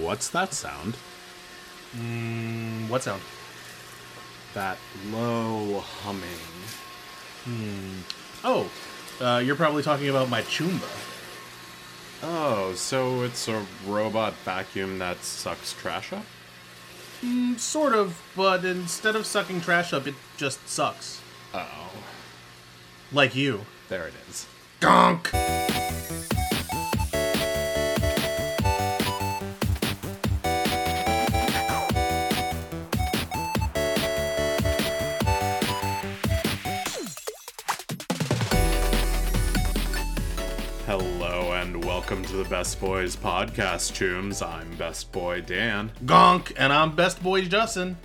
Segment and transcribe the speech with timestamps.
[0.00, 0.96] What's that sound?
[1.96, 3.22] Mm, what sound?
[4.54, 4.78] That
[5.10, 6.24] low humming.
[8.44, 8.70] Oh,
[9.20, 10.86] uh, you're probably talking about my Chumba.
[12.22, 16.24] Oh, so it's a robot vacuum that sucks trash up?
[17.22, 21.20] Mm, sort of, but instead of sucking trash up, it just sucks.
[21.54, 21.90] Oh,
[23.12, 23.66] Like you.
[23.88, 24.46] there it is.
[24.80, 25.32] Gonk!
[42.58, 44.44] Best Boys podcast, Chooms.
[44.44, 45.92] I'm Best Boy Dan.
[46.04, 46.52] Gonk!
[46.56, 47.96] And I'm Best Boy Justin.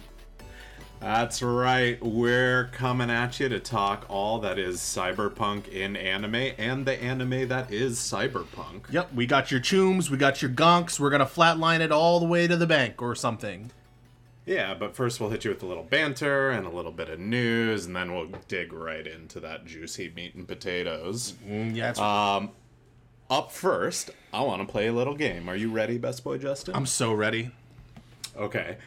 [1.00, 6.86] That's right, we're coming at you to talk all that is cyberpunk in anime and
[6.86, 8.92] the anime that is cyberpunk.
[8.92, 12.28] Yep, we got your chooms, we got your gonks, we're gonna flatline it all the
[12.28, 13.72] way to the bank or something.
[14.46, 17.20] Yeah, but first we'll hit you with a little banter and a little bit of
[17.20, 21.34] news, and then we'll dig right into that juicy meat and potatoes.
[21.44, 22.52] Mm, yeah, Um,
[23.32, 25.48] up first, I want to play a little game.
[25.48, 26.76] Are you ready, Best Boy Justin?
[26.76, 27.52] I'm so ready.
[28.36, 28.78] Okay.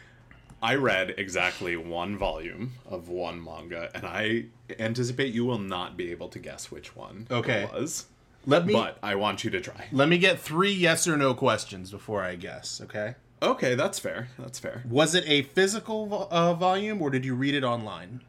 [0.61, 4.45] I read exactly one volume of one manga, and I
[4.79, 7.63] anticipate you will not be able to guess which one Okay.
[7.63, 8.07] it was.
[8.45, 9.85] Let me But I want you to try.
[9.91, 13.15] let me get three yes or no questions before I guess, okay?
[13.41, 14.29] Okay, that's fair.
[14.39, 14.83] That's fair.
[14.89, 18.21] Was it a physical vo- uh, volume or did you read it online?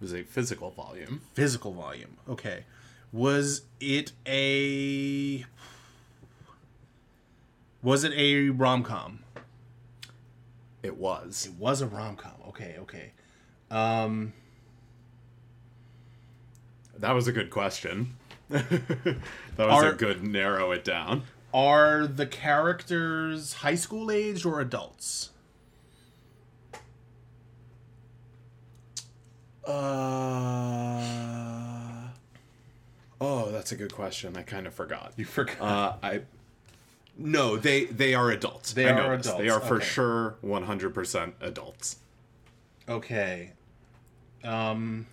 [0.00, 1.22] It was a physical volume.
[1.34, 2.18] Physical volume.
[2.28, 2.64] Okay.
[3.10, 5.44] Was it a
[7.82, 9.20] Was it a rom-com?
[10.82, 11.46] It was.
[11.46, 12.32] It was a rom-com.
[12.48, 13.12] Okay, okay.
[13.70, 14.32] Um
[16.98, 18.16] That was a good question.
[18.48, 19.20] that
[19.58, 21.24] was Are- a good narrow it down.
[21.52, 25.30] are the characters high school aged or adults?
[30.38, 32.08] Uh.
[33.20, 34.36] Oh, that's a good question.
[34.36, 35.12] I kind of forgot.
[35.16, 35.60] You forgot.
[35.60, 36.20] Uh, I.
[37.18, 38.72] No, they they are adults.
[38.72, 39.32] They I are this.
[39.32, 39.84] They are for okay.
[39.84, 41.96] sure one hundred percent adults.
[42.88, 43.52] Okay.
[44.44, 45.06] Um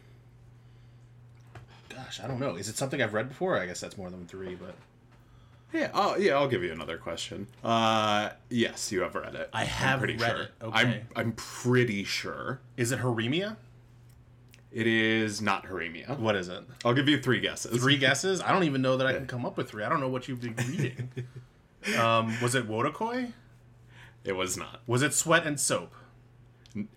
[1.90, 2.56] Gosh, I don't know.
[2.56, 3.58] Is it something I've read before?
[3.60, 4.76] I guess that's more than 3, but
[5.74, 5.92] Yeah.
[5.94, 6.34] Oh, yeah.
[6.34, 7.48] I'll give you another question.
[7.64, 9.50] Uh, yes, you have read it.
[9.54, 10.42] I I'm have pretty read sure.
[10.42, 10.80] it, okay.
[10.80, 13.56] I'm I'm pretty sure is it Horimiya?
[14.72, 16.20] it is not Horimiya.
[16.20, 16.62] What is it?
[16.84, 17.82] I'll give you three guesses.
[17.82, 18.42] Three guesses?
[18.42, 19.84] I don't even know that I can come up with three.
[19.86, 21.12] I don't know what you've been reading.
[22.00, 23.32] um, was it Wotakoi?
[24.24, 24.82] It was not.
[24.88, 25.94] Was it Sweat and Soap?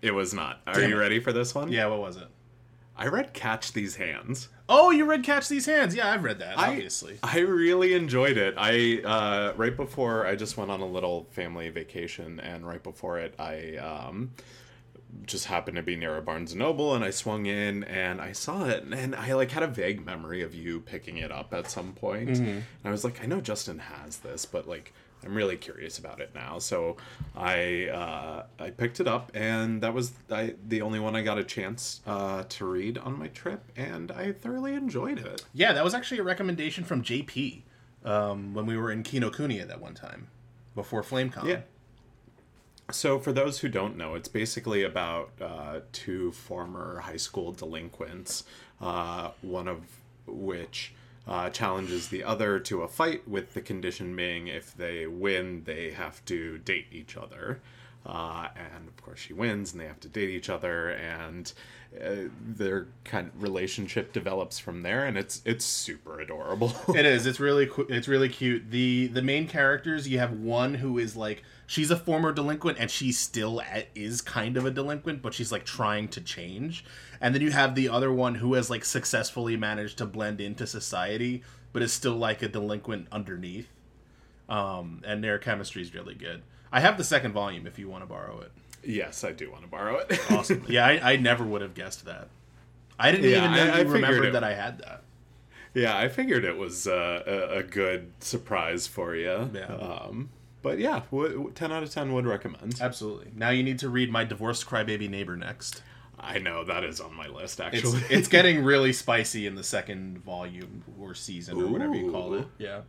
[0.01, 0.61] It was not.
[0.67, 0.99] Are Damn you it.
[0.99, 1.71] ready for this one?
[1.71, 2.27] Yeah, what was it?
[2.97, 4.49] I read Catch These Hands.
[4.67, 5.95] Oh, you read Catch These Hands.
[5.95, 7.17] Yeah, I've read that, I- obviously.
[7.23, 8.55] I really enjoyed it.
[8.57, 13.19] I uh, right before I just went on a little family vacation, and right before
[13.19, 14.31] it, I um,
[15.25, 18.31] just happened to be near a Barnes and Noble, and I swung in and I
[18.31, 21.69] saw it, and I like had a vague memory of you picking it up at
[21.69, 22.37] some point.
[22.37, 24.93] And I was like, I know Justin has this, but like.
[25.21, 26.95] I'm really curious about it now, so
[27.35, 31.37] I uh, I picked it up, and that was I, the only one I got
[31.37, 35.43] a chance uh, to read on my trip, and I thoroughly enjoyed it.
[35.53, 37.63] yeah, that was actually a recommendation from JP
[38.05, 40.27] um, when we were in Kinokuniya that one time
[40.73, 41.43] before FlameCon.
[41.43, 41.59] Yeah.
[42.91, 48.45] So, for those who don't know, it's basically about uh, two former high school delinquents,
[48.81, 49.83] uh, one of
[50.25, 50.93] which
[51.27, 55.91] uh, challenges the other to a fight, with the condition being if they win, they
[55.91, 57.59] have to date each other.
[58.05, 61.51] Uh, and of course, she wins, and they have to date each other, and
[62.01, 66.73] uh, their kind of relationship develops from there, and it's it's super adorable.
[66.95, 67.25] It is.
[67.25, 68.71] It's really it's really cute.
[68.71, 72.89] The the main characters, you have one who is like she's a former delinquent and
[72.89, 73.61] she still
[73.93, 76.83] is kind of a delinquent, but she's like trying to change.
[77.21, 80.65] And then you have the other one who has like successfully managed to blend into
[80.65, 83.69] society, but is still like a delinquent underneath.
[84.47, 86.41] Um, and their chemistry is really good.
[86.71, 88.51] I have the second volume if you want to borrow it.
[88.83, 90.19] yes, I do want to borrow it.
[90.31, 90.63] Awesome.
[90.69, 92.29] yeah, I, I never would have guessed that.
[92.99, 95.03] I didn't Yeah, even know I- you I remembered it- that I had that.
[95.73, 97.23] Yeah, I figured it was uh,
[97.53, 99.51] a, a good surprise for you.
[99.53, 99.65] Yeah.
[99.67, 100.29] Um,
[100.63, 102.75] but yeah, w- w- 10 out of 10 would recommend.
[102.81, 103.31] Absolutely.
[103.35, 105.83] Now you need to read my divorced crybaby neighbor next.
[106.19, 108.01] I know that is on my list, It's actually.
[108.09, 112.47] it's getting really spicy in the second volume or season or whatever you call it.
[112.57, 112.81] Yeah.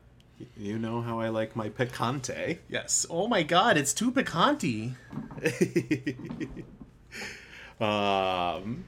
[0.57, 2.59] You know how I like my picante.
[2.69, 3.07] Yes.
[3.11, 4.95] Oh my god, it's too picante.
[7.81, 8.85] Um,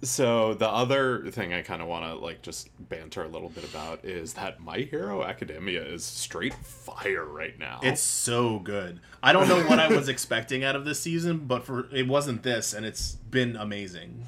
[0.00, 3.64] So the other thing I kind of want to like just banter a little bit
[3.64, 7.80] about is that My Hero Academia is straight fire right now.
[7.82, 9.00] It's so good.
[9.24, 12.44] I don't know what I was expecting out of this season, but for it wasn't
[12.44, 14.26] this, and it's been amazing.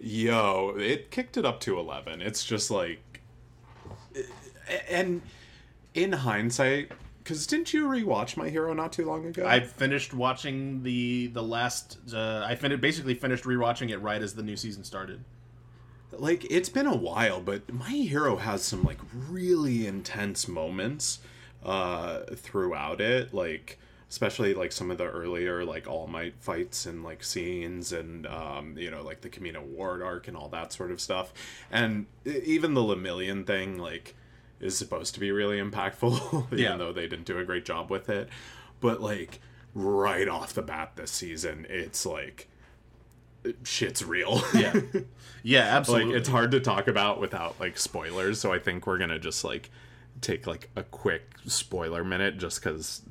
[0.00, 2.22] Yo, it kicked it up to 11.
[2.22, 3.11] It's just like
[4.88, 5.22] and
[5.94, 6.92] in hindsight,
[7.24, 9.46] cuz didn't you rewatch My Hero not too long ago?
[9.46, 11.98] I finished watching the the last.
[12.12, 15.24] Uh, I finished basically finished rewatching it right as the new season started.
[16.12, 18.98] like it's been a while, but My Hero has some like
[19.28, 21.20] really intense moments
[21.64, 23.78] uh throughout it, like
[24.10, 28.76] especially like some of the earlier like All Might fights and like scenes and um
[28.76, 31.32] you know like the Kamino Ward arc and all that sort of stuff.
[31.70, 34.14] And even the Lemillion thing like
[34.62, 36.76] is supposed to be really impactful even Yeah.
[36.76, 38.28] though they didn't do a great job with it.
[38.80, 39.40] But like
[39.74, 42.48] right off the bat this season, it's like
[43.64, 44.42] shit's real.
[44.54, 44.80] Yeah,
[45.42, 46.12] yeah, absolutely.
[46.12, 49.42] like it's hard to talk about without like spoilers so i think we're gonna just
[49.42, 49.70] like
[50.20, 53.02] take like a quick spoiler minute just because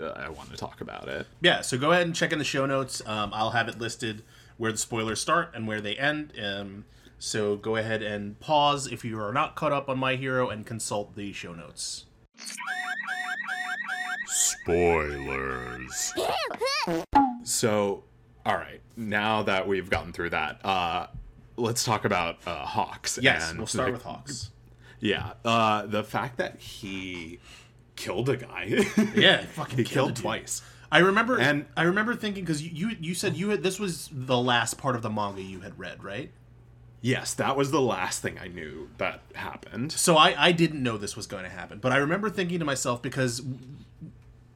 [0.00, 2.44] uh, i want to talk about it Yeah, so go ahead and check in the
[2.44, 3.02] show notes.
[3.04, 4.22] Um, I'll have it listed
[4.56, 6.32] where the spoilers start and where they end.
[6.42, 6.84] Um,
[7.24, 10.66] so go ahead and pause if you are not caught up on My Hero and
[10.66, 12.04] consult the show notes.
[14.26, 16.12] spoilers
[17.44, 18.02] so
[18.44, 21.06] all right now that we've gotten through that uh
[21.56, 24.50] let's talk about uh hawks Yes, and we'll start the- with Hawks.
[25.00, 27.38] yeah uh the fact that he
[27.96, 28.64] killed a guy
[29.14, 30.22] Yeah, fucking he killed killed a dude.
[30.22, 30.62] twice
[30.92, 33.80] I remember, And- and I remember thinking because you, you you said you had this
[33.80, 36.30] was the last part of the manga you had read, right?
[37.04, 40.96] Yes that was the last thing i knew that happened So I I didn't know
[40.96, 43.42] this was going to happen, but I remember thinking to myself because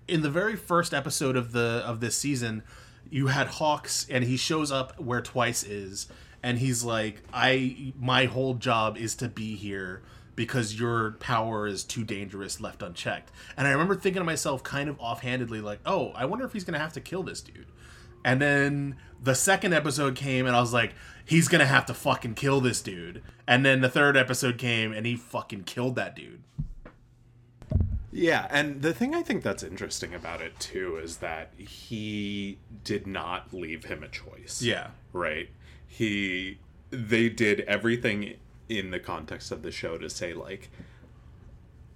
[0.07, 2.63] in the very first episode of the of this season,
[3.11, 6.07] you had Hawks and he shows up where Twice is,
[6.43, 10.03] and he's like, "I my whole job is to be here."
[10.35, 13.33] Because your power is too dangerous left unchecked.
[13.57, 16.63] And I remember thinking to myself, kind of offhandedly, like, oh, I wonder if he's
[16.63, 17.67] going to have to kill this dude.
[18.25, 20.95] And then the second episode came, and I was like,
[21.25, 23.23] he's gonna have to fucking kill this dude.
[23.47, 26.43] And then the third episode came, and he fucking killed that dude.
[28.11, 33.07] Yeah, and the thing I think that's interesting about it too is that he did
[33.07, 34.61] not leave him a choice.
[34.63, 34.89] Yeah.
[35.13, 35.51] Right?
[35.87, 36.59] He
[36.91, 38.35] they did everything
[38.69, 40.71] in the context of the show to say like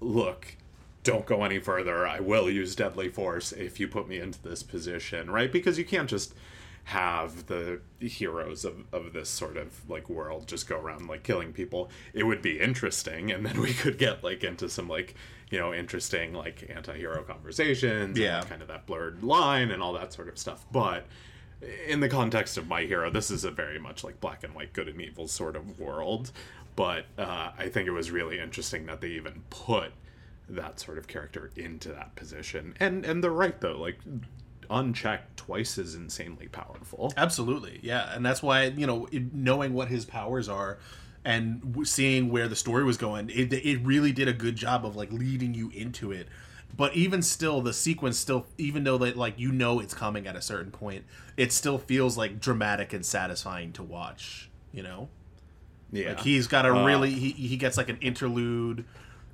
[0.00, 0.56] look,
[1.04, 2.06] don't go any further.
[2.06, 5.50] I will use deadly force if you put me into this position, right?
[5.50, 6.34] Because you can't just
[6.84, 11.52] have the heroes of, of this sort of like world just go around like killing
[11.52, 11.88] people.
[12.12, 15.14] It would be interesting and then we could get like into some like,
[15.50, 18.40] you know, interesting like anti-hero conversations Yeah.
[18.40, 20.64] and kind of that blurred line and all that sort of stuff.
[20.72, 21.06] But
[21.86, 24.72] in the context of my hero this is a very much like black and white
[24.72, 26.32] good and evil sort of world
[26.74, 29.92] but uh, i think it was really interesting that they even put
[30.52, 33.98] that sort of character into that position and and they're right though like
[34.70, 40.04] unchecked twice as insanely powerful Absolutely, yeah, and that's why you know knowing what his
[40.04, 40.78] powers are
[41.24, 44.96] and seeing where the story was going, it it really did a good job of
[44.96, 46.28] like leading you into it.
[46.74, 50.36] But even still, the sequence still, even though that like you know it's coming at
[50.36, 51.04] a certain point,
[51.36, 54.50] it still feels like dramatic and satisfying to watch.
[54.72, 55.08] You know,
[55.92, 58.84] yeah like he's got a Uh, really he he gets like an interlude.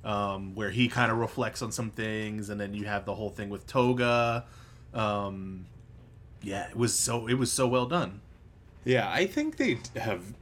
[0.03, 3.29] Um, where he kind of reflects on some things, and then you have the whole
[3.29, 4.45] thing with Toga.
[4.93, 5.65] Um,
[6.41, 8.21] yeah, it was so it was so well done.
[8.85, 10.33] Yeah, I think they have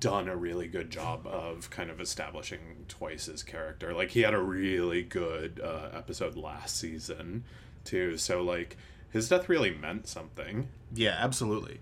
[0.00, 3.94] done a really good job of kind of establishing Twice's character.
[3.94, 7.44] Like he had a really good uh, episode last season
[7.84, 8.16] too.
[8.16, 8.76] So like
[9.16, 10.68] his death really meant something.
[10.94, 11.80] Yeah, absolutely.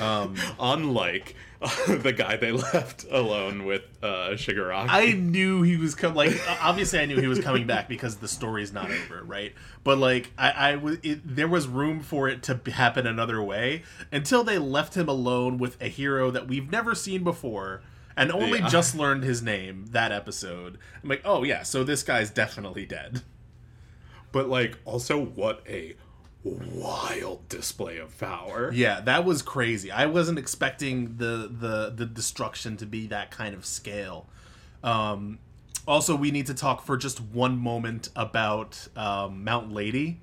[0.00, 4.86] Um, Unlike uh, the guy they left alone with uh, Shigaraki.
[4.88, 6.16] I knew he was coming.
[6.16, 9.52] Like, obviously, I knew he was coming back because the story's not over, right?
[9.82, 13.82] But like, I, I was it, there was room for it to happen another way
[14.12, 17.82] until they left him alone with a hero that we've never seen before.
[18.16, 18.68] And only Yeah.
[18.68, 20.78] just learned his name that episode.
[21.02, 23.22] I'm like, oh yeah, so this guy's definitely dead.
[24.30, 25.96] but like also what a
[26.44, 28.70] wild display of power.
[28.72, 29.90] Yeah, that was crazy.
[29.90, 34.26] I wasn't expecting the the the destruction to be that kind of scale.
[34.82, 35.38] Um,
[35.86, 40.20] also, we need to talk for just one moment about um, Mount Lady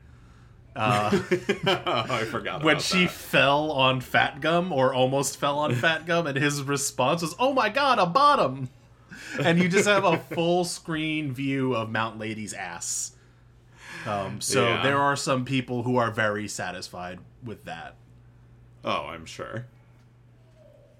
[0.75, 1.09] uh
[1.65, 3.11] I forgot when she that.
[3.11, 7.51] fell on Fat Gum or almost fell on Fat Gum, and his response was, "Oh
[7.51, 8.69] my God, a bottom!"
[9.39, 13.11] And you just have a full screen view of Mount Lady's ass.
[14.05, 14.83] Um, so Yeah.
[14.83, 17.95] there are some people who are very satisfied with that.
[18.83, 19.65] Oh, I'm sure.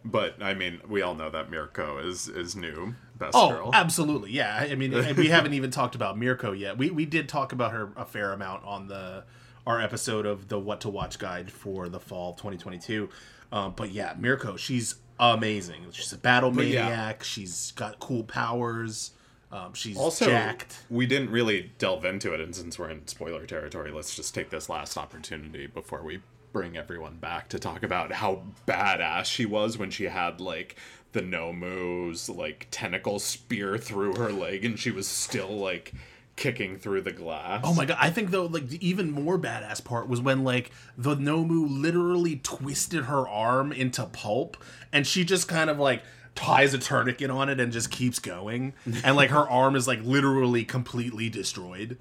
[0.04, 3.70] but I mean, we all know that Mirko is is new best Oh, girl.
[3.74, 4.68] absolutely, yeah.
[4.70, 6.78] I mean, we haven't even talked about Mirko yet.
[6.78, 9.24] We we did talk about her a fair amount on the
[9.68, 13.10] our episode of the What to Watch guide for the fall 2022.
[13.52, 15.86] Um, but yeah, Mirko, she's amazing.
[15.92, 16.84] She's a battle yeah.
[16.88, 17.24] maniac.
[17.24, 19.12] She's got cool powers.
[19.52, 20.80] Um, she's also, jacked.
[20.90, 24.50] we didn't really delve into it, and since we're in spoiler territory, let's just take
[24.50, 26.22] this last opportunity before we
[26.54, 30.76] bring everyone back to talk about how badass she was when she had like
[31.14, 35.94] the Nomu's like tentacle spear through her leg, and she was still like
[36.38, 37.62] kicking through the glass.
[37.64, 37.98] Oh my god!
[38.00, 42.38] I think though, like the even more badass part was when like the Nomu literally
[42.38, 44.58] twisted her arm into pulp,
[44.92, 46.04] and she just kind of like
[46.36, 48.74] ties a tourniquet on it and just keeps going,
[49.04, 51.98] and like her arm is like literally completely destroyed.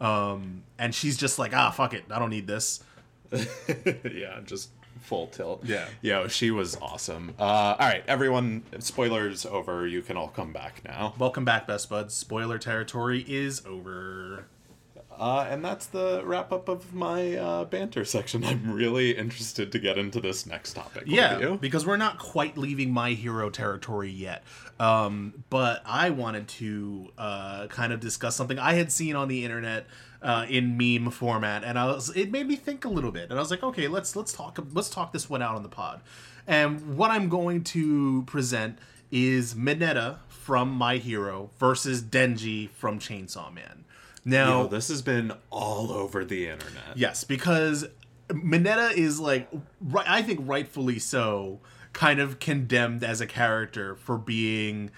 [0.00, 2.82] Um, and she's just like, ah, fuck it, I don't need this.
[3.32, 4.70] yeah, just
[5.02, 5.64] full tilt.
[5.64, 5.86] Yeah.
[6.00, 7.34] Yo, she was awesome.
[7.38, 9.86] Uh, all right, everyone, spoilers over.
[9.86, 11.14] You can all come back now.
[11.18, 12.14] Welcome back, best buds.
[12.14, 14.46] Spoiler territory is over.
[15.18, 18.44] Uh, and that's the wrap up of my uh, banter section.
[18.44, 21.04] I'm really interested to get into this next topic.
[21.06, 21.58] Yeah, you.
[21.60, 24.42] because we're not quite leaving my hero territory yet.
[24.80, 29.44] Um, but I wanted to uh, kind of discuss something I had seen on the
[29.44, 29.86] internet
[30.22, 33.34] uh, in meme format, and I was it made me think a little bit, and
[33.34, 36.00] I was like, okay, let's let's talk let's talk this one out on the pod.
[36.46, 38.78] And what I'm going to present
[39.10, 43.84] is Mineta from My Hero versus Denji from Chainsaw Man.
[44.24, 46.96] Now, Yo, this has been all over the internet.
[46.96, 47.86] Yes, because
[48.28, 49.48] Mineta is like,
[49.80, 51.60] right, I think rightfully so,
[51.92, 54.90] kind of condemned as a character for being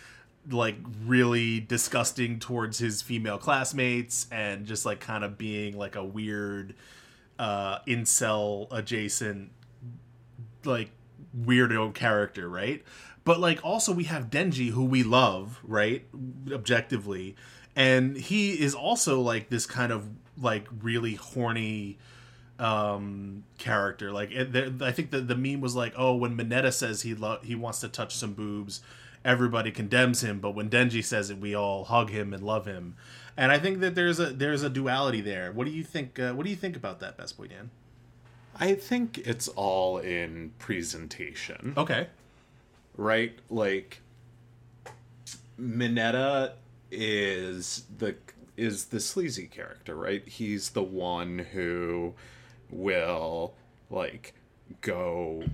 [0.50, 0.76] like
[1.07, 6.75] really disgusting towards his female classmates and just like kind of being like a weird
[7.38, 9.50] uh incel adjacent
[10.64, 10.90] like
[11.37, 12.85] weirdo character, right?
[13.25, 16.04] But like also we have Denji who we love, right?
[16.52, 17.37] Objectively.
[17.76, 20.09] And he is also like this kind of
[20.40, 21.99] like really horny
[22.59, 24.12] um character.
[24.12, 27.14] Like it, there, i think the, the meme was like oh when mineta says he
[27.14, 28.81] lo- he wants to touch some boobs
[29.25, 30.38] everybody condemns him.
[30.38, 32.95] But when denji says it we all hug him and love him.
[33.37, 35.50] And i think that there's a there's a duality there.
[35.50, 37.71] What do you think uh, what do you think about that best boy dan?
[38.57, 41.75] I think it's all in presentation.
[41.76, 42.07] okay.
[42.97, 43.37] Right?
[43.50, 44.00] Like
[45.61, 46.52] Mineta
[46.94, 48.16] is the
[48.56, 50.26] is the sleazy character, right?
[50.26, 52.14] He's the one who
[52.70, 53.54] will
[53.90, 54.34] like
[54.80, 55.44] go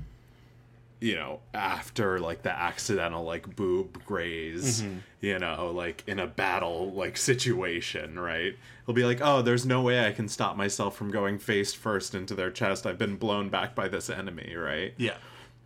[1.00, 4.98] you know after like the accidental like boob graze mm-hmm.
[5.20, 8.54] you know like in a battle like situation right?
[8.86, 12.14] He'll be like oh there's no way i can stop myself from going face first
[12.14, 12.86] into their chest.
[12.86, 14.94] I've been blown back by this enemy right?
[14.96, 15.16] Yeah.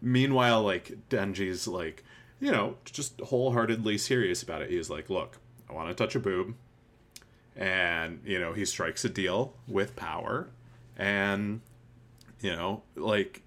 [0.00, 2.04] Meanwhile, like Denji's like,
[2.38, 4.70] you know, just wholeheartedly serious about it.
[4.70, 5.38] He's like, look,
[5.74, 6.54] I want to touch a boob.
[7.56, 10.48] And, you know, he strikes a deal with power
[10.96, 11.60] and,
[12.40, 13.42] you know, like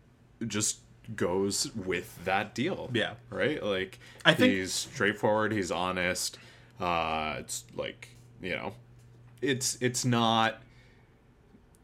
[0.46, 0.80] just
[1.16, 2.90] goes with that deal.
[2.94, 3.14] Yeah.
[3.30, 3.62] Right?
[3.64, 6.38] Like I think- he's straightforward, he's honest.
[6.80, 8.10] Uh it's like,
[8.42, 8.74] you know,
[9.42, 10.62] it's it's not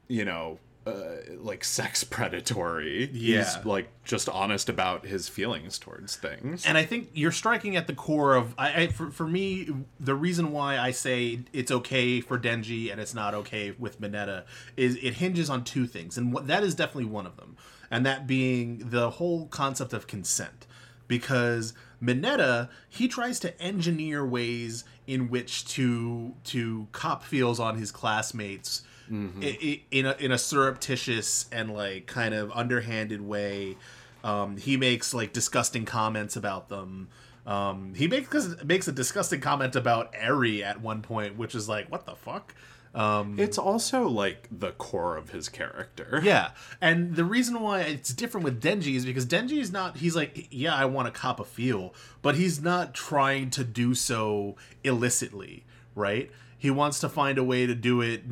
[0.10, 3.10] you know, uh, like sex predatory.
[3.14, 3.38] Yeah.
[3.44, 6.66] He's like just honest about his feelings towards things.
[6.66, 10.16] and I think you're striking at the core of I, I for, for me the
[10.16, 14.44] reason why I say it's okay for Denji and it's not okay with Mineta
[14.76, 17.56] is it hinges on two things and what, that is definitely one of them
[17.90, 20.68] and that being the whole concept of consent
[21.08, 27.92] because Mineta he tries to engineer ways in which to to cop feels on his
[27.92, 28.84] classmates
[29.42, 33.78] i- in a in a surreptitious and like kind of underhanded way.
[34.24, 37.10] Um, he makes like disgusting comments about them.
[37.46, 41.92] Um, he makes makes a disgusting comment about Eri at one point, which is like,
[41.92, 42.56] what the fuck?
[42.96, 46.22] Um, it's also like the core of his character.
[46.24, 49.98] yeah, and the reason why it's different with Denji is because Denji is not.
[49.98, 53.94] He's like, yeah, I want to cop a feel, but he's not trying to do
[53.96, 55.66] so illicitly,
[55.96, 56.30] right?
[56.58, 58.24] He wants to find a way to do it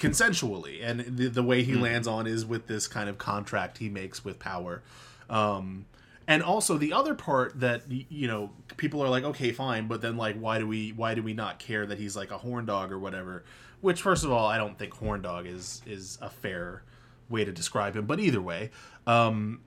[0.00, 3.88] consensually, and the, the way he lands on is with this kind of contract he
[3.88, 4.82] makes with power.
[5.28, 5.84] Um,
[6.26, 10.16] and also the other part that you know people are like, okay, fine, but then
[10.16, 12.90] like, why do we why do we not care that he's like a horn dog
[12.90, 13.44] or whatever?
[13.80, 16.82] Which, first of all, I don't think horn dog is is a fair
[17.28, 18.06] way to describe him.
[18.06, 18.70] But either way,
[19.06, 19.60] um,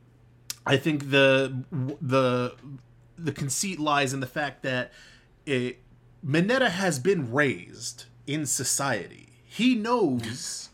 [0.66, 1.64] I think the
[2.02, 2.56] the
[3.18, 4.92] the conceit lies in the fact that
[5.46, 5.80] it,
[6.26, 9.33] Mineta has been raised in society.
[9.56, 10.70] He knows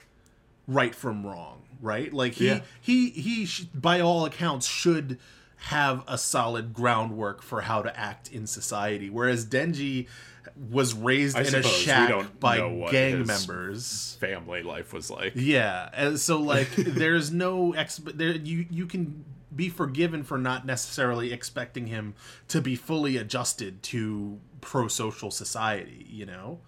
[0.67, 2.13] right from wrong, right?
[2.13, 2.61] Like he Yeah.
[2.79, 5.19] he he sh- by all accounts should
[5.63, 9.09] have a solid groundwork for how to act in society.
[9.09, 10.07] Whereas Denji
[10.71, 12.57] was raised I in a shack by
[12.91, 14.15] gang members.
[14.21, 15.33] family life was like.
[15.35, 20.65] Yeah, and so like there's no exp- there you you can be forgiven for not
[20.65, 22.13] necessarily expecting him
[22.47, 26.59] to be fully adjusted to pro-social society, you know.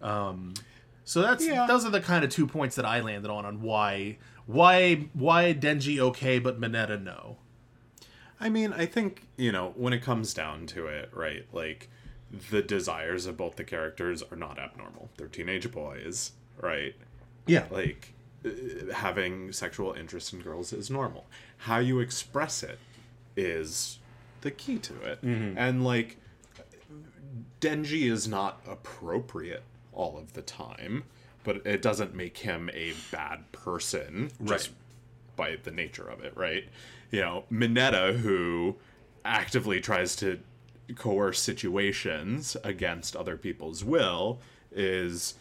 [0.00, 0.54] Um
[1.04, 1.66] so that's Yeah.
[1.66, 5.54] those are the kind of two points that I landed on on why why why
[5.54, 7.36] Denji okay but Mineta no.
[8.40, 11.88] I mean, I think, you know, when it comes down to it, right, like
[12.50, 15.10] the desires of both the characters are not abnormal.
[15.16, 16.96] They're teenage boys, right?
[17.46, 17.66] Yeah.
[17.70, 21.26] Like uh, having sexual interest in girls is normal.
[21.58, 22.80] How you express it
[23.36, 23.98] is
[24.40, 25.20] the key to it.
[25.22, 26.16] And like
[27.60, 31.04] Denji is not appropriate all of the time,
[31.44, 34.76] but it doesn't make him a bad person just Right.
[35.36, 36.64] by the nature of it, right?
[37.10, 38.76] You know, Mineta, who
[39.24, 40.40] actively tries to
[40.96, 45.34] coerce situations against other people's will, is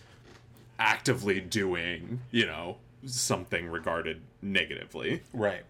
[0.80, 5.22] actively doing, you know, something regarded negatively.
[5.34, 5.64] Right.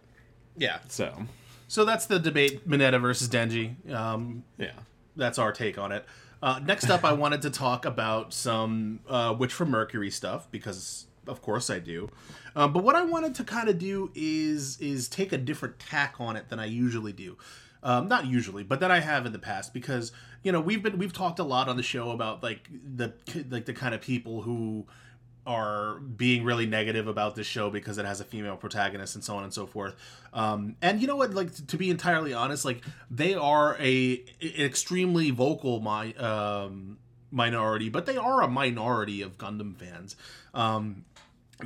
[0.58, 0.80] Yeah.
[0.90, 1.26] So,
[1.68, 3.90] So that's the debate Mineta versus Denji.
[3.94, 4.72] Um yeah.
[5.16, 6.06] that's our take on it.
[6.42, 11.06] Uh, next up, I wanted to talk about some uh, Witch from Mercury stuff because,
[11.28, 12.10] of course, I do.
[12.56, 16.16] Um, but what I wanted to kind of do is is take a different tack
[16.20, 17.38] on it than I usually do.
[17.84, 20.12] Um, not usually, but that I have in the past because
[20.44, 23.14] you know we've been we've talked a lot on the show about like the
[23.50, 24.86] like the kind of people who
[25.46, 29.36] are being really negative about this show because it has a female protagonist and so
[29.36, 29.96] on and so forth.
[30.34, 31.34] Um, and you know what?
[31.34, 36.98] Like to be entirely honest, like they are a extremely vocal my um,
[37.32, 40.16] minority, but they are a minority of Gundam fans.
[40.54, 41.06] Um,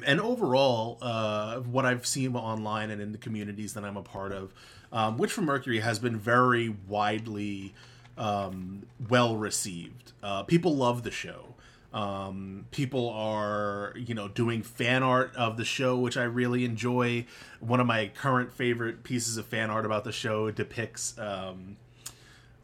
[0.05, 4.31] and overall, uh, what I've seen online and in the communities that I'm a part
[4.31, 4.53] of,
[4.91, 7.73] um, from Mercury has been very widely
[8.17, 10.13] um, well received.
[10.23, 11.54] Uh, people love the show.
[11.95, 17.25] Um, people are, you know, doing fan art of the show, which I really enjoy.
[17.61, 21.77] One of my current favorite pieces of fan art about the show depicts um,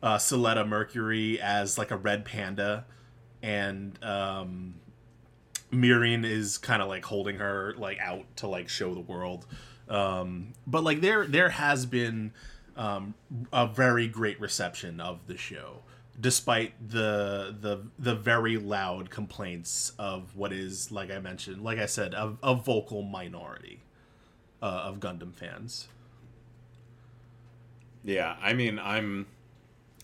[0.04, 2.86] uh, Suletta Mercury as like a red panda,
[3.42, 4.76] and um,
[5.72, 9.46] is kind of like holding her like out to like show the world.
[9.88, 12.34] Um, but like there there has been
[12.76, 13.14] um,
[13.54, 15.84] a very great reception of the show,
[16.20, 21.86] despite the the the very loud complaints of what is like I mentioned, like I
[21.86, 23.80] said, a, a vocal minority
[24.62, 25.88] uh, of Gundam fans.
[28.04, 29.28] Yeah, I mean, I'm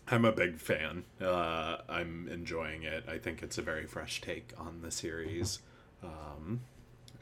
[0.08, 1.04] I'm a big fan.
[1.20, 3.04] Uh, I'm enjoying it.
[3.08, 5.60] I think it's a very fresh take on the series,
[6.04, 6.62] um,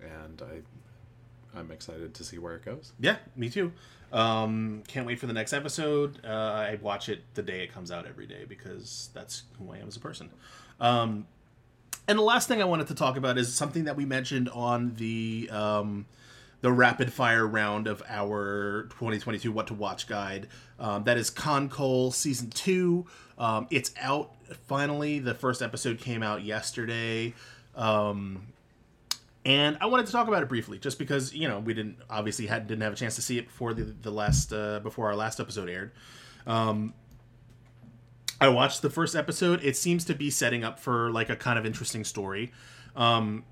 [0.02, 0.62] and I
[1.56, 2.94] I'm excited to see where it goes.
[3.00, 3.72] Yeah, me too.
[4.12, 6.20] Um, can't wait for the next episode.
[6.24, 9.78] Uh, I watch it the day it comes out every day because that's who I
[9.78, 10.30] am as a person.
[10.80, 11.28] Um,
[12.08, 14.94] and the last thing I wanted to talk about is something that we mentioned on
[14.96, 16.06] the um,
[16.62, 20.48] the rapid fire round of our 2022 What to Watch guide.
[20.80, 23.06] Um, that is KanColle season two.
[23.38, 24.34] Um, it's out
[24.68, 25.20] finally.
[25.20, 27.34] The first episode came out yesterday.
[27.76, 28.48] Um,
[29.46, 32.48] and I wanted to talk about it briefly, just because you know we didn't obviously
[32.48, 35.16] had didn't have a chance to see it before the the last uh, before our
[35.16, 35.92] last episode aired.
[36.48, 36.94] Um,
[38.42, 39.64] I watched the first episode.
[39.64, 42.52] It seems to be setting up for like a kind of interesting story.
[42.96, 43.46] Um,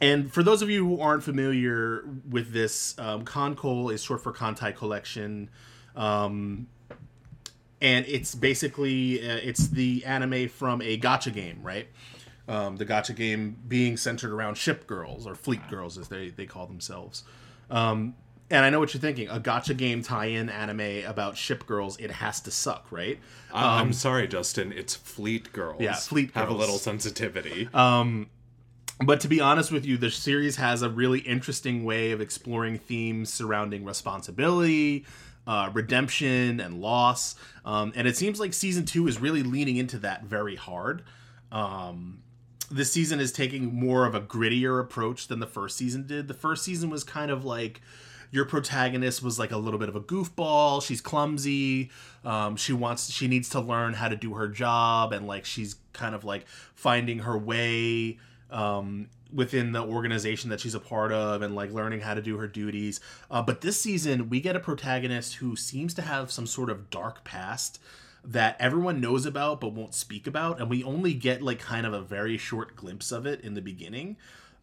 [0.00, 4.32] and for those of you who aren't familiar with this, um, KanColle is short for
[4.32, 5.48] Kantai Collection.
[5.94, 6.66] Um,
[7.80, 11.88] and it's basically uh, it's the anime from a gacha game, right?
[12.50, 16.46] Um, the gacha game being centered around ship girls or fleet girls, as they they
[16.46, 17.22] call themselves.
[17.70, 18.14] Um,
[18.50, 21.96] and I know what you're thinking: a gacha game tie-in anime about ship girls.
[21.98, 23.20] It has to suck, right?
[23.54, 24.72] I- I'm sorry, Justin.
[24.72, 25.80] It's Fleet Girls.
[25.80, 27.68] Yeah, Fleet Have a little sensitivity.
[29.02, 32.76] But to be honest with you, the series has a really interesting way of exploring
[32.78, 35.06] themes surrounding responsibility,
[35.46, 37.34] uh, redemption, and loss.
[37.64, 41.02] Um, and it seems like season two is really leaning into that very hard.
[41.50, 42.22] Um,
[42.70, 46.28] this season is taking more of a grittier approach than the first season did.
[46.28, 47.80] The first season was kind of like
[48.30, 50.82] your protagonist was like a little bit of a goofball.
[50.82, 51.90] She's clumsy.
[52.24, 55.76] Um, she wants she needs to learn how to do her job, and like she's
[55.92, 58.18] kind of like finding her way
[58.50, 62.38] um, within the organization that she's a part of, and like learning how to do
[62.38, 63.00] her duties.
[63.30, 66.88] Uh, but this season, we get a protagonist who seems to have some sort of
[66.90, 67.80] dark past
[68.24, 71.92] that everyone knows about but won't speak about and we only get like kind of
[71.92, 74.16] a very short glimpse of it in the beginning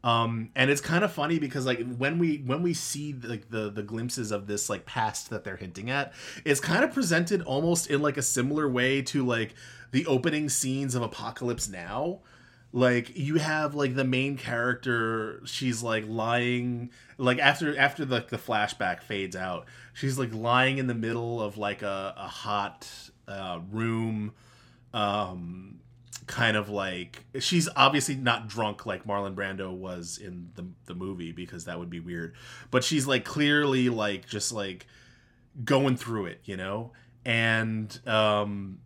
[0.03, 3.69] Um, and it's kind of funny because like when we when we see like the
[3.71, 6.13] the glimpses of this like past that they're hinting at,
[6.45, 9.55] it's kind of presented almost in like a similar way to like
[9.91, 12.19] the opening scenes of Apocalypse Now.
[12.73, 18.37] Like you have like the main character, she's like lying like after after the the
[18.37, 22.87] flashback fades out, she's like lying in the middle of like a, a hot
[23.27, 24.33] uh, room
[24.93, 25.79] um
[26.27, 31.31] kind of like she's obviously not drunk like Marlon Brando was in the the movie
[31.31, 32.35] because that would be weird.
[32.69, 34.87] But she's like clearly like just like
[35.63, 36.91] going through it, you know?
[37.25, 38.79] And um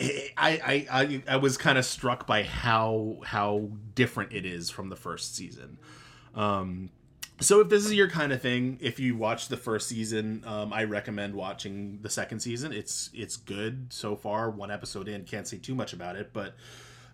[0.00, 4.90] I I I, I was kind of struck by how how different it is from
[4.90, 5.78] the first season.
[6.34, 6.90] Um
[7.40, 10.72] so if this is your kind of thing, if you watch the first season, um,
[10.72, 12.72] I recommend watching the second season.
[12.72, 14.50] It's it's good so far.
[14.50, 16.54] One episode in, can't say too much about it, but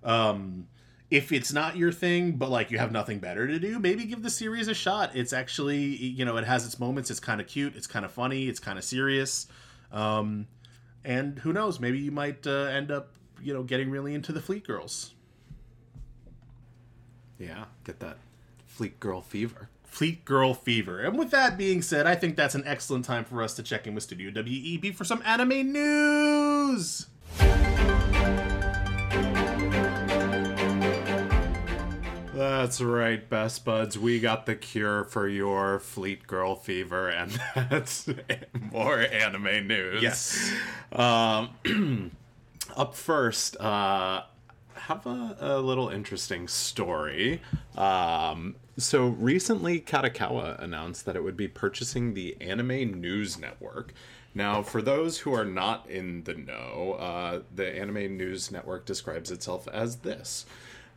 [0.02, 0.66] um,
[1.10, 4.22] if it's not your thing, but like you have nothing better to do, maybe give
[4.22, 5.14] the series a shot.
[5.14, 7.10] It's actually you know it has its moments.
[7.10, 7.76] It's kind of cute.
[7.76, 8.48] It's kind of funny.
[8.48, 9.46] It's kind of serious.
[9.92, 10.46] Um,
[11.04, 11.80] and who knows?
[11.80, 13.10] Maybe you might uh, end up
[13.42, 15.12] you know getting really into the Fleet Girls.
[17.38, 18.16] Yeah, get that
[18.66, 19.68] Fleet Girl fever.
[19.94, 20.98] Fleet Girl Fever.
[20.98, 23.86] And with that being said, I think that's an excellent time for us to check
[23.86, 27.06] in with Studio WEB for some anime news.
[32.34, 33.96] That's right, best buds.
[33.96, 38.08] We got the cure for your Fleet Girl fever, and that's
[38.72, 40.02] more anime news.
[40.02, 40.52] Yes.
[40.90, 42.10] Um,
[42.76, 44.24] up first, uh,
[44.86, 47.40] have a, a little interesting story.
[47.76, 53.94] Um, so recently, Kadokawa announced that it would be purchasing the Anime News Network.
[54.34, 59.30] Now, for those who are not in the know, uh, the Anime News Network describes
[59.30, 60.44] itself as this.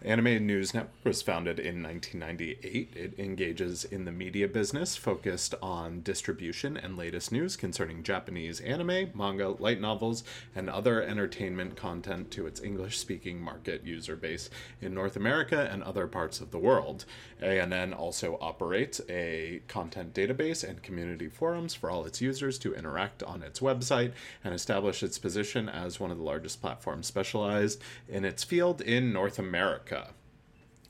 [0.05, 2.93] Anime News Network was founded in 1998.
[2.95, 9.09] It engages in the media business focused on distribution and latest news concerning Japanese anime,
[9.15, 10.23] manga, light novels,
[10.55, 15.81] and other entertainment content to its English speaking market user base in North America and
[15.81, 17.05] other parts of the world.
[17.41, 23.23] ANN also operates a content database and community forums for all its users to interact
[23.23, 24.11] on its website
[24.43, 29.11] and establish its position as one of the largest platforms specialized in its field in
[29.11, 29.86] North America.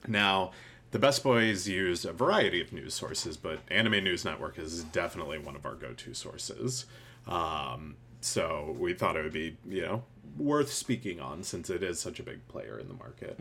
[0.08, 0.52] Now,
[0.92, 5.38] the Best Boys use a variety of news sources, but Anime News Network is definitely
[5.38, 6.86] one of our go to sources.
[7.28, 10.04] Um, so we thought it would be, you know,
[10.38, 13.38] worth speaking on since it is such a big player in the market.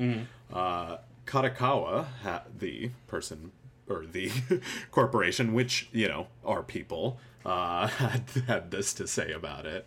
[0.53, 3.53] Uh, Kadokawa, ha- the person
[3.89, 4.31] or the
[4.91, 9.87] corporation, which, you know, are people, uh, had, had this to say about it.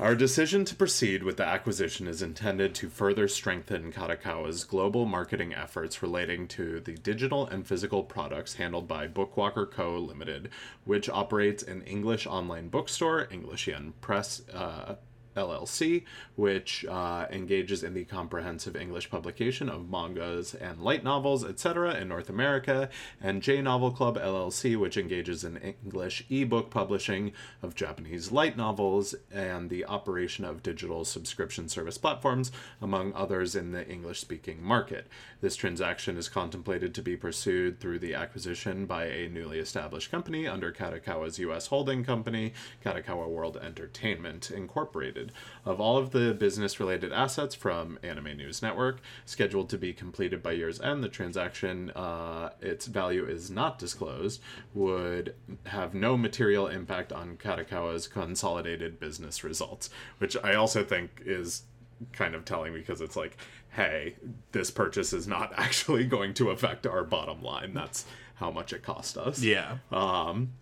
[0.00, 5.52] Our decision to proceed with the acquisition is intended to further strengthen Kadokawa's global marketing
[5.52, 9.98] efforts relating to the digital and physical products handled by Bookwalker Co.
[9.98, 10.50] Limited,
[10.84, 14.94] which operates an English online bookstore, English Yen Press uh,
[15.38, 16.04] LLC,
[16.36, 22.08] which uh, engages in the comprehensive English publication of mangas and light novels, etc., in
[22.08, 22.88] North America,
[23.20, 29.14] and J Novel Club LLC, which engages in English ebook publishing of Japanese light novels
[29.32, 35.06] and the operation of digital subscription service platforms, among others in the English speaking market.
[35.40, 40.46] This transaction is contemplated to be pursued through the acquisition by a newly established company
[40.46, 41.68] under Kadokawa's U.S.
[41.68, 42.52] holding company,
[42.84, 45.27] Kadokawa World Entertainment Incorporated.
[45.64, 50.42] Of all of the business related assets from Anime News Network, scheduled to be completed
[50.42, 54.40] by year's end, the transaction, uh, its value is not disclosed,
[54.74, 55.34] would
[55.66, 61.62] have no material impact on Kadokawa's consolidated business results, which I also think is
[62.12, 63.36] kind of telling because it's like,
[63.70, 64.16] hey,
[64.52, 67.74] this purchase is not actually going to affect our bottom line.
[67.74, 68.04] That's
[68.36, 69.42] how much it cost us.
[69.42, 69.78] Yeah.
[69.90, 70.52] Um,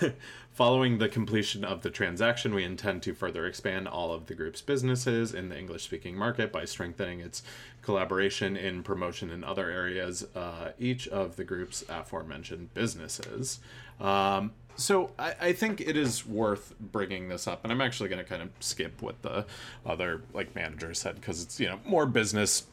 [0.58, 4.60] Following the completion of the transaction, we intend to further expand all of the group's
[4.60, 7.44] businesses in the English speaking market by strengthening its
[7.80, 13.60] collaboration in promotion in other areas, uh, each of the group's aforementioned businesses.
[14.00, 18.24] Um, so I, I think it is worth bringing this up, and I'm actually going
[18.24, 19.46] to kind of skip what the
[19.86, 22.66] other like manager said because it's you know more business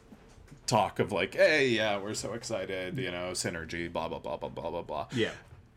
[0.66, 4.50] talk of like, hey, yeah, we're so excited, you know, synergy, blah blah blah blah
[4.50, 5.08] blah blah blah.
[5.14, 5.30] Yeah.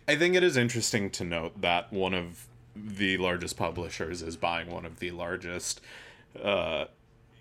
[0.08, 4.70] I think it is interesting to note that one of the largest publishers is buying
[4.70, 5.80] one of the largest
[6.42, 6.86] uh,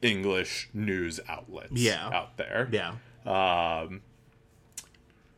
[0.02, 2.10] English news outlets Yeah.
[2.10, 2.68] out there.
[2.72, 2.96] Yeah.
[3.26, 4.02] Um,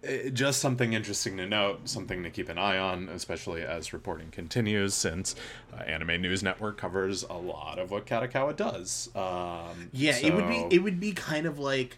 [0.01, 4.31] it- just something interesting to note, something to keep an eye on, especially as reporting
[4.31, 5.35] continues, since
[5.73, 9.09] uh, Anime News Network covers a lot of what Kadokawa does.
[9.15, 11.97] Um, Yeah, it would be it would be kind of like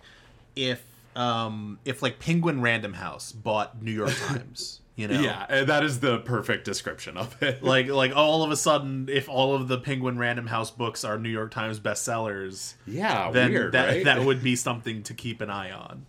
[0.57, 0.83] if
[1.15, 5.19] um if like Penguin Random House bought New York Times, you know.
[5.19, 7.61] Yeah, that is the perfect description of it.
[7.71, 11.17] Like like all of a sudden if all of the Penguin Random House books are
[11.17, 14.05] New York Times bestsellers, yeah, then weird, that right?
[14.05, 16.05] that would be something to keep an eye on.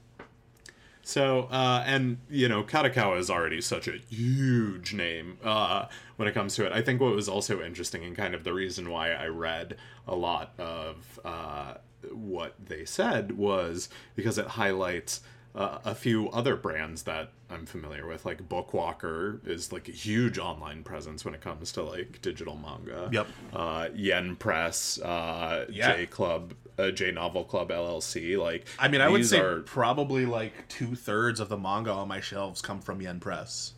[1.03, 6.33] So, uh, and you know, Kadokawa is already such a huge name uh, when it
[6.33, 6.73] comes to it.
[6.73, 9.77] I think what was also interesting and kind of the reason why I read
[10.07, 11.75] a lot of uh,
[12.11, 15.21] what they said was because it highlights
[15.55, 18.25] uh, a few other brands that I'm familiar with.
[18.25, 23.09] Like Bookwalker is like a huge online presence when it comes to like digital manga.
[23.13, 23.27] Yep.
[23.53, 25.95] Uh, Yen Press, uh, Yeah.
[25.97, 28.39] J Club, uh, J Novel Club LLC.
[28.39, 32.09] Like, I mean, I would say are- probably like two thirds of the manga on
[32.09, 33.75] my shelves come from Yen Press.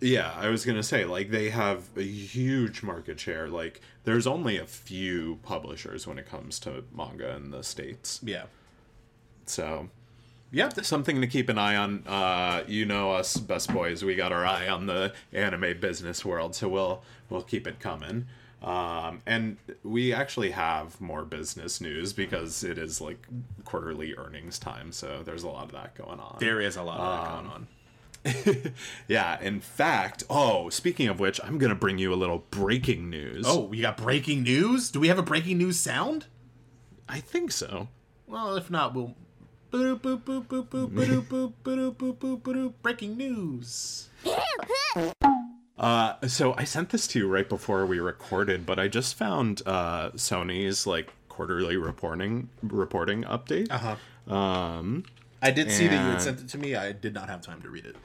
[0.00, 3.48] Yeah, I was gonna say like they have a huge market share.
[3.48, 8.20] Like there's only a few publishers when it comes to manga in the states.
[8.22, 8.44] Yeah.
[9.46, 9.88] So
[10.56, 10.70] Yeah.
[10.82, 12.02] something to keep an eye on.
[12.06, 14.02] Uh, you know us, best boys.
[14.02, 18.26] We got our eye on the anime business world, so we'll we'll keep it coming.
[18.62, 23.26] Um, and we actually have more business news because it is like
[23.64, 26.38] quarterly earnings time, so there's a lot of that going on.
[26.40, 28.72] There is a lot of that Um, going on.
[29.08, 33.44] yeah, in fact, oh, speaking of which, I'm gonna bring you a little breaking news.
[33.46, 34.90] Oh, we got breaking news?
[34.90, 36.26] Do we have a breaking news sound?
[37.08, 37.88] I think so.
[38.26, 39.14] Well, if not, we'll.
[42.82, 44.08] Breaking news.
[45.78, 49.62] Uh, so I sent this to you right before we recorded, but I just found
[49.66, 53.70] uh, Sony's like quarterly reporting reporting update.
[53.70, 54.34] Uh-huh.
[54.34, 55.04] Um,
[55.42, 56.74] I did see that you had sent it to me.
[56.74, 57.96] I did not have time to read it.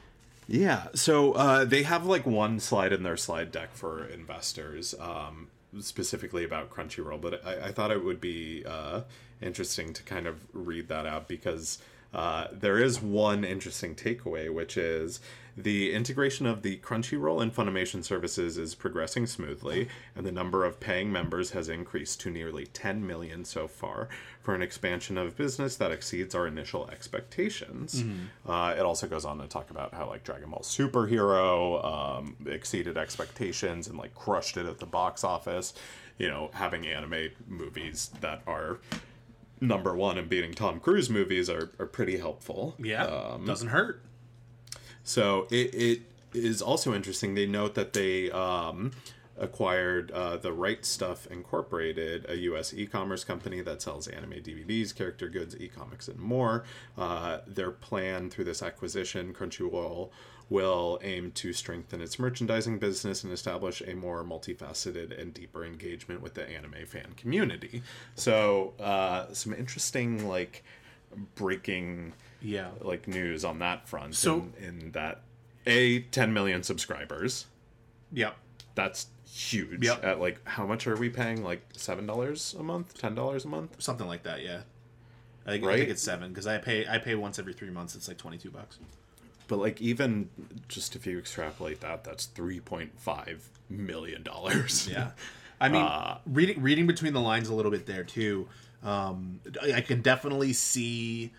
[0.46, 5.48] Yeah, so uh, they have like one slide in their slide deck for investors, um,
[5.80, 7.20] specifically about Crunchyroll.
[7.20, 9.02] But I, I thought it would be uh,
[9.40, 11.78] interesting to kind of read that out because
[12.14, 15.20] uh, there is one interesting takeaway, which is
[15.56, 20.80] the integration of the Crunchyroll and Funimation services is progressing smoothly, and the number of
[20.80, 24.08] paying members has increased to nearly 10 million so far,
[24.42, 28.02] for an expansion of business that exceeds our initial expectations.
[28.46, 32.96] Uh, it also goes on to talk about how like Dragon Ball Superhero um, exceeded
[32.96, 35.74] expectations and like crushed it at the box office.
[36.18, 38.78] You know, having anime movies that are
[39.60, 42.74] number one and beating Tom Cruise movies are, are pretty helpful.
[42.78, 43.04] Yeah.
[43.04, 44.02] Um, doesn't hurt.
[45.04, 46.00] so it, it
[46.34, 47.34] is also interesting.
[47.34, 48.90] They note that they um,
[49.42, 52.72] acquired uh, the Right Stuf Incorporated, a U.S.
[52.72, 56.64] e-commerce company that sells anime DVDs, character goods, e-comics, and more.
[56.96, 60.10] Uh, their plan through this acquisition, Crunchyroll
[60.48, 66.20] will aim to strengthen its merchandising business and establish a more multifaceted and deeper engagement
[66.22, 67.82] with the anime fan community.
[68.14, 70.62] So uh, some interesting like
[71.34, 72.68] breaking Yeah.
[72.80, 74.14] like news on that front.
[74.14, 75.22] So- in, in that
[75.66, 77.46] a 10 million subscribers.
[78.12, 78.36] Yep.
[78.74, 79.84] That's huge.
[79.84, 80.04] Yep.
[80.04, 81.42] At like how much are we paying?
[81.42, 83.80] Like seven dollars a month, ten dollars a month.
[83.82, 84.42] Something like that.
[84.42, 84.62] Yeah.
[85.44, 87.94] I think, I think it's seven because I pay I pay once every three months.
[87.96, 88.78] It's like twenty two bucks.
[89.48, 90.28] But like even
[90.68, 94.88] just if you extrapolate that, that's three point five million dollars.
[94.92, 95.10] Yeah.
[95.60, 98.48] I mean, Uh, reading reading between the lines a little bit there too.
[98.82, 101.32] Um, I can definitely see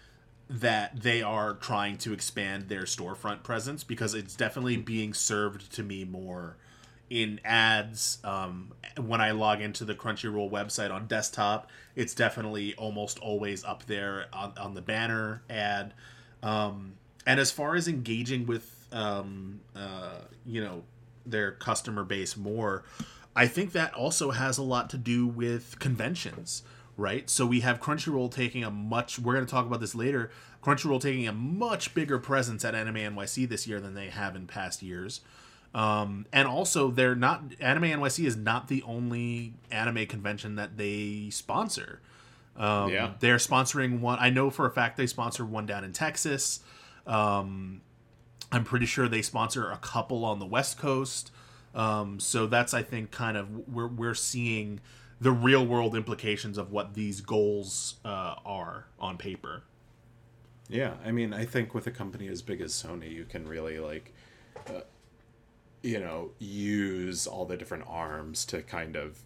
[0.49, 5.83] that they are trying to expand their storefront presence because it's definitely being served to
[5.83, 6.55] me more
[7.13, 8.17] in ads.
[8.23, 13.85] Um, when I log into the Crunchyroll website on desktop, it's definitely almost always up
[13.85, 15.93] there on, on the banner ad.
[16.41, 16.93] Um,
[17.27, 20.83] and as far as engaging with, um, uh, you know,
[21.23, 22.83] their customer base more,
[23.35, 26.63] I think that also has a lot to do with conventions,
[26.97, 27.29] right?
[27.29, 30.31] So we have Crunchyroll taking a much, we're going to talk about this later,
[30.63, 34.47] Crunchyroll taking a much bigger presence at Anime NYC this year than they have in
[34.47, 35.21] past years.
[35.73, 41.29] Um, and also, they're not, Anime NYC is not the only anime convention that they
[41.31, 41.99] sponsor.
[42.55, 43.13] Um, Yeah.
[43.19, 46.59] They're sponsoring one, I know for a fact they sponsor one down in Texas.
[47.07, 47.81] Um,
[48.51, 51.31] I'm pretty sure they sponsor a couple on the West Coast.
[51.73, 54.79] Um, so that's I think kind of we're we're seeing
[55.19, 59.63] the real world implications of what these goals uh, are on paper.
[60.69, 63.79] Yeah, I mean, I think with a company as big as Sony, you can really
[63.79, 64.13] like,
[64.67, 64.81] uh,
[65.83, 69.19] you know, use all the different arms to kind of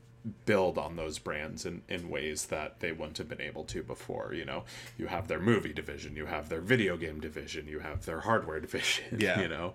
[0.46, 4.34] build on those brands in, in ways that they wouldn't have been able to before.
[4.34, 4.64] You know,
[4.98, 8.60] you have their movie division, you have their video game division, you have their hardware
[8.68, 9.20] division.
[9.20, 9.40] Yeah.
[9.40, 9.74] you know,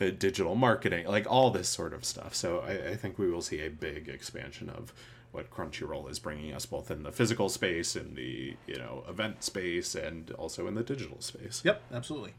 [0.00, 2.34] uh, digital marketing, like all this sort of stuff.
[2.34, 4.92] So I, I think we will see a big expansion of
[5.32, 9.42] what Crunchyroll is bringing us, both in the physical space, in the you know event
[9.42, 11.62] space, and also in the digital space.
[11.64, 12.34] Yep, absolutely.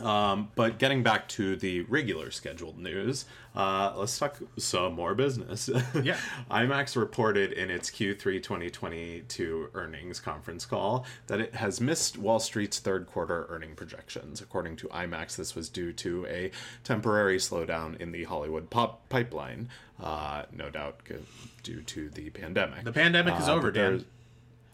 [0.00, 5.70] Um, but getting back to the regular scheduled news, uh, let's talk some more business.
[6.02, 6.16] Yeah.
[6.50, 12.80] IMAX reported in its Q3 2022 earnings conference call that it has missed Wall Street's
[12.80, 14.40] third quarter earning projections.
[14.40, 16.50] According to IMAX, this was due to a
[16.82, 19.68] temporary slowdown in the Hollywood pop pipeline,
[20.02, 21.00] uh, no doubt
[21.62, 22.84] due to the pandemic.
[22.84, 24.04] The pandemic is Uh, over, Dan.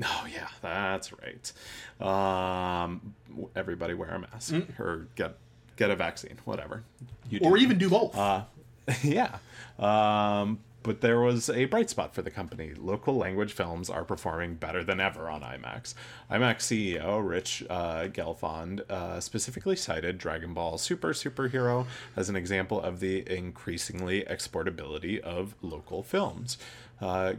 [0.02, 1.52] Oh yeah, that's right.
[2.00, 3.14] Um,
[3.54, 5.36] everybody wear a mask or get
[5.76, 6.84] get a vaccine, whatever.
[7.28, 7.46] You Mm.
[7.46, 8.16] Or even do both.
[8.16, 8.44] Uh,
[9.02, 9.38] yeah.
[9.78, 12.72] Um, but there was a bright spot for the company.
[12.74, 15.94] Local language films are performing better than ever on IMAX.
[16.30, 21.86] IMAX CEO Rich uh, Gelfond uh, specifically cited Dragon Ball Super Superhero
[22.16, 26.56] as an example of the increasingly exportability of local films.
[27.00, 27.32] Uh,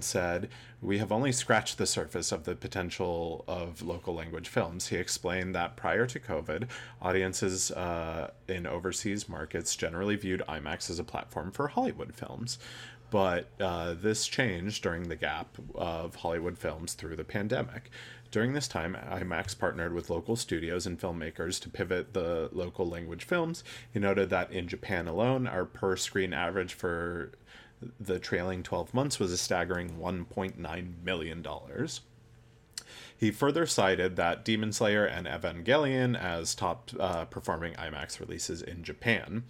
[0.00, 0.48] said,
[0.82, 4.88] We have only scratched the surface of the potential of local language films.
[4.88, 6.68] He explained that prior to COVID,
[7.00, 12.58] audiences uh, in overseas markets generally viewed IMAX as a platform for Hollywood films.
[13.10, 17.90] But uh, this changed during the gap of Hollywood films through the pandemic.
[18.30, 23.24] During this time, IMAX partnered with local studios and filmmakers to pivot the local language
[23.24, 23.64] films.
[23.92, 27.32] He noted that in Japan alone, our per screen average for
[27.98, 31.46] the trailing 12 months was a staggering $1.9 million.
[33.16, 38.82] He further cited that Demon Slayer and Evangelion as top uh, performing IMAX releases in
[38.82, 39.44] Japan.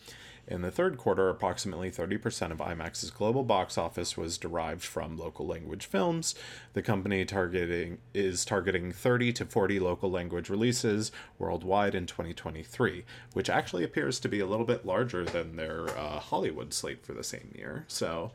[0.50, 5.46] In the third quarter, approximately 30% of IMAX's global box office was derived from local
[5.46, 6.34] language films.
[6.72, 13.48] The company targeting is targeting 30 to 40 local language releases worldwide in 2023, which
[13.48, 17.22] actually appears to be a little bit larger than their uh, Hollywood slate for the
[17.22, 17.84] same year.
[17.86, 18.32] So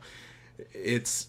[0.72, 1.26] it's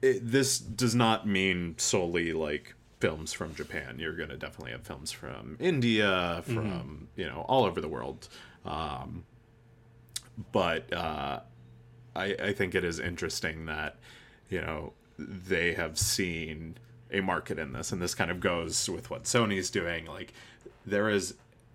[0.00, 3.96] it, this does not mean solely like films from Japan.
[3.98, 8.28] You're going to definitely have films from India, from you know all over the world.
[8.64, 9.24] Um,
[10.52, 11.40] but uh,
[12.14, 13.96] I, I think it is interesting that
[14.48, 16.76] you know they have seen
[17.12, 20.06] a market in this, and this kind of goes with what Sony's doing.
[20.06, 20.32] Like
[20.86, 21.34] there is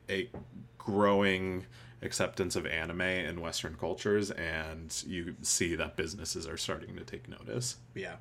[0.09, 0.29] a
[0.77, 1.65] growing
[2.01, 7.27] acceptance of anime in Western cultures, and you see that businesses are starting to take
[7.27, 7.77] notice.
[7.93, 8.15] Yeah,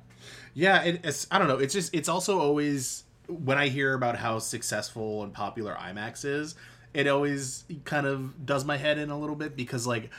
[0.53, 0.83] yeah.
[0.83, 1.57] It, it's I don't know.
[1.57, 6.55] It's just it's also always when I hear about how successful and popular IMAX is,
[6.93, 10.09] it always kind of does my head in a little bit because like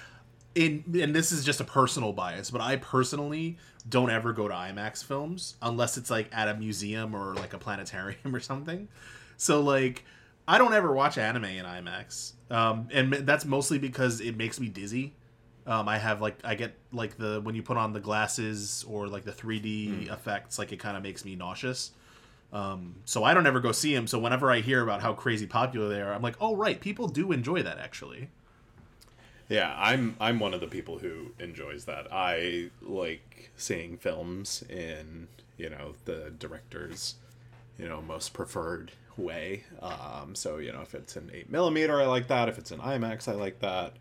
[0.57, 4.55] in and this is just a personal bias, but I personally don't ever go to
[4.55, 8.89] IMAX films unless it's like at a museum or like a planetarium or something.
[9.37, 10.05] So like
[10.49, 14.69] I don't ever watch anime in IMAX, um, and that's mostly because it makes me
[14.69, 15.15] dizzy.
[15.67, 19.09] Um, I have like I get like the when you put on the glasses or
[19.09, 21.93] like the 3D effects, like it kind of makes me nauseous.
[22.53, 24.07] Um, so I don't ever go see them.
[24.07, 27.09] So whenever I hear about how crazy popular they are, I'm like, oh right, people
[27.09, 28.31] do enjoy that actually.
[29.49, 32.09] Yeah, I'm I'm one of the people who enjoys that.
[32.11, 37.15] I like seeing films in you know the director's
[37.79, 39.65] you know most preferred way.
[39.81, 42.49] Um, so you know if it's an eight millimeter, I like that.
[42.49, 43.95] If it's an IMAX, I like that.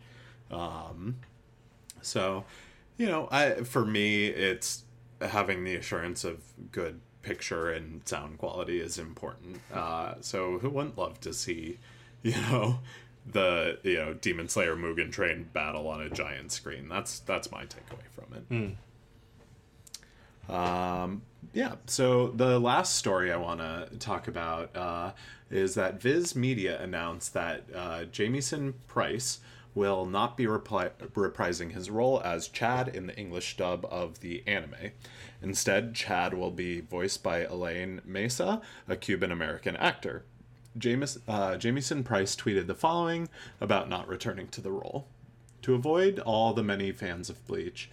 [0.50, 1.16] Um,
[2.02, 2.44] so
[2.96, 4.84] you know, I for me, it's
[5.20, 9.60] having the assurance of good picture and sound quality is important.
[9.72, 11.78] Uh, so who wouldn't love to see,
[12.22, 12.80] you know,
[13.30, 16.88] the you know Demon Slayer Mugen Train battle on a giant screen?
[16.88, 18.44] That's that's my takeaway from it.
[20.48, 21.76] Um, yeah.
[21.86, 25.12] So the last story I want to talk about uh,
[25.50, 29.40] is that Viz Media announced that uh, Jamieson Price
[29.74, 34.42] will not be repli- reprising his role as Chad in the English dub of the
[34.46, 34.92] anime.
[35.42, 40.24] Instead, Chad will be voiced by Alain Mesa, a Cuban American actor.
[40.78, 43.28] James, uh, Jamieson Price tweeted the following
[43.60, 45.06] about not returning to the role.
[45.62, 47.90] To avoid all the many fans of Bleach,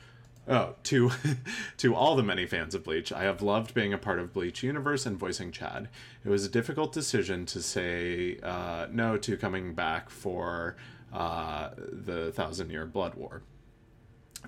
[0.47, 1.11] oh, to
[1.77, 4.61] to all the many fans of Bleach, I have loved being a part of Bleach
[4.63, 5.89] universe and voicing Chad.
[6.23, 10.75] It was a difficult decision to say uh, no to coming back for
[11.11, 13.41] uh, the Thousand Year Blood War.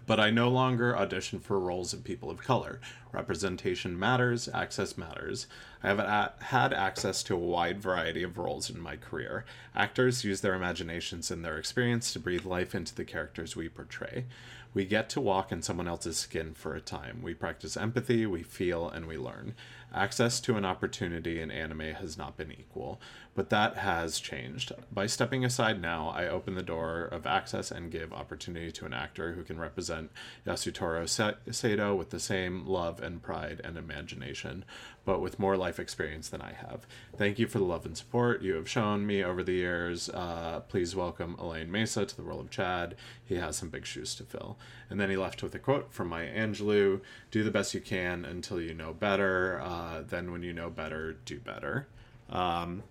[0.06, 2.80] But I no longer audition for roles of people of color.
[3.12, 5.48] Representation matters, access matters.
[5.82, 9.46] I have a- had access to a wide variety of roles in my career.
[9.76, 14.26] Actors use their imaginations and their experience to breathe life into the characters we portray.
[14.74, 17.22] We get to walk in someone else's skin for a time.
[17.24, 19.56] We practice empathy, we feel, and we learn.
[19.96, 23.00] Access to an opportunity in anime has not been equal,
[23.34, 24.74] but that has changed.
[24.91, 28.93] By stepping aside now, I open the door of access and give opportunity to an
[28.93, 30.12] actor who can represent
[30.46, 34.66] Yasutora Sa- Sato with the same love and pride and imagination,
[35.06, 36.86] but with more life experience than I have.
[37.16, 40.10] Thank you for the love and support you have shown me over the years.
[40.10, 42.95] Uh, please welcome Alain Mesa to the role of Chad.
[43.24, 44.58] He has some big shoes to fill.
[44.89, 47.01] And then he left with a quote from Maya Angelou
[47.32, 49.62] Do the best you can until you know better.
[49.64, 51.88] Uh, then, when you know better, do better.
[52.30, 52.84] Um,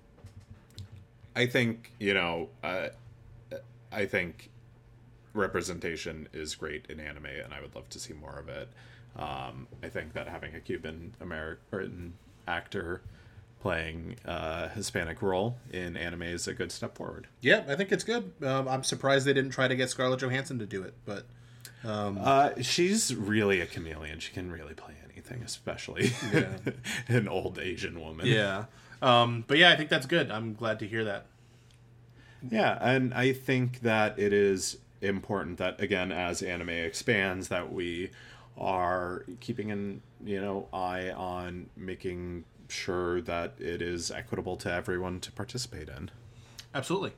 [1.37, 2.89] I think, you know, uh,
[3.91, 4.51] I think
[5.33, 8.69] representation is great in anime, and I would love to see more of it.
[9.17, 12.15] Um, I think that having a Cuban American
[12.49, 13.01] actor
[13.61, 17.29] playing a Hispanic role in anime is a good step forward.
[17.41, 18.33] Yeah, I think it's good.
[18.43, 21.27] Um, I'm surprised they didn't try to get Scarlett Johansson to do it, but
[21.85, 24.19] Uh, she's really a chameleon.
[24.19, 26.57] She can really play anything, especially Yeah.
[27.09, 28.27] an old Asian woman.
[28.27, 28.65] yeah.
[29.01, 30.31] Um, but yeah, I think that's good.
[30.31, 31.27] I'm glad to hear that.
[32.51, 38.11] Yeah, and I think that it is important that again, as anime expands, that we
[38.57, 45.21] are keeping an you know eye on making sure that it is equitable to everyone
[45.21, 46.11] to participate in.
[46.75, 47.13] Absolutely.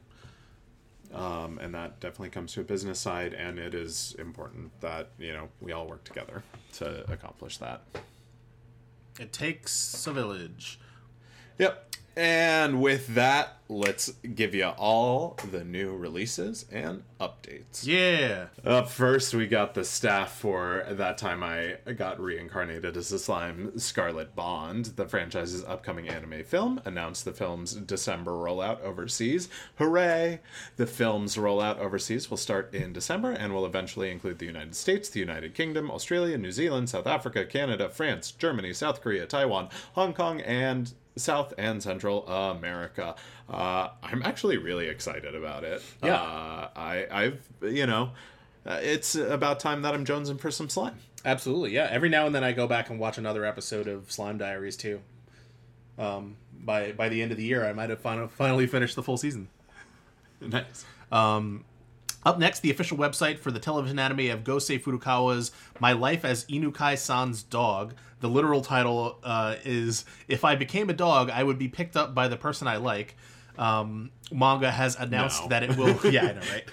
[1.15, 5.33] Um, and that definitely comes to a business side, and it is important that you
[5.33, 6.43] know we all work together
[6.75, 7.83] to accomplish that.
[9.19, 10.79] It takes a village.
[11.59, 11.96] Yep.
[12.17, 17.85] And with that, let's give you all the new releases and updates.
[17.87, 18.47] Yeah.
[18.65, 23.79] Up first, we got the staff for that time I got reincarnated as a slime,
[23.79, 24.87] Scarlet Bond.
[24.97, 29.51] The franchise's upcoming anime film announced the film's December rollout overseas.
[29.77, 30.41] Hooray!
[30.77, 35.11] The film's rollout overseas will start in December and will eventually include the United States,
[35.11, 40.15] the United Kingdom, Australia, New Zealand, South Africa, Canada, France, Germany, South Korea, Taiwan, Hong
[40.15, 43.15] Kong, and South and Central America.
[43.49, 45.83] Uh, I'm actually really excited about it.
[46.03, 46.15] Yeah.
[46.21, 48.11] Uh, I, I've, you know,
[48.65, 50.97] uh, it's about time that I'm jonesing for some slime.
[51.25, 51.73] Absolutely.
[51.73, 51.89] Yeah.
[51.91, 55.01] Every now and then I go back and watch another episode of Slime Diaries too.
[55.99, 59.03] Um, by by the end of the year, I might have fin- finally finished the
[59.03, 59.49] full season.
[60.41, 60.85] Nice.
[62.27, 66.45] Up next, the official website for the television anime of Gosei Furukawa's My Life as
[66.47, 67.95] Inukai San's Dog.
[68.21, 72.15] The literal title uh, is If I Became a Dog, I Would Be Picked Up
[72.15, 73.17] by the Person I Like.
[73.59, 75.49] Um, manga has announced No.
[75.49, 75.99] that it will.
[76.11, 76.65] yeah, I know, right?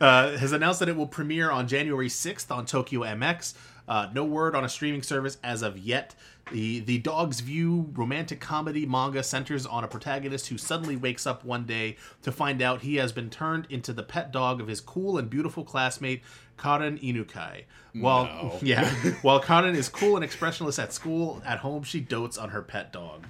[0.00, 3.54] Uh, has announced that it will premiere on January 6th on Tokyo MX.
[3.88, 6.14] Uh, no word on a streaming service as of yet.
[6.52, 11.44] The the Dog's View romantic comedy manga centers on a protagonist who suddenly wakes up
[11.44, 14.80] one day to find out he has been turned into the pet dog of his
[14.80, 16.22] cool and beautiful classmate
[16.56, 17.64] Karen Inukai.
[17.94, 18.58] While No.
[18.62, 18.88] yeah,
[19.22, 22.92] while Karen is cool and expressionless at school, at home she dotes on her pet
[22.92, 23.26] dog.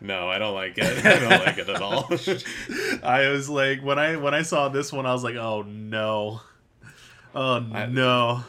[0.00, 0.84] No, I don't like it.
[1.04, 2.04] I don't like it at all.
[3.02, 6.40] I was like when I when I saw this one, I was like, oh no,
[7.34, 8.44] oh no.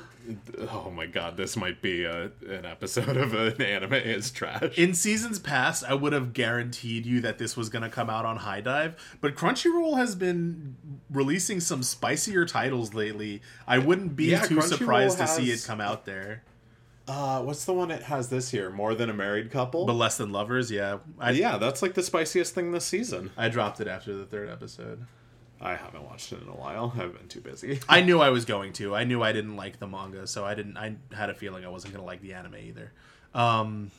[0.72, 4.78] Oh my god, this might be a, an episode of an anime is trash.
[4.78, 8.26] In seasons past, I would have guaranteed you that this was going to come out
[8.26, 10.76] on High Dive, but Crunchyroll has been
[11.09, 13.41] releasing some spicier titles lately.
[13.67, 16.43] I wouldn't be Yeah, too surprised to see it come out there.
[17.07, 18.69] Uh, what's the one it has this year?
[18.69, 19.86] More than a married couple.
[19.86, 20.99] But Less Than Lovers, yeah.
[21.19, 23.32] I, yeah, that's like the spiciest thing this season.
[23.36, 25.07] I dropped it after the third episode.
[25.62, 26.91] I haven't watched it in a while.
[26.97, 27.80] I've been too busy.
[27.88, 28.95] I knew I was going to.
[28.95, 30.76] I knew I didn't like the manga, so I didn't.
[30.78, 32.91] I had a feeling I wasn't going to like the anime either.
[33.36, 33.91] Um,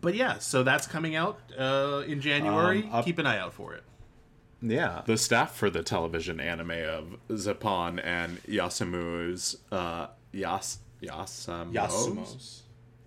[0.00, 2.82] but yeah, so that's coming out uh, in January.
[2.82, 3.84] Um, up- Keep an eye out for it.
[4.60, 5.02] Yeah.
[5.06, 12.62] The staff for the television anime of Zappon and Yasumu's uh Yas Yasamos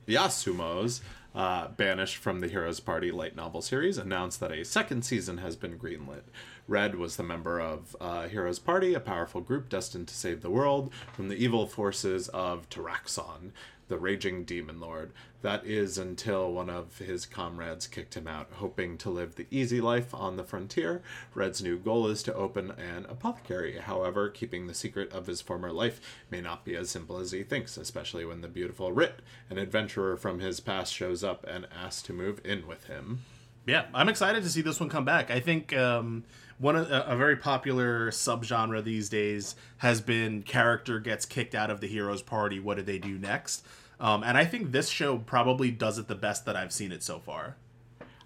[0.07, 1.01] Yasumo's
[1.35, 5.55] uh, banished from the Heroes Party light novel series, announced that a second season has
[5.55, 6.23] been greenlit.
[6.67, 10.49] Red was the member of uh, Heroes Party, a powerful group destined to save the
[10.49, 13.51] world from the evil forces of Taraxon,
[13.89, 15.11] the raging demon lord.
[15.41, 18.49] That is until one of his comrades kicked him out.
[18.53, 21.01] Hoping to live the easy life on the frontier,
[21.33, 23.79] Red's new goal is to open an apothecary.
[23.79, 27.43] However, keeping the secret of his former life may not be as simple as he
[27.43, 32.01] thinks, especially when the beautiful Rit, an adventurer from his past, shows up and asks
[32.03, 33.23] to move in with him.
[33.65, 35.29] Yeah, I'm excited to see this one come back.
[35.29, 36.23] I think um,
[36.59, 41.71] one of, a, a very popular subgenre these days has been character gets kicked out
[41.71, 42.59] of the hero's party.
[42.59, 43.65] What do they do next?
[43.99, 47.01] Um, and I think this show probably does it the best that I've seen it
[47.03, 47.55] so far.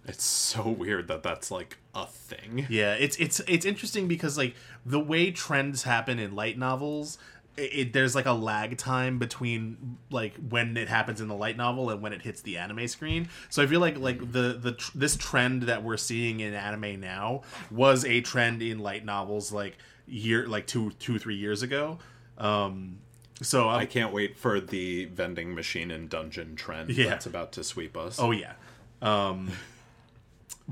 [0.06, 2.68] It's so weird that that's like a thing.
[2.70, 4.56] Yeah, it's it's it's interesting because like
[4.86, 7.18] the way trends happen in light novels,
[7.58, 11.56] it, it, there's like a lag time between like when it happens in the light
[11.58, 13.30] novel and when it hits the anime screen.
[13.50, 17.00] So I feel like like the the tr- this trend that we're seeing in anime
[17.00, 17.42] now
[17.72, 19.78] was a trend in light novels like
[20.08, 22.00] year like two two three years ago.
[22.38, 23.00] Um,
[23.42, 27.10] so I can't wait for the vending machine and dungeon trend Yeah.
[27.10, 28.18] that's about to sweep us.
[28.20, 28.54] Oh yeah.
[29.02, 29.52] Um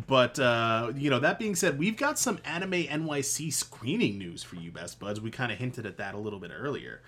[0.08, 4.56] but uh you know, that being said, we've got some anime NYC screening news for
[4.56, 5.20] you best buds.
[5.20, 7.02] We kind of hinted at that a little bit earlier.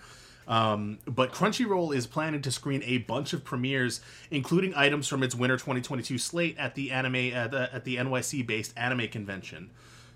[0.48, 5.34] Um, but Crunchyroll is planning to screen a bunch of premieres, including items from its
[5.34, 9.70] winter 2022 slate at the anime at the, at the NYC based anime convention.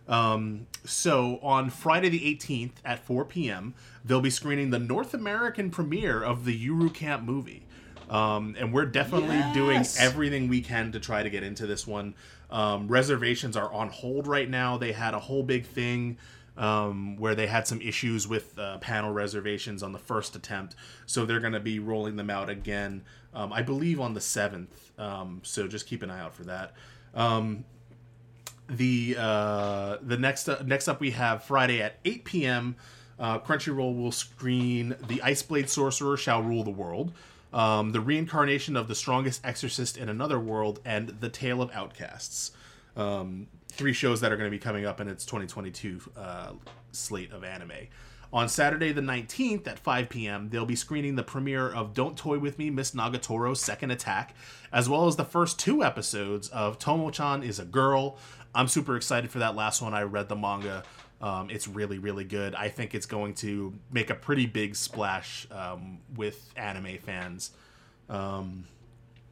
[0.08, 3.74] Um, so on Friday the 18th at 4 p.m.,
[4.06, 7.64] they'll be screening the North American premiere of the Yuru Camp movie.
[8.10, 12.16] Um, and we're definitely doing everything we can to try to get into this one.
[12.50, 14.78] Um, reservations are on hold right now.
[14.78, 16.18] They had a whole big thing
[16.58, 20.76] um, where they had some issues with uh, panel reservations on the first attempt,
[21.06, 24.92] so they're going to be rolling them out again, um, I believe, on the seventh.
[24.98, 26.74] Um, so just keep an eye out for that.
[27.14, 27.66] Um,
[28.70, 32.76] the uh, the next uh, next up we have Friday at 8 p.m.
[33.20, 37.14] Uh, Crunchyroll will screen the Iceblade Sorcerer shall rule the world,
[37.54, 42.52] um, the reincarnation of the strongest exorcist in another world, and the Tale of Outcasts.
[42.96, 46.52] Um, three shows that are going to be coming up in its 2022 uh,
[46.92, 47.72] slate of anime.
[48.34, 52.38] On Saturday the 19th at 5 p.m., they'll be screening the premiere of Don't Toy
[52.40, 54.36] With Me, Miss Nagatoro's Second Attack,
[54.74, 58.18] as well as the first two episodes of Tomo-chan is a Girl.
[58.54, 59.94] I'm super excited for that last one.
[59.94, 60.84] I read the manga.
[61.22, 62.54] Um, it's really, really good.
[62.54, 67.52] I think it's going to make a pretty big splash um, with anime fans.
[68.10, 68.66] Um,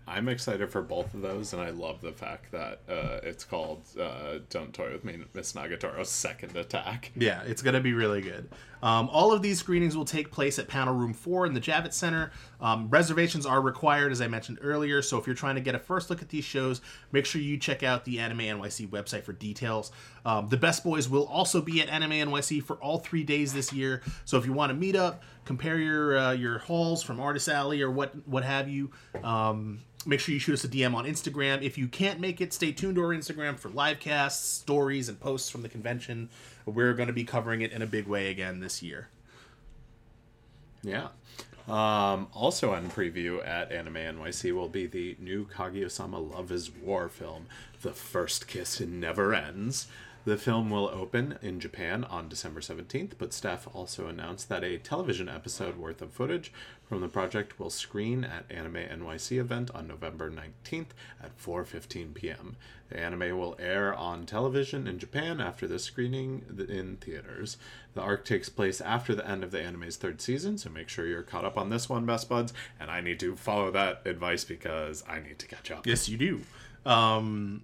[0.08, 3.82] I'm excited for both of those, and I love the fact that uh, it's called
[4.00, 8.22] uh, "Don't Toy with Me, Miss Nagatoro's Second Attack." Yeah, it's going to be really
[8.22, 8.50] good.
[8.86, 11.94] Um, all of these screenings will take place at Panel Room 4 in the Javits
[11.94, 12.32] Center.
[12.62, 15.80] Um, reservations are required, as I mentioned earlier, so if you're trying to get a
[15.80, 16.82] first look at these shows,
[17.12, 19.92] make sure you check out the Anime NYC website for details.
[20.24, 23.74] Um, the Best Boys will also be at Anime NYC for all three days this
[23.74, 27.50] year, so if you want to meet up, compare your uh, your hauls from Artist
[27.50, 28.92] Alley or what what have you.
[29.24, 31.64] Um, make sure you shoot us a DM on Instagram.
[31.64, 35.20] If you can't make it, stay tuned to our Instagram for live casts, stories, and
[35.20, 36.30] posts from the convention.
[36.66, 39.10] We're going to be covering it in a big way again this year.
[40.84, 41.10] Yeah.
[41.68, 47.10] Um, also on preview at Anime NYC will be the new Kaguya-sama Love is War
[47.10, 47.48] film,
[47.82, 49.88] The First Kiss Never Ends.
[50.26, 54.80] The film will open in Japan on December 17th, but staff also announced that a
[54.80, 56.52] television episode worth of footage
[56.84, 60.90] from the project will screen at Anime NYC event on November 19th
[61.22, 62.56] at 4:15 p.m.
[62.90, 67.58] The anime will air on television in Japan after the screening in theaters.
[67.94, 71.06] The arc takes place after the end of the anime's third season, so make sure
[71.06, 72.52] you're caught up on this one, best buds.
[72.80, 75.86] And I need to follow that advice because I need to catch up.
[75.86, 76.42] Yes, you do.
[76.84, 77.62] Um,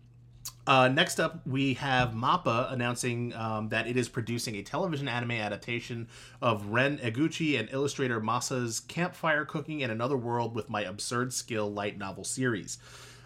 [0.67, 5.31] uh, next up, we have MAPPA announcing um, that it is producing a television anime
[5.31, 6.07] adaptation
[6.41, 11.71] of Ren Eguchi and illustrator Masa's Campfire Cooking in Another World with My Absurd Skill
[11.71, 12.77] light novel series.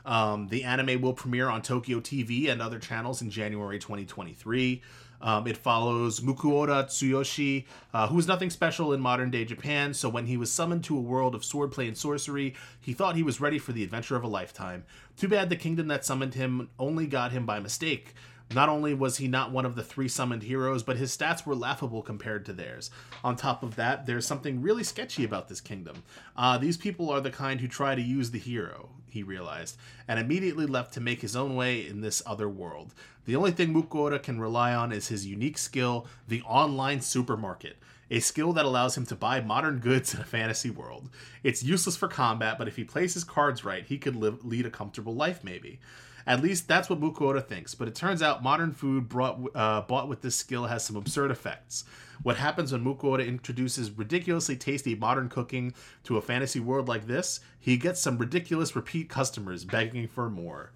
[0.06, 4.82] Um, the anime will premiere on Tokyo TV and other channels in January 2023.
[5.26, 7.66] Um, it follows Mukoda Tsuyoshi,
[7.96, 10.96] uh, who is nothing special in modern day Japan, so when he was summoned to
[10.96, 14.24] a world of swordplay and sorcery, he thought he was ready for the adventure of
[14.24, 14.86] a lifetime.
[15.18, 18.14] Too bad the kingdom that summoned him only got him by mistake.
[18.54, 21.56] Not only was he not one of the three summoned heroes, but his stats were
[21.56, 22.92] laughable compared to theirs.
[23.24, 26.04] On top of that, there's something really sketchy about this kingdom.
[26.38, 29.78] Uh, these people are the kind who try to use the hero, he realized,
[30.08, 32.94] and immediately left to make his own way in this other world.
[33.26, 37.78] The only thing Mukoda can rely on is his unique skill, the online supermarket.
[38.12, 41.10] A skill that allows him to buy modern goods in a fantasy world.
[41.42, 44.68] It's useless for combat, but if he plays his cards right, he could live, lead
[44.68, 45.80] a comfortable life, maybe.
[46.28, 50.08] At least that's what Mukoda thinks, but it turns out modern food brought, uh, bought
[50.08, 51.84] with this skill has some absurd effects.
[52.24, 55.74] What happens when Mukoda introduces ridiculously tasty modern cooking
[56.06, 57.42] to a fantasy world like this?
[57.60, 60.72] He gets some ridiculous repeat customers begging for more.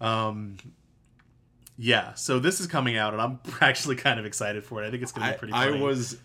[0.00, 0.56] Um,
[1.78, 4.86] yeah, so this is coming out, and I'm actually kind of excited for it.
[4.86, 5.80] I think it's going to be pretty I funny.
[5.80, 6.18] was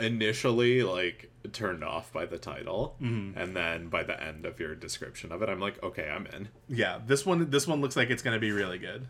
[0.00, 5.32] initially like turned off by the title, and then by the end of your description
[5.32, 6.48] of it, I'm like, okay, I'm in.
[6.68, 9.06] yeah, this one this one looks like it's going to be really good.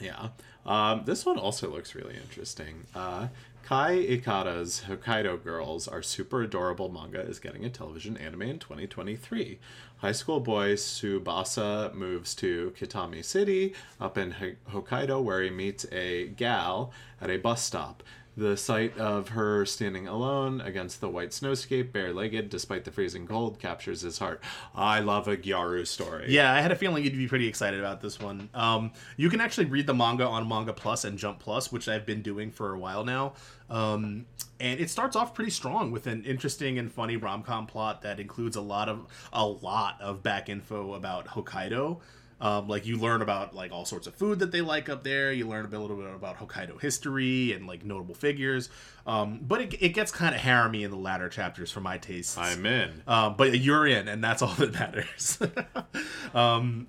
[0.00, 0.28] Yeah.
[0.64, 2.84] Um, this one also looks really interesting.
[2.94, 3.28] Uh,
[3.62, 9.58] Kai Ikada's Hokkaido Girls, our super adorable manga, is getting a television anime in 2023.
[9.98, 14.34] High school boy Tsubasa moves to Kitami City up in
[14.70, 18.02] Hokkaido where he meets a gal at a bus stop.
[18.38, 23.58] The sight of her standing alone against the white snowscape, bare-legged, despite the freezing cold,
[23.58, 24.42] captures his heart.
[24.74, 26.26] I love a Gyaru story.
[26.28, 28.50] Yeah, I had a feeling you'd be pretty excited about this one.
[28.52, 32.04] Um, you can actually read the manga on Manga Plus and Jump Plus, which I've
[32.04, 33.32] been doing for a while now.
[33.70, 34.26] Um,
[34.60, 38.56] and it starts off pretty strong with an interesting and funny rom-com plot that includes
[38.56, 42.00] a lot of a lot of back info about Hokkaido.
[42.40, 45.32] Um, like you learn about like all sorts of food that they like up there.
[45.32, 48.68] You learn a little bit about Hokkaido history and like notable figures.
[49.06, 52.36] Um, but it, it gets kind of haremy in the latter chapters for my tastes.
[52.36, 53.02] I'm in.
[53.06, 55.38] Um, but you're in, and that's all that matters.
[56.34, 56.88] um,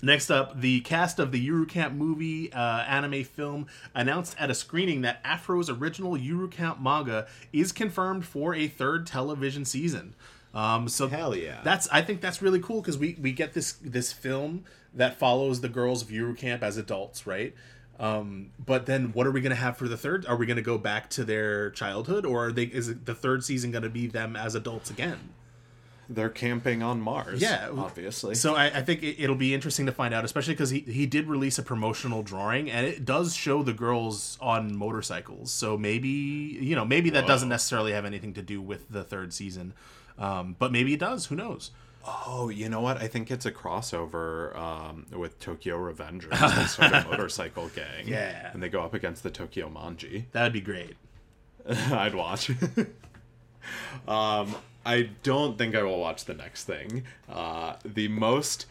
[0.00, 4.54] Next up, the cast of the Yuru Camp movie uh, anime film announced at a
[4.54, 10.14] screening that Afro's original Yuru Camp manga is confirmed for a third television season.
[10.58, 13.74] Um, so hell yeah, that's I think that's really cool because we we get this
[13.74, 17.54] this film that follows the girls of Yuru Camp as adults, right?
[18.00, 20.26] Um, but then what are we going to have for the third?
[20.26, 22.64] Are we going to go back to their childhood, or are they?
[22.64, 25.30] Is the third season going to be them as adults again?
[26.08, 27.40] They're camping on Mars.
[27.40, 28.34] Yeah, obviously.
[28.34, 31.06] So I, I think it, will be interesting to find out, especially because he he
[31.06, 35.52] did release a promotional drawing, and it does show the girls on motorcycles.
[35.52, 37.28] So maybe you know maybe that Whoa.
[37.28, 39.74] doesn't necessarily have anything to do with the third season.
[40.18, 41.26] Um, but maybe it does.
[41.26, 41.70] Who knows?
[42.06, 42.96] Oh, you know what?
[42.98, 46.68] I think it's a crossover um, with Tokyo Revengers.
[46.68, 48.06] Start a motorcycle gang.
[48.06, 48.50] Yeah.
[48.52, 50.24] And they go up against the Tokyo Manji.
[50.32, 50.96] That'd be great.
[51.68, 52.50] I'd watch.
[54.08, 54.54] um,
[54.86, 57.04] I don't think I will watch the next thing.
[57.28, 58.66] Uh, the most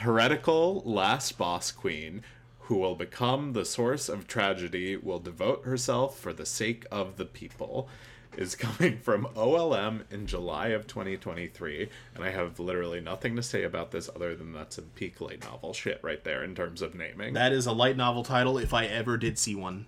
[0.00, 2.22] heretical last boss queen
[2.60, 7.24] who will become the source of tragedy will devote herself for the sake of the
[7.24, 7.88] people
[8.36, 13.64] is coming from OLM in July of 2023, and I have literally nothing to say
[13.64, 16.94] about this other than that's a peak light novel shit right there in terms of
[16.94, 17.34] naming.
[17.34, 19.86] That is a light novel title if I ever did see one.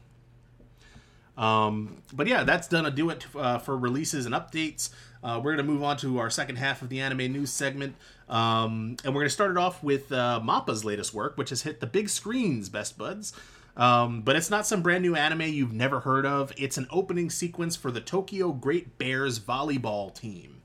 [1.37, 4.91] Um, but yeah, that's done a do it uh, for releases and updates.
[5.23, 7.95] Uh, we're to move on to our second half of the anime news segment.
[8.29, 11.81] Um, and we're to start it off with uh, Mappa's latest work, which has hit
[11.81, 13.33] the big screens, best buds.
[13.79, 16.53] Um, but it's not some brand new anime you've never heard of.
[16.59, 20.63] It's an opening sequence for the Tokyo Great Bears volleyball team.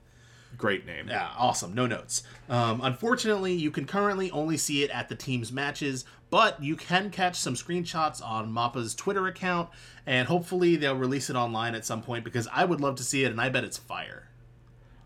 [0.57, 1.07] Great name.
[1.07, 1.73] Yeah, awesome.
[1.73, 2.23] No notes.
[2.49, 7.09] Um, unfortunately, you can currently only see it at the team's matches, but you can
[7.09, 9.69] catch some screenshots on Mappa's Twitter account,
[10.05, 13.23] and hopefully they'll release it online at some point because I would love to see
[13.23, 14.27] it, and I bet it's fire.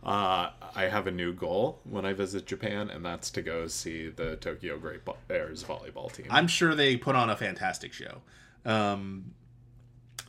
[0.08, 4.08] Uh, I have a new goal when I visit Japan, and that's to go see
[4.08, 6.28] the Tokyo Great Bears volleyball team.
[6.30, 8.22] I'm sure they put on a fantastic show.
[8.64, 9.34] Um,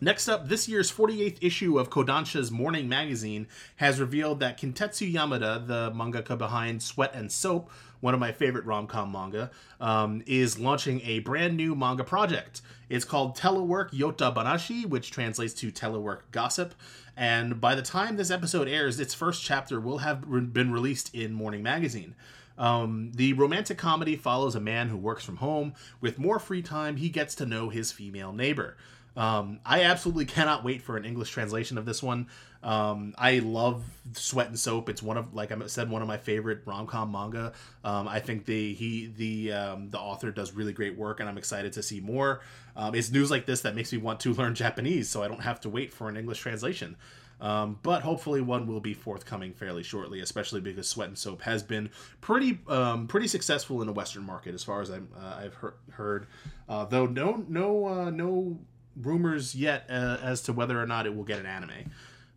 [0.01, 5.65] next up, this year's 48th issue of Kodansha's Morning Magazine has revealed that Kintetsu Yamada,
[5.65, 7.71] the mangaka behind Sweat and Soap,
[8.01, 12.63] one of my favorite rom com manga, um, is launching a brand new manga project.
[12.89, 16.75] It's called Telework Yota Banashi, which translates to Telework Gossip.
[17.17, 21.15] And by the time this episode airs, its first chapter will have re- been released
[21.15, 22.15] in Morning Magazine.
[22.57, 25.75] Um, the romantic comedy follows a man who works from home.
[26.01, 28.77] With more free time, he gets to know his female neighbor.
[29.17, 32.29] Um, I absolutely cannot wait for an English translation of this one.
[32.63, 34.89] Um, I love Sweat and Soap.
[34.89, 37.53] It's one of, like I said, one of my favorite rom com manga.
[37.83, 41.39] Um, I think the he the um, the author does really great work, and I'm
[41.39, 42.41] excited to see more.
[42.79, 45.43] Um, it's news like this that makes me want to learn Japanese, so I don't
[45.43, 46.97] have to wait for an English translation.
[47.41, 51.63] Um, but hopefully, one will be forthcoming fairly shortly, especially because Sweat and Soap has
[51.63, 54.95] been pretty um, pretty successful in the Western market, as far as i
[55.43, 56.27] have uh, heard.
[56.69, 58.59] Uh, though no no uh, no
[58.97, 61.91] rumors yet uh, as to whether or not it will get an anime.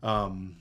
[0.04, 0.56] Um,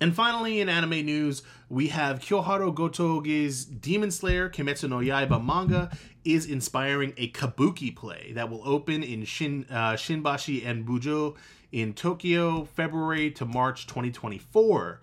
[0.00, 5.90] and finally, in anime news, we have Koyoharu Gotoge's Demon Slayer Kimetsu no Yaiba manga
[6.34, 11.36] is inspiring a kabuki play that will open in Shin, uh, Shinbashi Enbujo
[11.72, 15.00] in Tokyo, February to March 2024.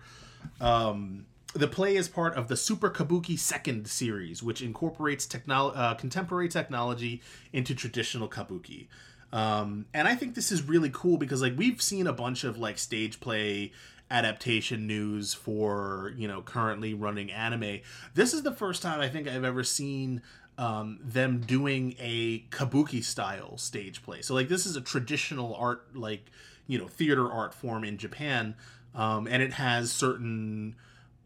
[0.60, 5.94] Um, the play is part of the Super Kabuki Second series, which incorporates technolo- uh,
[5.94, 7.22] contemporary technology
[7.52, 8.88] into traditional kabuki.
[9.32, 12.58] Um, and I think this is really cool because like we've seen a bunch of
[12.58, 13.72] like stage play
[14.10, 17.80] adaptation news for you know currently running anime.
[18.14, 20.22] This is the first time I think I've ever seen
[20.58, 24.22] um, them doing a kabuki style stage play.
[24.22, 26.30] So like this is a traditional art like
[26.66, 28.54] you know theater art form in Japan,
[28.94, 30.76] um, and it has certain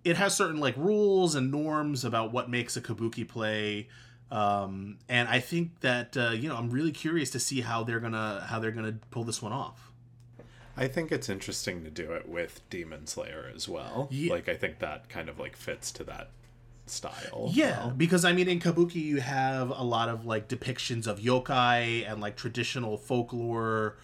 [0.04, 3.88] it has certain like rules and norms about what makes a kabuki play
[4.30, 8.00] Um, and I think that uh, you know I'm really curious to see how they're
[8.00, 9.90] gonna how they're gonna pull this one off.
[10.76, 14.08] I think it's interesting to do it with Demon Slayer as well.
[14.10, 14.32] Yeah.
[14.32, 16.30] Like I think that kind of like fits to that
[16.90, 17.50] style.
[17.52, 22.10] Yeah, because I mean, in Kabuki, you have a lot of like depictions of yokai
[22.10, 23.96] and like traditional folklore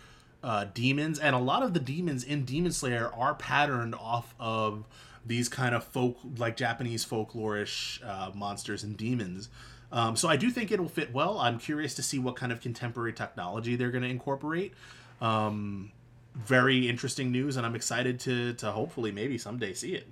[0.42, 4.84] uh, demons, and a lot of the demons in Demon Slayer are patterned off of
[5.24, 9.48] these kind of folk, like Japanese folklorish uh, monsters and demons.
[9.90, 11.38] Um, so I do think it'll fit well.
[11.38, 14.74] I'm curious to see what kind of contemporary technology they're going to incorporate.
[15.20, 15.92] Um,
[16.34, 20.06] very interesting news, and I'm excited to to hopefully maybe someday see it.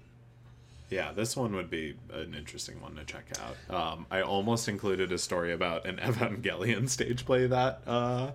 [0.90, 3.74] Yeah, this one would be an interesting one to check out.
[3.74, 8.32] Um, I almost included a story about an Evangelion stage play that uh,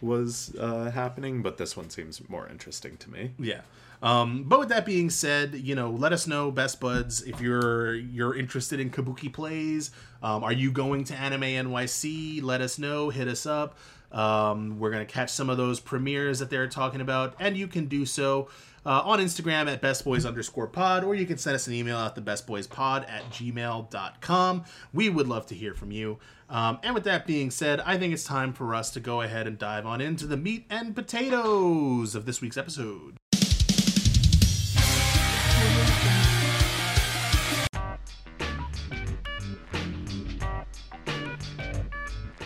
[0.00, 3.30] was uh, happening, but this one seems more interesting to me.
[3.38, 3.60] Yeah.
[4.02, 7.94] Um, but with that being said, you know, let us know, best buds, if you're
[7.94, 9.92] you're interested in kabuki plays.
[10.22, 12.42] Um, are you going to Anime NYC?
[12.42, 13.10] Let us know.
[13.10, 13.78] Hit us up.
[14.10, 17.86] Um, we're gonna catch some of those premieres that they're talking about, and you can
[17.86, 18.48] do so
[18.84, 22.14] uh, on Instagram at bestboys underscore pod, or you can send us an email at
[22.14, 24.64] the bestboyspod at gmail.com.
[24.92, 26.18] We would love to hear from you.
[26.48, 29.46] Um, and with that being said, I think it's time for us to go ahead
[29.46, 33.16] and dive on into the meat and potatoes of this week's episode.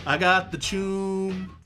[0.05, 1.56] I got the choom.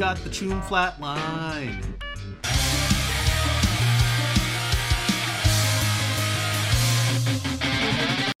[0.00, 1.84] Got the choom flatline.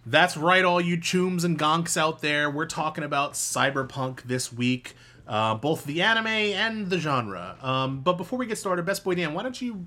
[0.06, 2.48] That's right, all you chooms and gonks out there.
[2.48, 4.94] We're talking about cyberpunk this week,
[5.28, 7.58] uh, both the anime and the genre.
[7.60, 9.84] Um, but before we get started, Best Boy Dan, why don't you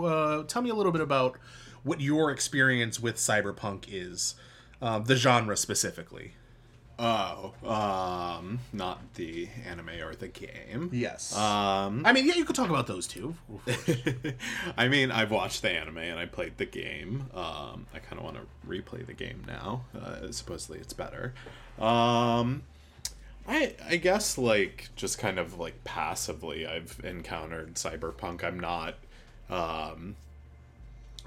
[0.00, 1.36] uh, tell me a little bit about
[1.82, 4.36] what your experience with cyberpunk is,
[4.80, 6.34] uh, the genre specifically?
[7.02, 10.90] Oh, um, not the anime or the game.
[10.92, 11.34] Yes.
[11.34, 13.36] Um, I mean, yeah, you could talk about those two.
[14.76, 17.30] I mean, I've watched the anime and I played the game.
[17.32, 19.84] Um, I kind of want to replay the game now.
[19.98, 21.32] Uh, supposedly, it's better.
[21.78, 22.64] Um,
[23.48, 28.44] I I guess like just kind of like passively, I've encountered cyberpunk.
[28.44, 28.96] I'm not,
[29.48, 30.16] um,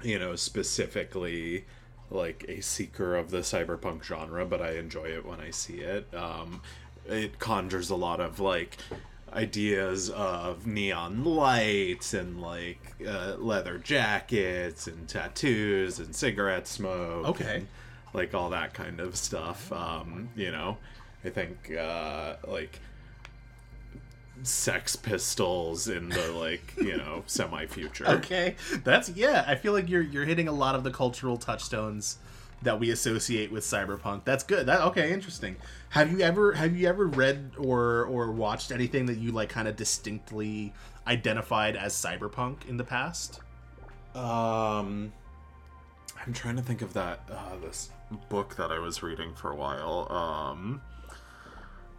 [0.04, 1.64] you know, specifically
[2.10, 6.06] like a seeker of the cyberpunk genre, but I enjoy it when I see it.
[6.14, 6.60] Um,
[7.06, 8.78] it conjures a lot of like
[9.32, 17.26] ideas of neon lights and like uh, leather jackets and tattoos and cigarette smoke.
[17.28, 17.56] Okay.
[17.56, 17.68] and,
[18.14, 19.70] like all that kind of stuff.
[19.72, 20.78] Um, you know,
[21.24, 22.80] I think uh, like
[24.42, 28.06] Sex Pistols in the like you know semi future.
[28.06, 29.44] okay, that's yeah.
[29.46, 32.18] I feel like you're you're hitting a lot of the cultural touchstones
[32.62, 34.24] that we associate with cyberpunk.
[34.24, 34.66] That's good.
[34.66, 35.56] That okay, interesting.
[35.90, 39.68] Have you ever have you ever read or or watched anything that you like kind
[39.68, 40.72] of distinctly
[41.06, 43.40] identified as cyberpunk in the past?
[44.14, 45.12] Um,
[46.24, 47.90] I'm trying to think of that uh, this
[48.28, 50.10] book that I was reading for a while.
[50.10, 50.80] Um,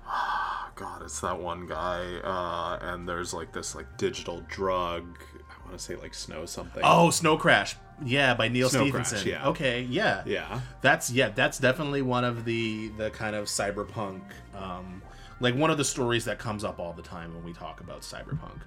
[0.76, 5.18] God, it's that one guy, uh, and there's like this like digital drug.
[5.50, 6.82] I want to say like Snow something.
[6.84, 7.76] Oh, Snow Crash.
[8.04, 9.30] Yeah, by Neil Snow Crash, Stephenson.
[9.32, 9.48] yeah.
[9.48, 10.24] Okay, yeah.
[10.26, 14.22] yeah, That's yeah, that's definitely one of the the kind of cyberpunk
[14.54, 15.02] um
[15.40, 18.02] like one of the stories that comes up all the time when we talk about
[18.02, 18.62] cyberpunk.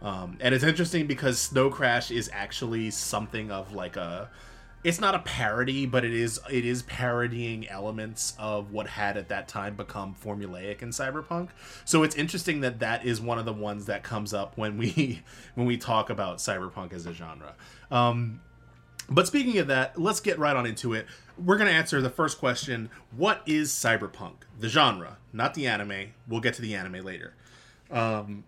[0.00, 4.30] Um, and it's interesting because Snow Crash is actually something of like a
[4.84, 9.28] it's not a parody, but it is it is parodying elements of what had at
[9.28, 11.50] that time become formulaic in cyberpunk.
[11.84, 15.22] So it's interesting that that is one of the ones that comes up when we
[15.54, 17.54] when we talk about cyberpunk as a genre.
[17.90, 18.40] Um,
[19.08, 21.06] but speaking of that, let's get right on into it.
[21.42, 24.34] We're going to answer the first question What is cyberpunk?
[24.58, 26.12] The genre, not the anime.
[26.26, 27.34] We'll get to the anime later.
[27.90, 28.44] Um,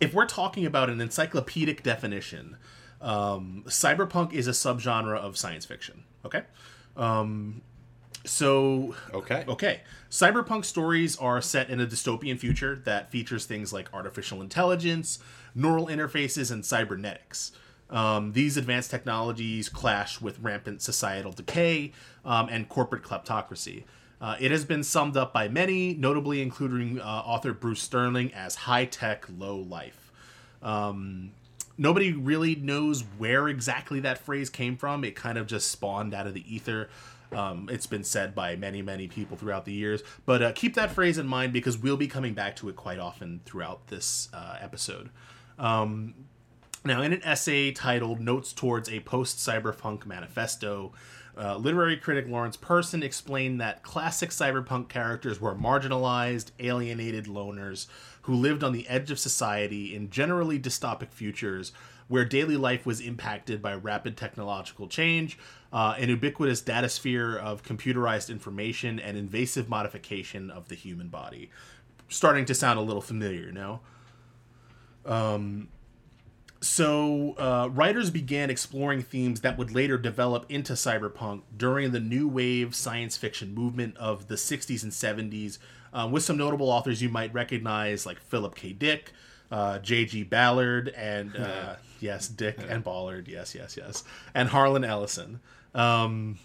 [0.00, 2.56] if we're talking about an encyclopedic definition,
[3.00, 6.04] um, cyberpunk is a subgenre of science fiction.
[6.24, 6.42] Okay?
[6.96, 7.62] Um,
[8.24, 9.80] so okay, Okay.
[10.10, 15.18] Cyberpunk stories are set in a dystopian future that features things like artificial intelligence,
[15.54, 17.52] neural interfaces, and cybernetics.
[17.88, 21.92] Um, these advanced technologies clash with rampant societal decay
[22.24, 23.84] um, and corporate kleptocracy.
[24.20, 28.54] Uh, it has been summed up by many, notably including uh, author Bruce Sterling, as
[28.54, 30.10] high tech, low life.
[30.62, 31.32] Um,
[31.78, 35.04] nobody really knows where exactly that phrase came from.
[35.04, 36.88] It kind of just spawned out of the ether.
[37.32, 40.02] Um, it's been said by many, many people throughout the years.
[40.24, 42.98] But uh, keep that phrase in mind because we'll be coming back to it quite
[42.98, 45.10] often throughout this uh, episode.
[45.58, 46.14] Um,
[46.84, 50.92] now, in an essay titled Notes Towards a Post Cyberpunk Manifesto,
[51.38, 57.88] Uh, literary critic Lawrence Person explained that classic cyberpunk characters were marginalized, alienated loners
[58.26, 61.70] who lived on the edge of society in generally dystopic futures
[62.08, 65.38] where daily life was impacted by rapid technological change,
[65.72, 71.50] uh, an ubiquitous datasphere of computerized information, and invasive modification of the human body.
[72.08, 73.80] Starting to sound a little familiar, no?
[75.04, 75.68] Um,
[76.60, 82.26] so uh, writers began exploring themes that would later develop into cyberpunk during the new
[82.26, 85.58] wave science fiction movement of the 60s and 70s
[85.92, 88.72] uh, with some notable authors you might recognize like philip k.
[88.72, 89.12] Dick
[89.50, 93.28] uh, j.g ballard and uh, yes dick and ballard.
[93.28, 94.02] Yes yes yes.
[94.34, 95.40] And harlan ellison.
[95.74, 96.38] Um,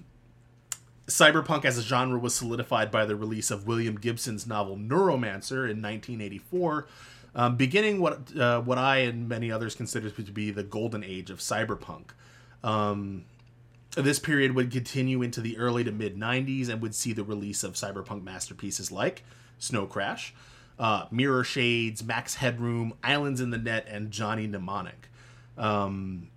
[1.08, 5.82] cyberpunk as a genre was solidified by the release of william gibson's novel neuromancer in
[5.82, 6.88] 1984
[7.36, 11.30] um, beginning what uh, what I and many others consider to be the golden age
[11.30, 12.10] of cyberpunk.
[12.64, 13.26] Um,
[13.96, 17.64] this period would continue into the early to mid 90s and would see the release
[17.64, 19.24] of cyberpunk masterpieces like
[19.60, 20.34] Snow Crash,
[20.80, 25.10] uh, Mirror Shades, Max Headroom, Islands in the Net, and Johnny Mnemonic.
[25.58, 26.30] Um,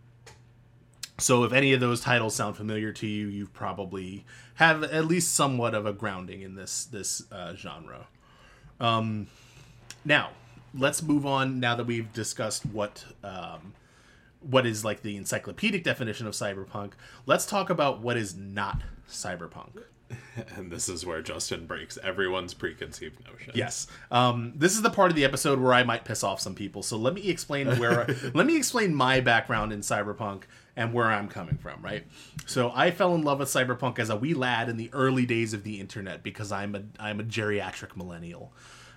[1.18, 4.24] so if any of those titles sound familiar to you, you probably
[4.54, 8.06] have at least somewhat of a grounding in this this uh, genre.
[8.80, 9.28] Um,
[10.04, 10.30] now,
[10.76, 13.74] let's move on now that we've discussed what um,
[14.40, 16.92] what is like the encyclopedic definition of cyberpunk.
[17.26, 19.82] Let's talk about what is not cyberpunk.
[20.56, 23.52] And this is where Justin breaks everyone's preconceived notion.
[23.54, 26.54] Yes, um, this is the part of the episode where I might piss off some
[26.54, 26.82] people.
[26.82, 30.42] So let me explain where let me explain my background in cyberpunk
[30.76, 31.80] and where I'm coming from.
[31.82, 32.04] Right.
[32.46, 35.52] So I fell in love with cyberpunk as a wee lad in the early days
[35.52, 38.52] of the internet because I'm a I'm a geriatric millennial.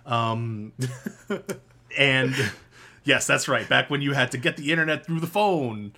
[0.08, 0.74] Um,
[1.97, 2.34] and
[3.03, 3.68] yes, that's right.
[3.68, 5.93] Back when you had to get the internet through the phone.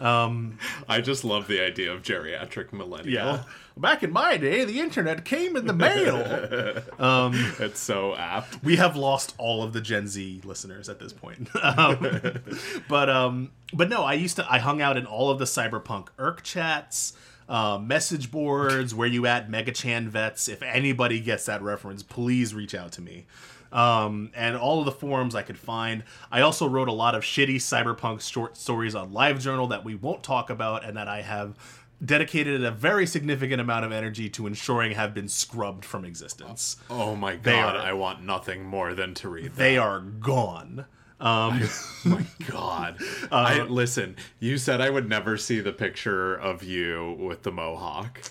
[0.00, 3.12] Um, I just love the idea of geriatric millennial.
[3.12, 3.42] Yeah.
[3.76, 6.82] Back in my day, the internet came in the mail.
[6.98, 8.62] um, it's so apt.
[8.62, 11.48] We have lost all of the Gen Z listeners at this point.
[11.62, 12.40] um,
[12.88, 14.52] but um, but no, I used to.
[14.52, 17.12] I hung out in all of the cyberpunk irk chats.
[17.48, 20.48] Uh, message boards, where you at, Megachan vets.
[20.48, 23.26] If anybody gets that reference, please reach out to me
[23.72, 26.04] um, and all of the forums I could find.
[26.30, 30.22] I also wrote a lot of shitty cyberpunk short stories on LiveJournal that we won't
[30.22, 31.56] talk about, and that I have
[32.04, 36.76] dedicated a very significant amount of energy to ensuring have been scrubbed from existence.
[36.88, 39.46] Oh my god, are, I want nothing more than to read.
[39.46, 39.56] That.
[39.56, 40.86] They are gone.
[41.20, 41.68] Um,
[42.04, 42.96] my God!
[43.24, 44.16] Uh, I listen.
[44.38, 48.30] You said I would never see the picture of you with the mohawk,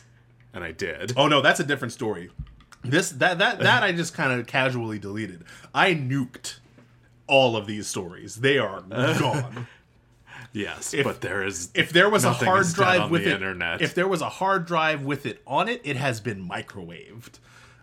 [0.54, 1.14] and I did.
[1.18, 2.30] Oh no, that's a different story.
[2.84, 5.44] This that that that I just kind of casually deleted.
[5.74, 6.60] I nuked
[7.28, 8.38] all of these stories.
[8.38, 9.68] They are gone.
[10.54, 13.82] yes, if, but there is if there was a hard drive with it, internet.
[13.82, 17.40] if there was a hard drive with it on it, it has been microwaved.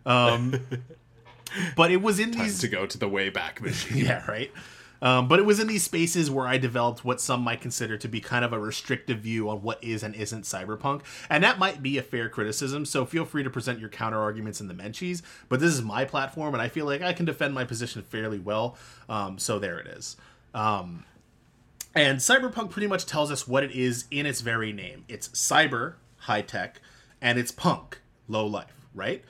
[0.07, 0.61] Um,
[1.77, 3.99] but it was in Time these to go to the wayback machine.
[3.99, 4.51] yeah, right.
[5.05, 8.09] Um, but it was in these spaces where I developed what some might consider to
[8.09, 11.03] be kind of a restrictive view on what is and isn't cyberpunk.
[11.29, 14.63] And that might be a fair criticism, so feel free to present your counter arguments
[14.63, 15.21] in the Menchies.
[15.51, 18.39] But this is my platform, and I feel like I can defend my position fairly
[18.39, 18.79] well.
[19.07, 20.17] Um, so there it is.
[20.55, 21.05] Um,
[21.95, 25.97] and cyberpunk pretty much tells us what it is in its very name it's cyber,
[26.17, 26.81] high tech,
[27.21, 29.23] and it's punk, low life, right?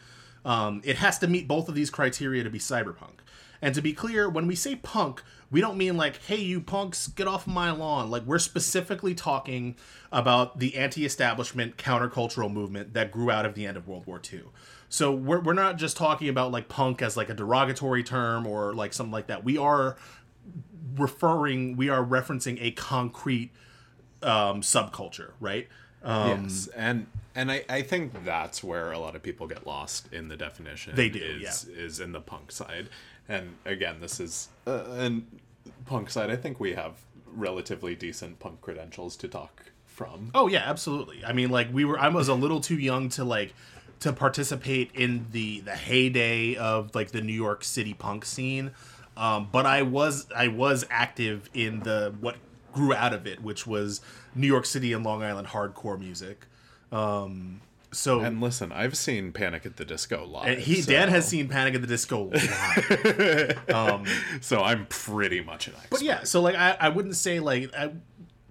[0.44, 3.24] Um, it has to meet both of these criteria to be cyberpunk.
[3.60, 5.22] And to be clear, when we say punk,
[5.54, 8.10] we don't mean like, hey, you punks, get off my lawn.
[8.10, 9.76] Like, we're specifically talking
[10.10, 14.20] about the anti establishment countercultural movement that grew out of the end of World War
[14.32, 14.42] II.
[14.88, 18.74] So we're, we're not just talking about like punk as like a derogatory term or
[18.74, 19.44] like something like that.
[19.44, 19.96] We are
[20.96, 23.52] referring, we are referencing a concrete
[24.24, 25.68] um, subculture, right?
[26.02, 30.12] Um, yes, and and I, I think that's where a lot of people get lost
[30.12, 30.96] in the definition.
[30.96, 31.76] They do, is, yeah.
[31.76, 32.88] Is in the punk side,
[33.28, 35.26] and again, this is uh, and
[35.86, 36.30] punk side.
[36.30, 36.94] I think we have
[37.26, 40.30] relatively decent punk credentials to talk from.
[40.34, 41.24] Oh yeah, absolutely.
[41.24, 41.98] I mean, like we were.
[41.98, 43.54] I was a little too young to like
[44.00, 48.72] to participate in the the heyday of like the New York City punk scene.
[49.16, 52.36] Um, but I was I was active in the what
[52.72, 54.00] grew out of it, which was
[54.34, 56.46] New York City and Long Island hardcore music.
[56.90, 57.60] Um,
[57.94, 60.58] so and listen, I've seen Panic at the Disco live.
[60.58, 60.90] He so.
[60.90, 63.70] Dan has seen Panic at the Disco live.
[63.74, 64.04] um,
[64.40, 65.90] so I'm pretty much an expert.
[65.90, 67.92] But yeah, so like I, I wouldn't say like I,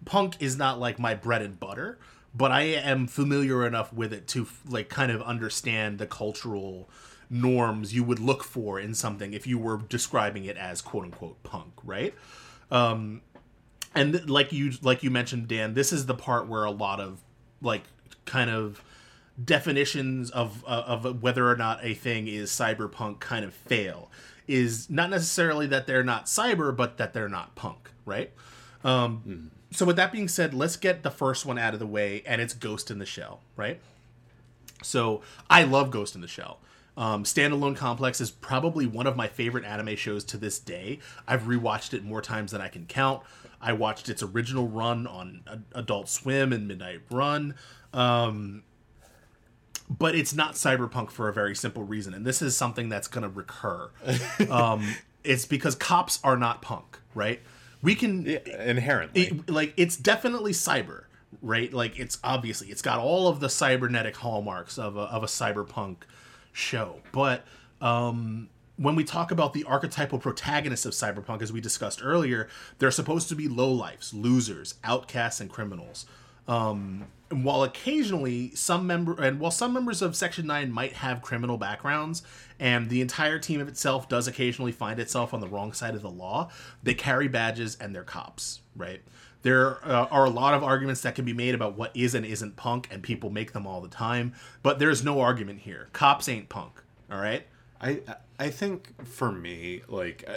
[0.06, 2.00] punk is not like my bread and butter,
[2.34, 6.90] but I am familiar enough with it to like kind of understand the cultural
[7.30, 11.42] norms you would look for in something if you were describing it as quote unquote
[11.44, 12.14] punk, right?
[12.72, 13.22] Um,
[13.96, 17.22] and like you like you mentioned, Dan, this is the part where a lot of
[17.62, 17.84] like
[18.26, 18.84] kind of
[19.44, 24.12] definitions of uh, of whether or not a thing is cyberpunk kind of fail
[24.48, 28.32] is not necessarily that they're not cyber but that they're not punk right
[28.84, 29.76] um, mm.
[29.76, 32.42] so with that being said let's get the first one out of the way and
[32.42, 33.80] it's ghost in the shell right
[34.84, 36.60] so i love ghost in the shell
[36.96, 41.00] um, Standalone Complex is probably one of my favorite anime shows to this day.
[41.28, 43.24] I've rewatched it more times than I can count.
[43.60, 45.42] I watched its original run on
[45.74, 47.56] Adult Swim and Midnight Run.
[47.94, 48.64] Um,
[49.98, 53.24] but it's not cyberpunk for a very simple reason, and this is something that's going
[53.24, 53.92] to recur.
[54.50, 57.42] um, it's because cops are not punk, right?
[57.82, 61.04] We can yeah, inherently it, like it's definitely cyber,
[61.42, 61.72] right?
[61.74, 65.98] Like it's obviously it's got all of the cybernetic hallmarks of a, of a cyberpunk
[66.54, 67.46] show, but
[67.82, 72.48] um, when we talk about the archetypal protagonists of cyberpunk, as we discussed earlier,
[72.80, 76.06] they're supposed to be lowlifes, losers, outcasts, and criminals.
[76.48, 81.22] Um, and while occasionally some member and while some members of Section Nine might have
[81.22, 82.22] criminal backgrounds,
[82.60, 86.02] and the entire team of itself does occasionally find itself on the wrong side of
[86.02, 86.52] the law,
[86.84, 89.02] they carry badges and they're cops, right?
[89.42, 92.26] There uh, are a lot of arguments that can be made about what is and
[92.26, 94.34] isn't punk, and people make them all the time.
[94.62, 95.90] But there's no argument here.
[95.92, 96.82] Cops ain't punk.
[97.12, 97.46] All right.
[97.82, 98.02] I
[98.40, 100.24] I think for me, like.
[100.28, 100.34] Uh,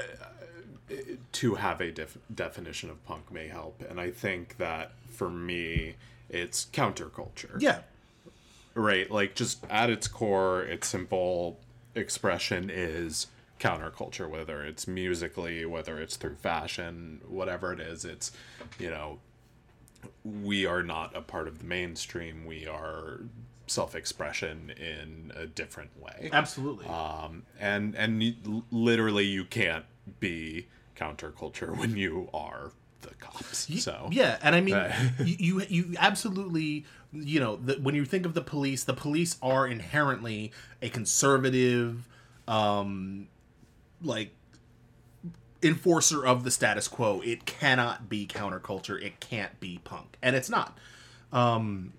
[1.32, 5.96] to have a def- definition of punk may help, and I think that for me,
[6.28, 7.60] it's counterculture.
[7.60, 7.80] Yeah.
[8.74, 9.10] Right.
[9.10, 11.58] Like just at its core, its simple
[11.94, 13.28] expression is
[13.58, 18.32] counterculture, whether it's musically, whether it's through fashion, whatever it is, it's,
[18.78, 19.18] you know,
[20.24, 22.44] we are not a part of the mainstream.
[22.44, 23.20] We are
[23.66, 26.28] self-expression in a different way.
[26.32, 26.86] Absolutely.
[26.86, 29.84] Um, and and literally, you can't
[30.20, 32.72] be counterculture when you are
[33.02, 33.82] the cops.
[33.82, 34.80] So yeah, and I mean,
[35.24, 39.66] you, you absolutely you know the, when you think of the police, the police are
[39.66, 42.08] inherently a conservative,
[42.48, 43.28] um,
[44.02, 44.32] like
[45.62, 47.20] enforcer of the status quo.
[47.24, 49.00] It cannot be counterculture.
[49.00, 50.76] It can't be punk, and it's not.
[51.32, 51.92] Um,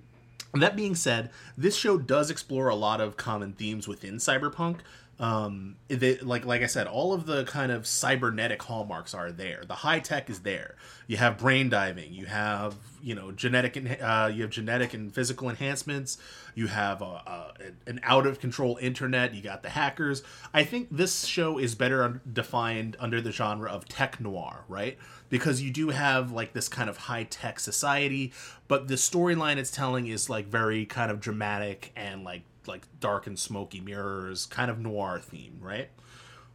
[0.53, 4.79] that being said, this show does explore a lot of common themes within cyberpunk
[5.19, 9.63] um they, like like i said all of the kind of cybernetic hallmarks are there.
[9.67, 10.75] The high tech is there.
[11.07, 12.13] You have brain diving.
[12.13, 16.17] You have you know genetic uh, you have genetic and physical enhancements.
[16.55, 17.53] You have a, a,
[17.85, 19.33] an out of control internet.
[19.33, 20.23] You got the hackers.
[20.53, 24.97] I think this show is better defined under the genre of tech noir right
[25.29, 28.31] because you do have like this kind of high tech society
[28.67, 33.27] but the storyline it's telling is like very kind of dramatic and like like dark
[33.27, 35.89] and smoky mirrors, kind of noir theme, right?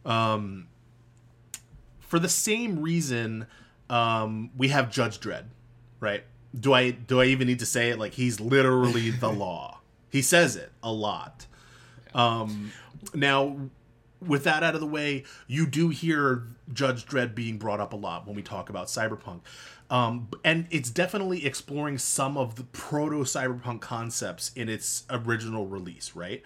[0.05, 0.67] Um,
[1.99, 3.47] for the same reason,
[3.89, 5.45] um, we have Judge Dredd,
[5.99, 6.23] right?
[6.57, 7.99] Do I do I even need to say it?
[7.99, 9.79] Like he's literally the law.
[10.09, 11.47] He says it a lot.
[12.13, 12.71] Um,
[13.15, 13.57] now,
[14.27, 17.95] with that out of the way, you do hear Judge Dredd being brought up a
[17.95, 19.41] lot when we talk about cyberpunk.
[19.89, 26.15] Um, and it's definitely exploring some of the proto cyberpunk concepts in its original release,
[26.15, 26.41] right?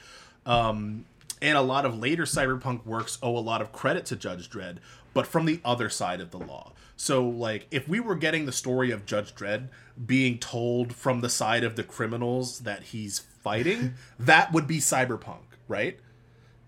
[0.46, 1.06] Um,
[1.42, 4.78] and a lot of later cyberpunk works owe a lot of credit to Judge Dredd,
[5.14, 6.74] but from the other side of the law.
[6.96, 9.68] So, like, if we were getting the story of Judge Dredd
[10.04, 15.44] being told from the side of the criminals that he's fighting, that would be cyberpunk,
[15.68, 16.00] right?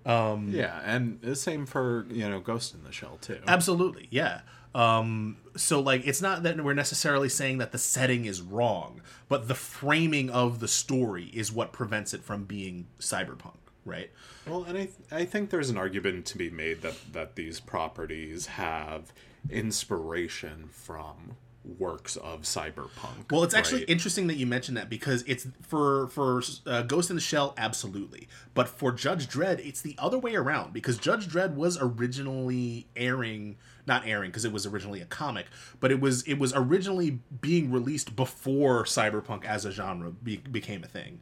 [0.09, 3.39] Um, yeah, and the same for you know Ghost in the Shell too.
[3.47, 4.41] Absolutely, yeah.
[4.73, 9.47] Um, so like it's not that we're necessarily saying that the setting is wrong, but
[9.47, 14.09] the framing of the story is what prevents it from being cyberpunk, right?
[14.47, 17.59] Well, and I th- I think there's an argument to be made that that these
[17.59, 19.13] properties have
[19.49, 23.31] inspiration from works of cyberpunk.
[23.31, 23.59] Well, it's right?
[23.59, 27.53] actually interesting that you mentioned that because it's for for uh, Ghost in the Shell,
[27.57, 32.87] absolutely, but for Judge Dredd, it's the other way around because Judge Dredd was originally
[32.95, 35.47] airing, not airing because it was originally a comic,
[35.79, 40.83] but it was it was originally being released before cyberpunk as a genre be, became
[40.83, 41.19] a thing.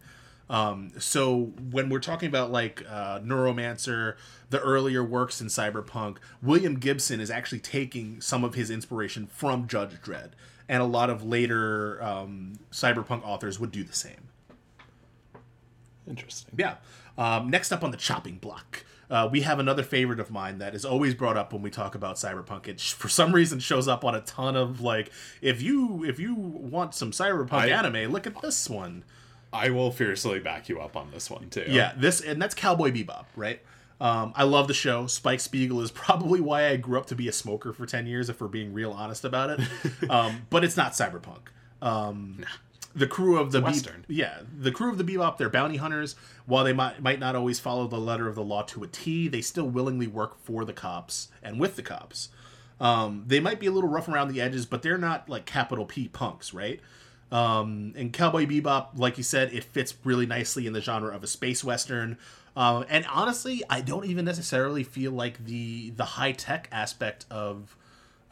[0.49, 4.15] Um, so when we're talking about like uh, Neuromancer,
[4.49, 9.67] the earlier works in cyberpunk, William Gibson is actually taking some of his inspiration from
[9.67, 10.31] Judge Dredd,
[10.69, 14.29] and a lot of later um, cyberpunk authors would do the same.
[16.07, 16.53] Interesting.
[16.57, 16.75] Yeah.
[17.17, 18.85] Um, next up on the chopping block.
[19.09, 21.95] Uh, we have another favorite of mine that is always brought up when we talk
[21.95, 22.67] about cyberpunk.
[22.67, 26.35] It for some reason shows up on a ton of like if you if you
[26.35, 29.03] want some cyberpunk I, anime, look at this one.
[29.53, 31.65] I will fiercely back you up on this one too.
[31.67, 33.61] Yeah, this and that's Cowboy Bebop, right?
[33.99, 35.07] Um, I love the show.
[35.07, 38.29] Spike Spiegel is probably why I grew up to be a smoker for ten years,
[38.29, 39.61] if we're being real honest about it.
[40.09, 41.47] um, but it's not cyberpunk.
[41.81, 42.47] Um, nah.
[42.95, 44.05] the crew of the Be- Western.
[44.07, 46.15] yeah, the crew of the Bebop, they're bounty hunters.
[46.45, 49.27] While they might might not always follow the letter of the law to a T,
[49.27, 52.29] they still willingly work for the cops and with the cops.
[52.79, 55.85] Um, they might be a little rough around the edges, but they're not like capital
[55.85, 56.79] P punks, right?
[57.31, 61.23] Um, and Cowboy Bebop, like you said, it fits really nicely in the genre of
[61.23, 62.17] a space western.
[62.55, 67.75] Um, and honestly, I don't even necessarily feel like the the high tech aspect of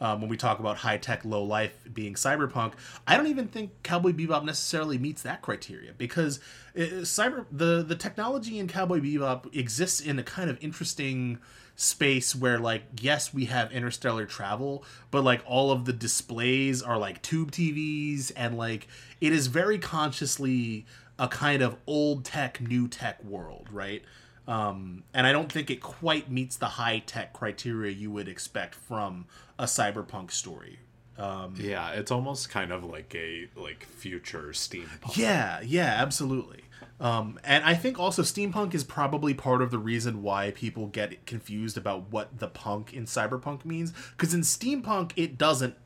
[0.00, 2.72] um, when we talk about high tech, low life being cyberpunk,
[3.06, 6.40] I don't even think Cowboy Bebop necessarily meets that criteria because
[6.76, 11.38] uh, cyber the the technology in Cowboy Bebop exists in a kind of interesting
[11.76, 16.96] space where like yes we have interstellar travel but like all of the displays are
[16.96, 18.88] like tube TVs and like
[19.20, 20.86] it is very consciously
[21.18, 24.02] a kind of old tech new tech world right
[24.48, 28.74] um, and I don't think it quite meets the high tech criteria you would expect
[28.74, 29.26] from
[29.58, 30.78] a cyberpunk story.
[31.18, 35.16] Um, yeah, it's almost kind of like a like future steampunk.
[35.16, 36.62] Yeah, yeah, absolutely.
[36.98, 41.26] Um, and I think also steampunk is probably part of the reason why people get
[41.26, 43.92] confused about what the punk in cyberpunk means.
[44.12, 45.76] Because in steampunk, it doesn't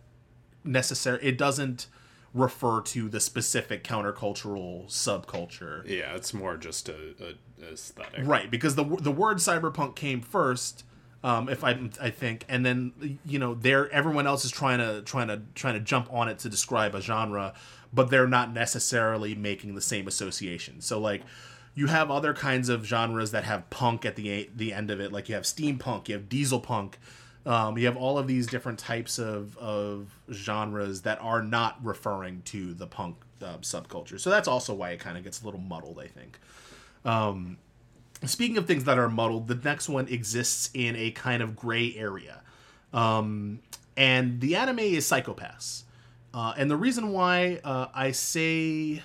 [0.63, 1.87] necessarily it doesn't
[2.33, 5.87] refer to the specific countercultural subculture.
[5.89, 8.21] Yeah, it's more just a, a aesthetic.
[8.25, 10.85] Right, because the the word cyberpunk came first,
[11.25, 15.03] um, if I I think, and then you know, there everyone else is trying to
[15.03, 17.55] trying to trying to jump on it to describe a genre,
[17.93, 20.81] but they're not necessarily making the same association.
[20.81, 21.23] So like.
[21.73, 25.13] You have other kinds of genres that have punk at the the end of it,
[25.13, 26.99] like you have steampunk, you have diesel punk,
[27.47, 32.43] um, you have all of these different types of, of genres that are not referring
[32.47, 34.19] to the punk uh, subculture.
[34.19, 36.41] So that's also why it kind of gets a little muddled, I think.
[37.05, 37.57] Um,
[38.25, 41.95] speaking of things that are muddled, the next one exists in a kind of gray
[41.97, 42.43] area.
[42.93, 43.61] Um,
[43.97, 45.85] and the anime is Psycho-Pass.
[46.33, 49.03] Uh, and the reason why uh, I say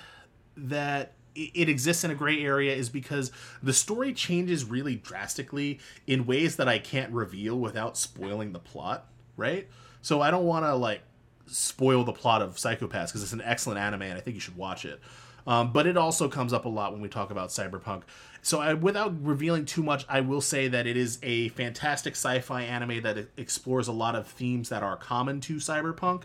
[0.56, 3.30] that it exists in a gray area is because
[3.62, 9.06] the story changes really drastically in ways that I can't reveal without spoiling the plot,
[9.36, 9.68] right?
[10.00, 11.02] So I don't want to like
[11.46, 14.56] spoil the plot of Psycho-Pass because it's an excellent anime and I think you should
[14.56, 15.00] watch it.
[15.46, 18.02] Um, but it also comes up a lot when we talk about cyberpunk.
[18.42, 22.62] So I, without revealing too much, I will say that it is a fantastic sci-fi
[22.62, 26.22] anime that explores a lot of themes that are common to cyberpunk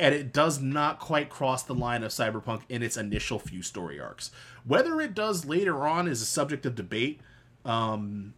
[0.00, 4.00] and it does not quite cross the line of cyberpunk in its initial few story
[4.00, 4.30] arcs.
[4.64, 7.20] Whether it does later on is a subject of debate.
[7.66, 8.32] Um,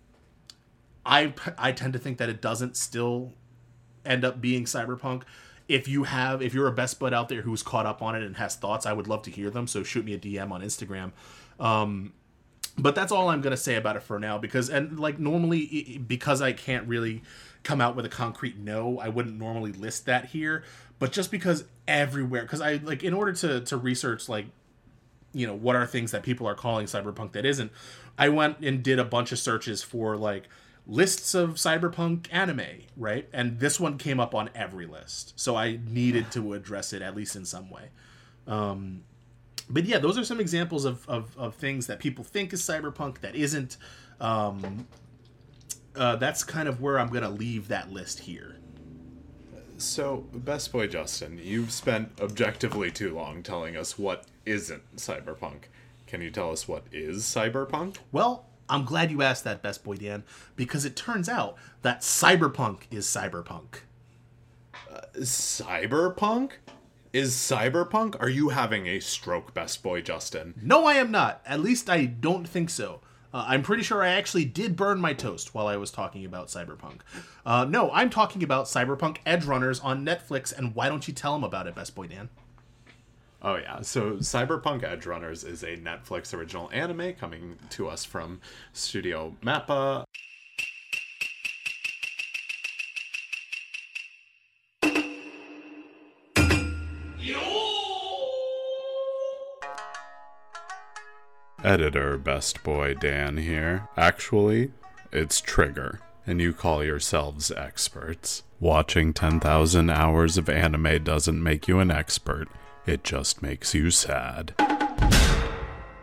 [1.06, 3.32] I I tend to think that it doesn't still
[4.04, 5.22] end up being cyberpunk.
[5.68, 8.22] If you have, if you're a best bud out there who's caught up on it
[8.24, 9.68] and has thoughts, I would love to hear them.
[9.68, 11.12] So shoot me a DM on Instagram.
[11.60, 12.12] Um,
[12.76, 16.42] but that's all I'm gonna say about it for now because and like normally because
[16.42, 17.22] I can't really
[17.62, 20.64] come out with a concrete no, I wouldn't normally list that here.
[21.02, 24.46] But just because everywhere, because I like in order to to research like
[25.32, 27.72] you know what are things that people are calling cyberpunk that isn't,
[28.16, 30.44] I went and did a bunch of searches for like
[30.86, 33.28] lists of cyberpunk anime, right?
[33.32, 37.16] And this one came up on every list, so I needed to address it at
[37.16, 37.88] least in some way
[38.46, 39.02] um
[39.68, 43.22] but yeah, those are some examples of, of, of things that people think is cyberpunk
[43.22, 43.76] that isn't.
[44.20, 44.86] Um,
[45.96, 48.56] uh, that's kind of where I'm to leave that list here.
[49.82, 55.64] So, Best Boy Justin, you've spent objectively too long telling us what isn't cyberpunk.
[56.06, 57.96] Can you tell us what is cyberpunk?
[58.12, 60.22] Well, I'm glad you asked that, Best Boy Dan,
[60.54, 63.80] because it turns out that cyberpunk is cyberpunk.
[64.88, 66.52] Uh, cyberpunk?
[67.12, 68.14] Is cyberpunk?
[68.20, 70.54] Are you having a stroke, Best Boy Justin?
[70.62, 71.42] No, I am not.
[71.44, 73.00] At least I don't think so.
[73.32, 76.48] Uh, I'm pretty sure I actually did burn my toast while I was talking about
[76.48, 77.00] Cyberpunk.
[77.46, 81.44] Uh, no, I'm talking about Cyberpunk Edgerunners on Netflix, and why don't you tell them
[81.44, 82.28] about it, Best Boy Dan?
[83.40, 88.40] Oh yeah, so Cyberpunk Edgerunners is a Netflix original anime coming to us from
[88.72, 90.04] Studio Mappa.
[101.64, 103.88] Editor Best Boy Dan here.
[103.96, 104.72] Actually,
[105.12, 108.42] it's Trigger, and you call yourselves experts.
[108.58, 112.48] Watching 10,000 hours of anime doesn't make you an expert,
[112.84, 114.54] it just makes you sad.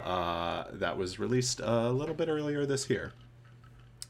[0.04, 3.12] Uh, that was released a little bit earlier this year.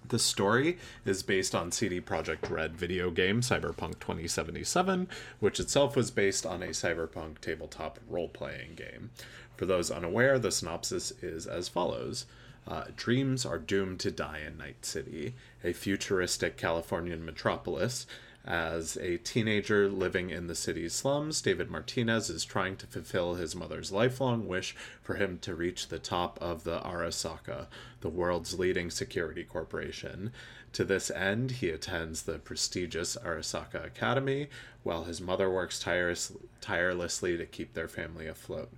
[0.09, 5.07] The story is based on CD Projekt Red video game Cyberpunk 2077,
[5.39, 9.11] which itself was based on a cyberpunk tabletop role playing game.
[9.59, 12.25] For those unaware, the synopsis is as follows
[12.65, 18.07] uh, Dreams are doomed to die in Night City, a futuristic Californian metropolis.
[18.45, 23.53] As a teenager living in the city's slums, David Martinez is trying to fulfill his
[23.53, 27.67] mother's lifelong wish for him to reach the top of the Arasaka,
[27.99, 30.31] the world's leading security corporation.
[30.73, 34.49] To this end, he attends the prestigious Arasaka Academy,
[34.83, 36.31] while his mother works tireless,
[36.61, 38.71] tirelessly to keep their family afloat.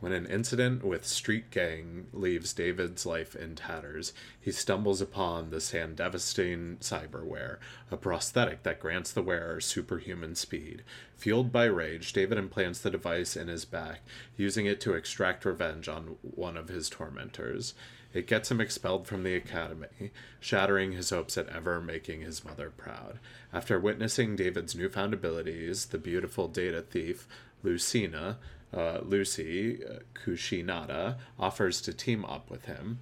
[0.00, 5.60] When an incident with street gang leaves David's life in tatters, he stumbles upon the
[5.60, 7.58] Sandevistan cyberware,
[7.90, 10.82] a prosthetic that grants the wearer superhuman speed.
[11.16, 14.02] Fueled by rage, David implants the device in his back,
[14.36, 17.72] using it to extract revenge on one of his tormentors.
[18.16, 20.10] It gets him expelled from the academy,
[20.40, 23.18] shattering his hopes at ever making his mother proud.
[23.52, 27.28] After witnessing David's newfound abilities, the beautiful data thief,
[27.62, 28.36] Lucyna,
[28.72, 33.00] uh, Lucy uh, Kushinada, offers to team up with him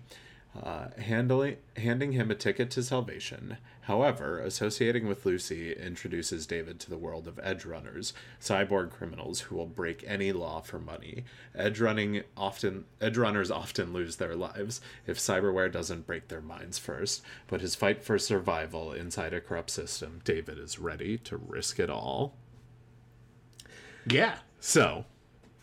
[0.62, 3.56] uh, handling, handing him a ticket to salvation.
[3.82, 9.56] However, associating with Lucy introduces David to the world of edge runners, cyborg criminals who
[9.56, 11.24] will break any law for money.
[11.55, 16.78] Edge running often edge runners often lose their lives if cyberware doesn't break their minds
[16.78, 17.22] first.
[17.47, 21.90] But his fight for survival inside a corrupt system, David is ready to risk it
[21.90, 22.35] all.
[24.06, 24.36] Yeah.
[24.60, 25.05] So,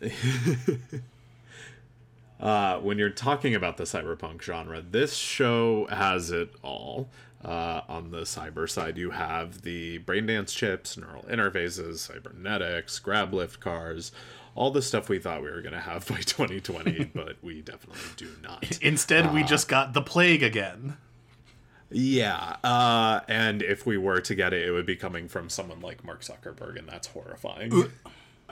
[2.42, 7.08] uh, when you're talking about the cyberpunk genre, this show has it all.
[7.44, 13.58] Uh, on the cyber side, you have the braindance chips, neural interfaces, cybernetics, grab lift
[13.58, 14.12] cars,
[14.54, 18.00] all the stuff we thought we were going to have by 2020, but we definitely
[18.16, 18.78] do not.
[18.80, 20.96] Instead, uh, we just got the plague again.
[21.90, 25.80] Yeah, uh, and if we were to get it, it would be coming from someone
[25.80, 27.90] like Mark Zuckerberg, and that's horrifying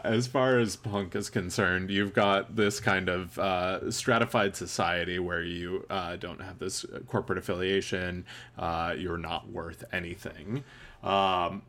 [0.04, 5.42] as far as punk is concerned, you've got this kind of uh, stratified society where
[5.42, 8.24] you uh, don't have this corporate affiliation.
[8.58, 10.64] Uh, you're not worth anything.
[11.02, 11.62] Um,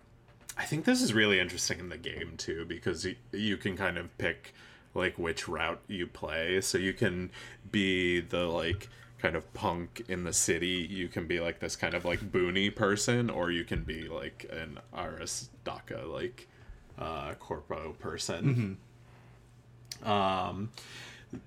[0.58, 3.98] I think this is really interesting in the game too because you, you can kind
[3.98, 4.54] of pick
[4.94, 6.62] like which route you play.
[6.62, 7.32] So you can
[7.72, 8.90] be the like
[9.20, 10.88] kind of punk in the city.
[10.90, 14.46] You can be like this kind of like boony person, or you can be like
[14.52, 16.48] an Arasaka like
[17.02, 18.78] uh, corpo person.
[20.04, 20.10] Mm-hmm.
[20.10, 20.72] Um,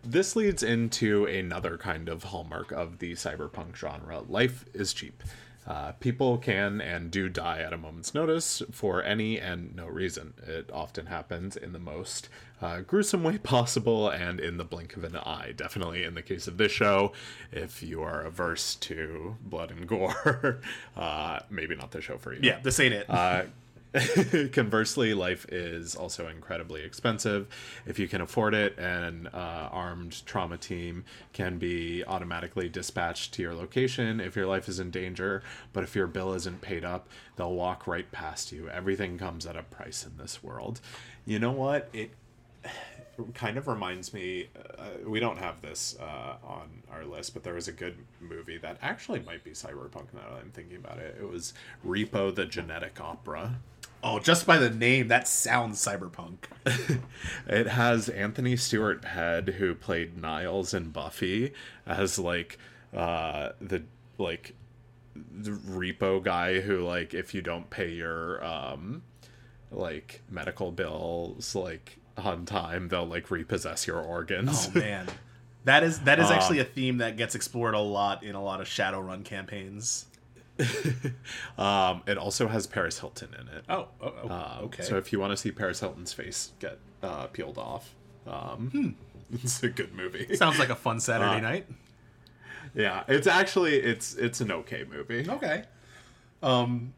[0.03, 5.23] this leads into another kind of hallmark of the cyberpunk genre life is cheap.
[5.67, 10.35] Uh, people can and do die at a moment's notice for any and no reason.
[10.47, 12.29] It often happens in the most
[12.61, 15.55] uh, gruesome way possible and in the blink of an eye.
[15.57, 17.13] Definitely in the case of this show,
[17.51, 20.61] if you are averse to blood and gore,
[20.97, 22.41] uh, maybe not the show for you.
[22.43, 23.07] Yeah, this ain't it.
[23.95, 24.01] Uh,
[24.53, 27.47] Conversely, life is also incredibly expensive.
[27.87, 33.43] If you can afford it, an uh, armed trauma team can be automatically dispatched to
[33.43, 35.43] your location if your life is in danger.
[35.73, 38.69] But if your bill isn't paid up, they'll walk right past you.
[38.69, 40.81] Everything comes at a price in this world.
[41.25, 41.89] You know what?
[41.93, 42.11] It
[43.35, 44.49] kind of reminds me
[44.79, 48.59] uh, we don't have this uh, on our list but there was a good movie
[48.59, 51.55] that actually might be cyberpunk now that i'm thinking about it it was
[51.87, 53.55] repo the genetic opera
[54.07, 56.37] Oh, just by the name, that sounds cyberpunk.
[57.49, 61.55] it has Anthony Stewart Head, who played Giles in Buffy,
[61.87, 62.59] as like
[62.95, 63.83] uh, the
[64.19, 64.55] like
[65.17, 69.03] the repo guy who like if you don't pay your um
[69.71, 74.69] like medical bills like on time, they'll like repossess your organs.
[74.75, 75.09] Oh man.
[75.65, 78.61] That is that is actually a theme that gets explored a lot in a lot
[78.61, 80.05] of Shadowrun campaigns.
[81.59, 83.65] um, it also has Paris Hilton in it.
[83.69, 84.83] Oh, oh, oh uh, okay.
[84.83, 87.95] So if you want to see Paris Hilton's face get uh, peeled off,
[88.27, 88.89] um, hmm.
[89.43, 90.37] it's a good movie.
[90.37, 91.67] Sounds like a fun Saturday uh, night.
[92.75, 95.29] Yeah, it's actually it's it's an okay movie.
[95.29, 95.65] Okay.
[96.43, 96.93] Um,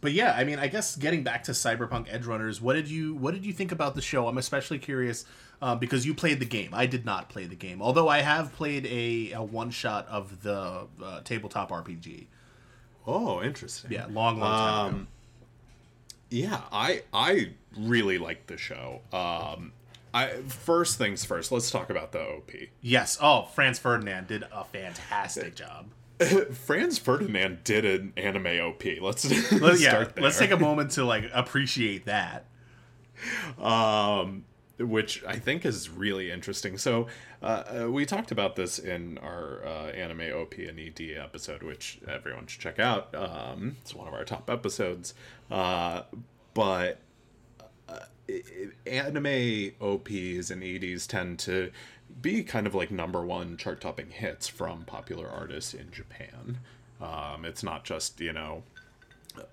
[0.00, 3.34] but yeah, I mean, I guess getting back to Cyberpunk Edgerunners, what did you what
[3.34, 4.26] did you think about the show?
[4.26, 5.24] I'm especially curious
[5.60, 6.70] um, because you played the game.
[6.72, 10.42] I did not play the game, although I have played a, a one shot of
[10.42, 12.26] the uh, tabletop RPG.
[13.06, 13.92] Oh, interesting.
[13.92, 15.06] Yeah, long, long time um, ago.
[16.30, 19.00] Yeah, I I really like the show.
[19.12, 19.72] Um,
[20.14, 21.52] I first things first.
[21.52, 22.50] Let's talk about the OP.
[22.80, 23.18] Yes.
[23.20, 25.86] Oh, Franz Ferdinand did a fantastic job.
[26.52, 28.82] Franz Ferdinand did an anime OP.
[29.00, 30.08] Let's, let's yeah.
[30.16, 32.46] Let's take a moment to like appreciate that.
[33.56, 34.44] Um,
[34.82, 36.78] which I think is really interesting.
[36.78, 37.06] So
[37.42, 42.00] uh, uh, we talked about this in our uh, anime OP and ED episode, which
[42.08, 43.14] everyone should check out.
[43.14, 45.14] Um, it's one of our top episodes.
[45.50, 46.02] Uh,
[46.54, 46.98] but
[47.88, 48.00] uh,
[48.86, 51.70] anime OPs and EDs tend to
[52.20, 56.58] be kind of like number one chart topping hits from popular artists in Japan.
[57.00, 58.62] Um, it's not just, you know,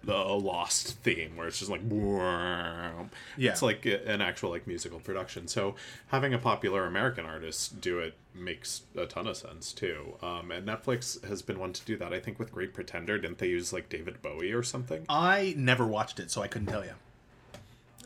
[0.04, 2.92] the lost theme where it's just like yeah
[3.38, 3.52] Yeah.
[3.52, 5.48] it's like an actual like musical production.
[5.48, 5.76] So
[6.08, 10.16] having a popular american artist do it makes a ton of sense too.
[10.22, 12.14] Um, and netflix has been one to do that.
[12.14, 15.06] I think with great pretender didn't they use like david bowie or something?
[15.10, 16.94] I never watched it, so I couldn't tell you.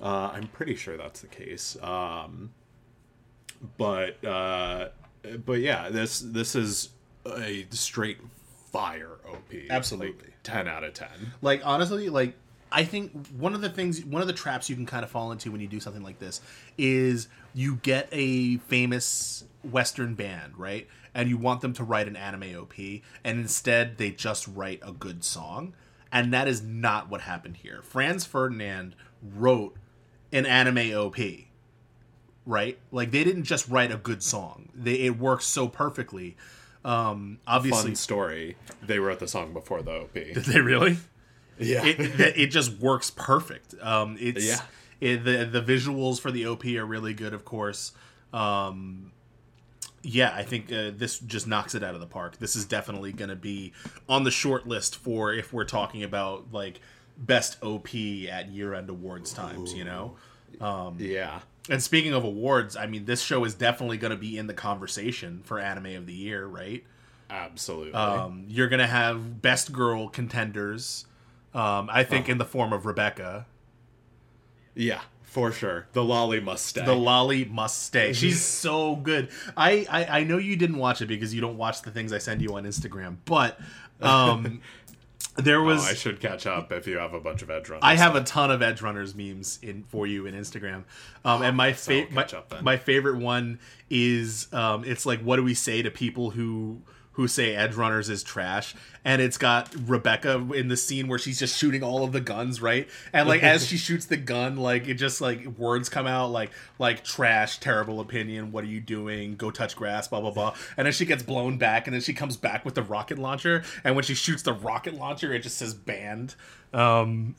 [0.02, 1.76] uh, i'm pretty sure that's the case.
[1.82, 2.52] Um,
[3.78, 4.90] but uh,
[5.46, 6.90] but yeah this this is
[7.26, 8.18] a straight
[8.74, 10.26] fire op Absolutely.
[10.26, 11.08] Like, 10 out of 10
[11.42, 12.36] Like honestly, like
[12.74, 15.32] I think one of the things, one of the traps you can kind of fall
[15.32, 16.42] into when you do something like this
[16.76, 20.88] is you get a famous Western band, right?
[21.14, 22.74] And you want them to write an anime OP,
[23.24, 25.76] and instead they just write a good song.
[26.12, 27.82] And that is not what happened here.
[27.84, 29.76] Franz Ferdinand wrote
[30.32, 31.18] an anime OP,
[32.46, 32.80] right?
[32.92, 34.70] Like they didn't just write a good song.
[34.74, 36.36] They it works so perfectly.
[36.86, 40.98] Um, obviously, fun story they wrote the song before the op did they really?
[41.58, 43.76] yeah it it just works perfect.
[43.82, 44.62] Um, it's Yeah.
[45.00, 47.94] it, the the visuals for the OP are really good, of course.
[48.34, 49.12] Um,
[50.02, 52.38] yeah, I think uh, this just knocks it out of the park.
[52.38, 53.72] This is definitely going to be
[54.10, 56.82] on the short list for if we're talking about like
[57.18, 57.88] best OP
[58.30, 59.74] at year end awards times.
[59.74, 60.16] You know.
[60.60, 61.40] Um, yeah
[61.70, 64.54] And speaking of awards, I mean, this show is definitely going to be in the
[64.54, 66.84] conversation for anime of the year, right?
[67.30, 71.06] absolutely Um, you're gonna have best girl contenders.
[71.54, 73.48] Um, I think in the form of Rebecca.
[74.76, 78.14] yeah for sure the lolly must stay The lolly must stay.
[78.14, 79.30] She's so good.
[79.58, 82.20] I, I I know you didn't watch it because you don't watch the things I
[82.20, 83.60] send you on Instagram, but
[84.00, 84.62] um,
[85.36, 87.82] there Oh, was I should catch up if you have a bunch of edge runners.
[87.84, 90.84] I have a ton of Edgerunners memes in for you in Instagram,
[91.26, 92.28] um, and my so I'll my,
[92.62, 96.82] my favorite one is um, it's like what do we say to people who
[97.14, 98.76] who say Edgerunners is trash,
[99.06, 102.62] and it's got Rebecca in the scene where she's just shooting all of the guns
[102.62, 106.32] right, and like as she shoots the gun, like it just like words come out
[106.32, 110.56] like like trash, terrible opinion, what are you doing, go touch grass, blah blah blah,
[110.78, 113.64] and then she gets blown back, and then she comes back with the rocket launcher,
[113.84, 116.36] and when she shoots the rocket launcher, it just says banned.
[116.74, 117.36] Um,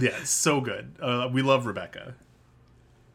[0.00, 0.94] yeah, it's so good.
[1.00, 2.14] Uh, we love Rebecca.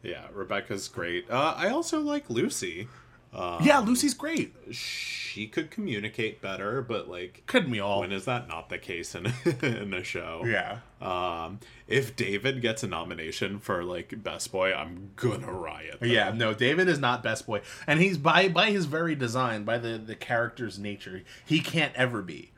[0.02, 1.30] Yeah, Rebecca's great.
[1.30, 2.88] Uh, I also like Lucy.
[3.34, 4.54] Yeah, Lucy's great.
[4.70, 8.00] She could communicate better, but like, Couldn't we all?
[8.00, 9.26] when is that not the case in
[9.62, 10.42] in a show?
[10.44, 10.78] Yeah.
[11.00, 15.98] Um, if David gets a nomination for like best boy, I'm gonna riot.
[16.00, 16.06] though.
[16.06, 19.78] Yeah, no, David is not best boy, and he's by by his very design, by
[19.78, 22.52] the the character's nature, he can't ever be,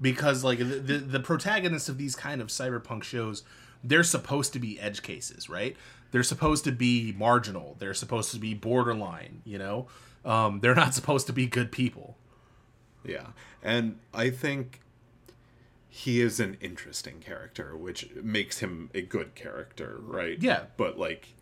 [0.00, 3.42] because like the the, the protagonists of these kind of cyberpunk shows,
[3.82, 5.76] they're supposed to be edge cases, right?
[6.12, 7.76] They're supposed to be marginal.
[7.80, 9.42] They're supposed to be borderline.
[9.44, 9.88] You know,
[10.24, 12.16] um, they're not supposed to be good people.
[13.04, 13.28] Yeah,
[13.62, 14.80] and I think
[15.88, 20.40] he is an interesting character, which makes him a good character, right?
[20.40, 20.64] Yeah.
[20.76, 21.34] but like.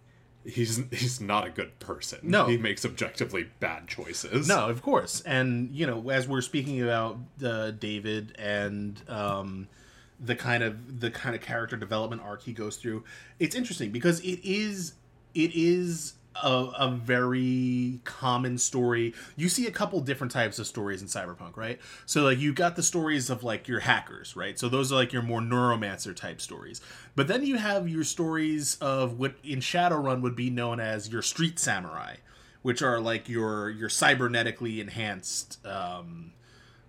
[0.45, 2.21] He's he's not a good person.
[2.23, 2.47] No.
[2.47, 4.49] he makes objectively bad choices.
[4.49, 5.21] No, of course.
[5.23, 9.69] And you know, as we're speaking about uh, David and um,
[10.19, 13.05] the kind of the kind of character development arc he goes through,
[13.39, 14.95] it's interesting because it is
[15.35, 19.15] it is a, a very common story.
[19.37, 21.81] You see a couple different types of stories in cyberpunk, right?
[22.07, 24.59] So like you got the stories of like your hackers, right?
[24.59, 26.81] So those are like your more neuromancer type stories.
[27.17, 31.23] But then you have your stories of what in Shadowrun would be known as your
[31.23, 32.17] street samurai,
[32.63, 36.33] which are like your your cybernetically enhanced um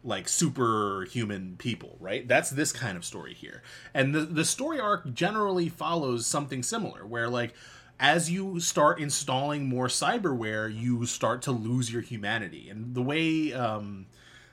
[0.04, 2.26] like superhuman people, right?
[2.28, 3.62] That's this kind of story here.
[3.94, 7.54] And the the story arc generally follows something similar where like
[8.00, 12.70] as you start installing more cyberware, you start to lose your humanity.
[12.70, 14.08] And the way um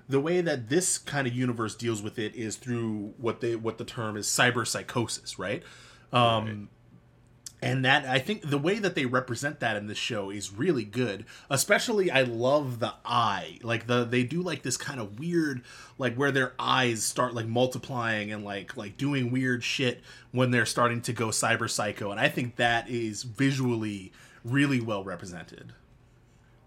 [0.09, 3.79] the way that this kind of universe deals with it is through what they what
[3.79, 5.63] the term is cyber psychosis, right?
[6.13, 6.69] Um
[7.63, 10.85] and that I think the way that they represent that in this show is really
[10.85, 11.25] good.
[11.49, 13.59] Especially I love the eye.
[13.63, 15.63] Like the they do like this kind of weird
[15.99, 20.03] like where their eyes start like multiplying and like like doing weird shit
[20.33, 24.13] when they're starting to go cyber psycho and I think that is visually
[24.45, 25.73] really well represented.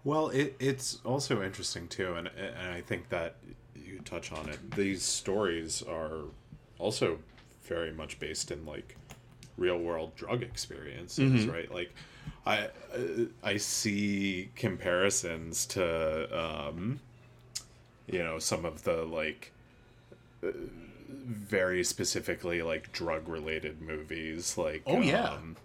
[0.02, 3.36] Well, it, it's also interesting too, and and I think that
[3.74, 4.70] you touch on it.
[4.72, 6.22] These stories are
[6.78, 7.18] also
[7.62, 8.96] very much based in like
[9.56, 11.72] real world drug experiences, right?
[11.72, 11.94] Like,
[12.46, 17.00] I uh, I see comparisons to um,
[18.06, 19.52] you know some of the like
[20.44, 20.48] uh,
[21.08, 25.30] very specifically like drug related movies, like Oh, yeah.
[25.30, 25.56] um,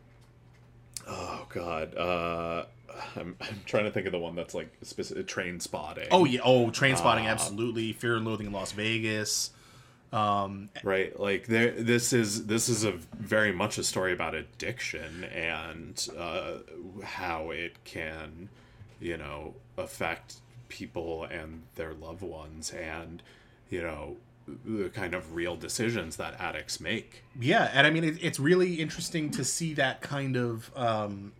[1.07, 2.65] oh god, uh,
[3.15, 6.07] I'm I'm trying to think of the one that's like specific train spotting.
[6.11, 7.93] Oh yeah, oh train spotting absolutely.
[7.93, 9.51] Fear and Loathing in Las Vegas.
[10.15, 15.25] Um, right like there this is this is a very much a story about addiction
[15.25, 16.59] and uh,
[17.03, 18.47] how it can
[19.01, 20.35] you know affect
[20.69, 23.21] people and their loved ones and
[23.69, 24.15] you know
[24.63, 28.75] the kind of real decisions that addicts make yeah, and I mean it, it's really
[28.75, 31.33] interesting to see that kind of um,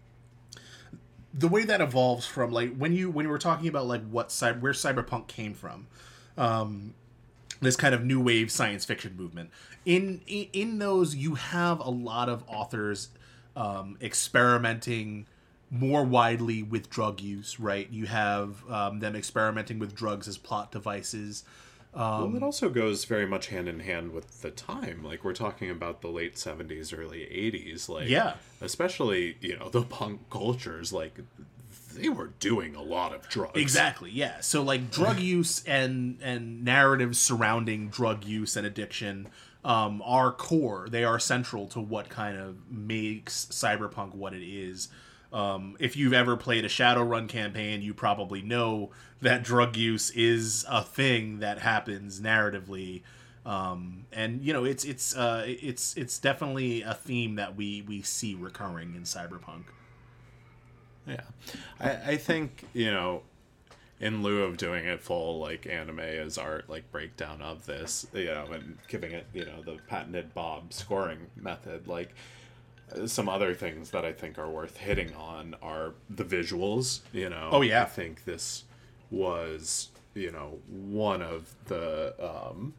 [1.34, 4.30] the way that evolves from like when you when we were talking about like what
[4.30, 5.88] cyber where cyberpunk came from.
[6.38, 6.94] Um,
[7.66, 9.50] this kind of new wave science fiction movement.
[9.86, 13.10] In in, in those, you have a lot of authors
[13.56, 15.26] um, experimenting
[15.70, 17.60] more widely with drug use.
[17.60, 21.44] Right, you have um, them experimenting with drugs as plot devices.
[21.94, 25.02] Um, well, it also goes very much hand in hand with the time.
[25.04, 27.88] Like we're talking about the late seventies, early eighties.
[27.88, 28.34] Like Yeah.
[28.62, 30.92] especially you know the punk cultures.
[30.92, 31.20] Like
[31.96, 33.60] they were doing a lot of drugs.
[33.60, 34.12] Exactly.
[34.12, 34.40] Yeah.
[34.42, 39.28] So like drug use and and narratives surrounding drug use and addiction
[39.64, 40.88] um, are core.
[40.90, 44.90] They are central to what kind of makes cyberpunk what it is.
[45.34, 48.92] Um, if you've ever played a Shadowrun campaign, you probably know
[49.22, 53.02] that drug use is a thing that happens narratively.
[53.46, 58.02] Um, and you know it's it's uh, it's it's definitely a theme that we we
[58.02, 59.66] see recurring in cyberpunk.
[61.08, 61.22] Yeah,
[61.80, 63.22] I, I think you know,
[64.00, 68.26] in lieu of doing it full like anime as art, like breakdown of this, you
[68.26, 72.14] know, and giving it you know the patented Bob scoring method, like
[73.06, 77.00] some other things that I think are worth hitting on are the visuals.
[77.14, 77.84] You know, Oh, yeah.
[77.84, 78.64] I think this
[79.12, 82.74] was you know one of the um,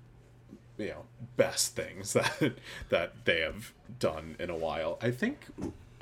[0.79, 1.05] you know
[1.37, 2.53] best things that
[2.89, 4.99] that they have done in a while.
[5.01, 5.39] I think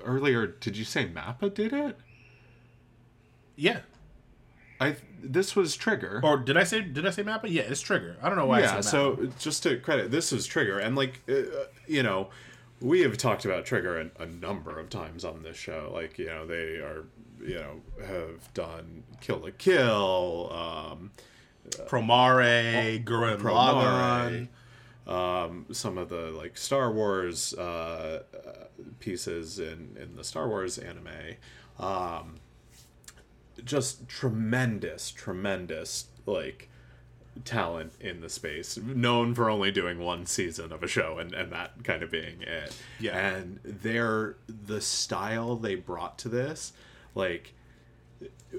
[0.05, 1.96] earlier, did you say Mappa did it?
[3.56, 3.81] Yeah.
[4.81, 6.20] I this was Trigger.
[6.22, 7.44] Or did I say did I say Mappa?
[7.48, 8.16] Yeah, it's Trigger.
[8.22, 8.59] I don't know why.
[8.59, 8.90] I yeah, said Mappa.
[8.90, 11.43] so just to credit, this is Trigger, and like uh,
[11.86, 12.28] you know,
[12.81, 15.90] we have talked about Trigger a, a number of times on this show.
[15.94, 17.05] Like you know, they are
[17.40, 21.10] you know have done Kill la Kill, um,
[21.86, 24.48] Promare, Gurren Promare.
[25.06, 25.09] Lagann.
[25.47, 28.64] um, some of the like Star Wars uh, uh,
[28.98, 31.36] pieces in in the Star Wars anime.
[31.78, 32.40] Um,
[33.64, 36.68] just tremendous, tremendous like
[37.44, 38.76] talent in the space.
[38.78, 42.43] Known for only doing one season of a show and and that kind of being
[42.43, 42.74] it.
[43.01, 43.16] Yeah.
[43.18, 46.72] and their the style they brought to this,
[47.14, 47.52] like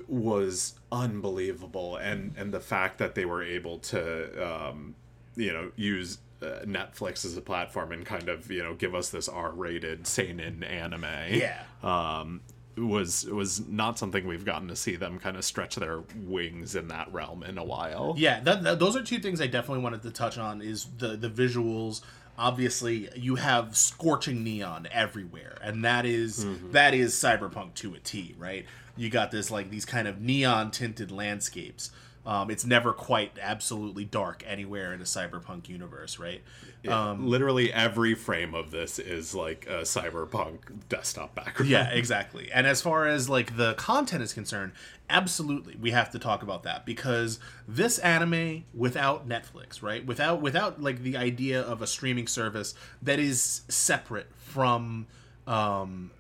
[0.07, 4.93] was unbelievable and and the fact that they were able to um
[5.37, 9.09] you know use uh, Netflix as a platform and kind of you know give us
[9.09, 11.63] this R-rated seinen anime Yeah.
[11.81, 12.41] um
[12.77, 16.89] was was not something we've gotten to see them kind of stretch their wings in
[16.89, 20.01] that realm in a while Yeah, that, that- those are two things I definitely wanted
[20.03, 20.61] to touch on.
[20.61, 22.01] Is the the visuals.
[22.37, 26.71] Obviously, you have scorching neon everywhere, and that is- mm-hmm.
[26.71, 28.65] that is cyberpunk to a T, right?
[28.97, 31.91] You got this like these kind of neon tinted landscapes.
[32.25, 36.41] Um, it's never quite absolutely dark anywhere in a cyberpunk universe, right?
[36.87, 41.69] Um, literally every frame of this is like a cyberpunk desktop background.
[41.69, 42.51] Yeah exactly.
[42.51, 44.73] And as far as like the content is concerned
[45.09, 50.05] absolutely we have to talk about that because this anime without netflix right?
[50.05, 55.07] Without without like the idea of a streaming service that is separate from
[55.47, 56.11] um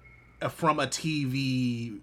[0.49, 1.99] from a tv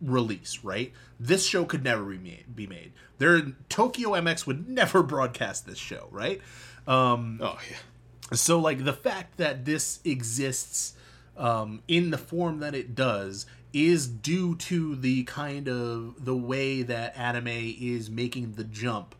[0.00, 0.92] release right?
[1.18, 2.92] This show could never be made, be made.
[3.18, 6.40] There tokyo mx would never broadcast this show right?
[6.86, 8.36] Um oh yeah.
[8.36, 10.94] so like the fact that this exists
[11.36, 16.82] um, in the form that it does is due to the kind of the way
[16.82, 19.14] that anime is making the jump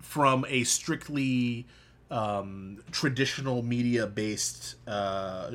[0.00, 1.66] from a strictly
[2.10, 5.52] um, traditional media based uh,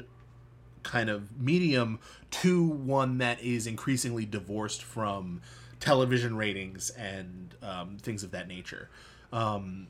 [0.83, 1.99] kind of medium
[2.31, 5.41] to one that is increasingly divorced from
[5.79, 8.89] television ratings and um, things of that nature.
[9.31, 9.87] Um,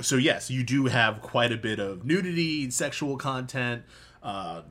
[0.00, 3.82] so yes, you do have quite a bit of nudity, sexual content,
[4.22, 4.62] uh,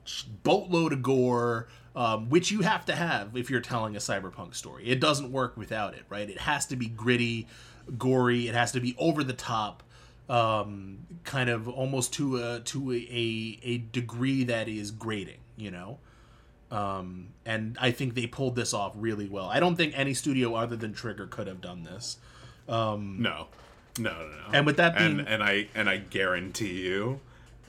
[0.43, 4.85] boatload of gore, um, which you have to have if you're telling a cyberpunk story.
[4.85, 6.29] It doesn't work without it, right?
[6.29, 7.47] It has to be gritty,
[7.97, 8.47] gory.
[8.47, 9.83] It has to be over the top,
[10.29, 15.99] um, kind of almost to a to a, a, degree that is grating, you know.
[16.69, 19.45] Um, and I think they pulled this off really well.
[19.45, 22.17] I don't think any studio other than Trigger could have done this.
[22.67, 23.47] Um, no
[23.97, 27.19] no no no And with that being- and, and i and i guarantee you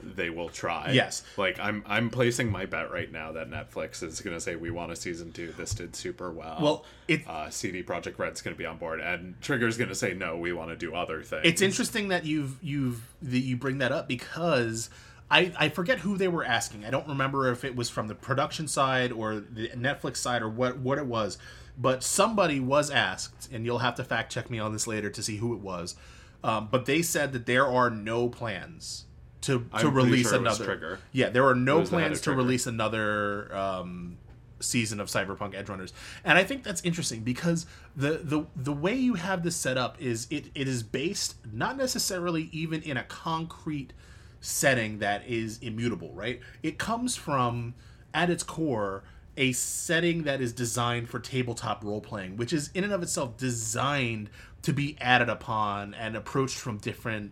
[0.03, 0.91] they will try.
[0.93, 1.23] Yes.
[1.37, 4.71] Like I'm I'm placing my bet right now that Netflix is going to say we
[4.71, 5.55] want a season 2.
[5.57, 6.59] This did super well.
[6.61, 9.95] Well, it- uh, CD Projekt Red's going to be on board and Trigger's going to
[9.95, 11.43] say no, we want to do other things.
[11.45, 14.91] It's interesting that you've you've that you bring that up because
[15.31, 16.85] I I forget who they were asking.
[16.85, 20.49] I don't remember if it was from the production side or the Netflix side or
[20.49, 21.39] what what it was.
[21.81, 25.23] But somebody was asked, and you'll have to fact check me on this later to
[25.23, 25.95] see who it was.
[26.43, 29.05] Um, but they said that there are no plans
[29.43, 30.65] to to I'm release sure another.
[30.65, 30.99] Trigger.
[31.13, 34.19] Yeah, there are no was the head plans to release another um,
[34.61, 35.93] season of Cyberpunk Edgerunners,
[36.25, 37.67] and I think that's interesting because
[37.97, 41.77] the the the way you have this set up is it it is based not
[41.77, 43.93] necessarily even in a concrete
[44.41, 46.41] setting that is immutable, right?
[46.63, 47.75] It comes from
[48.15, 49.05] at its core
[49.37, 53.37] a setting that is designed for tabletop role playing, which is in and of itself
[53.37, 54.31] designed
[54.63, 57.31] to be added upon and approached from different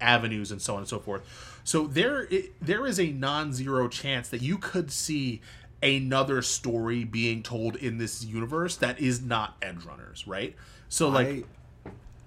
[0.00, 1.60] avenues and so on and so forth.
[1.64, 5.40] So there i- there is a non-zero chance that you could see
[5.82, 10.54] another story being told in this universe that is not Edgerunners, right?
[10.88, 11.46] So like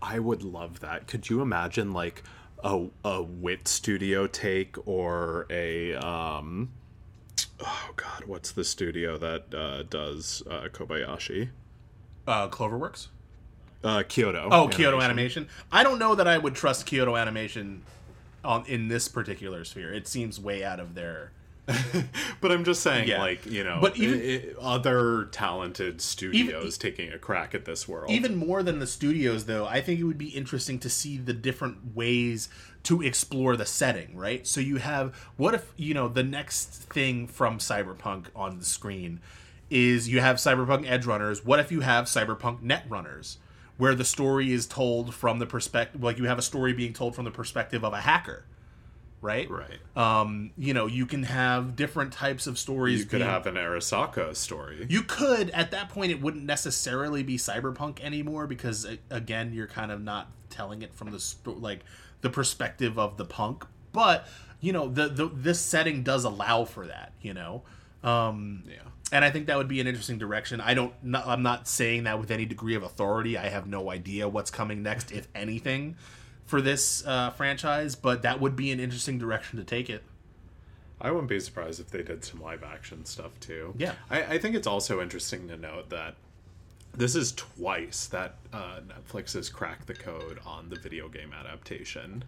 [0.01, 1.07] I, I would love that.
[1.07, 2.23] Could you imagine like
[2.63, 6.71] a a Wit Studio take or a um
[7.59, 11.49] oh god, what's the studio that uh, does uh, Kobayashi?
[12.27, 13.07] uh Cloverworks.
[13.83, 14.47] Uh, Kyoto.
[14.51, 15.47] Oh, Kyoto Animation.
[15.71, 17.81] I don't know that I would trust Kyoto Animation
[18.43, 19.93] on in this particular sphere.
[19.93, 21.31] It seems way out of their
[22.41, 23.21] But I'm just saying, Yeah.
[23.21, 27.87] like you know, But even- i- i- other talented studios taking a crack at this
[27.87, 28.11] world.
[28.11, 31.31] even more than the studios though i think it would be interesting to see the
[31.33, 32.49] different ways
[32.83, 37.27] to explore the setting right so you have what if you know the next thing
[37.27, 39.21] from cyberpunk on the screen
[39.69, 43.37] is you have cyberpunk edge runners what if you have cyberpunk net runners
[43.77, 47.15] where the story is told from the perspective like you have a story being told
[47.15, 48.45] from the perspective of a hacker
[49.21, 49.79] right right.
[49.95, 53.55] um you know you can have different types of stories you could being- have an
[53.55, 54.85] Arasaka story.
[54.89, 59.91] you could at that point it wouldn't necessarily be cyberpunk anymore because again you're kind
[59.91, 61.79] of not telling it from the sto- like
[62.21, 64.27] the perspective of the punk but
[64.59, 67.63] you know the, the this setting does allow for that you know
[68.03, 68.75] um yeah.
[69.13, 70.59] And I think that would be an interesting direction.
[70.59, 70.91] I don't.
[71.03, 73.37] Not, I'm not saying that with any degree of authority.
[73.37, 75.95] I have no idea what's coming next, if anything,
[76.47, 77.95] for this uh, franchise.
[77.95, 80.03] But that would be an interesting direction to take it.
[80.99, 83.75] I wouldn't be surprised if they did some live action stuff too.
[83.77, 83.93] Yeah.
[84.09, 86.15] I, I think it's also interesting to note that
[86.95, 92.23] this is twice that uh, Netflix has cracked the code on the video game adaptation.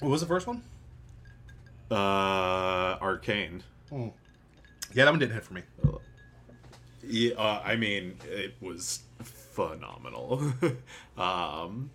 [0.00, 0.62] What was the first one?
[1.90, 3.62] Uh, Arcane.
[4.94, 5.62] Yeah, that one didn't hit for me.
[7.02, 10.42] Yeah, uh, I mean, it was phenomenal.
[11.18, 11.90] um,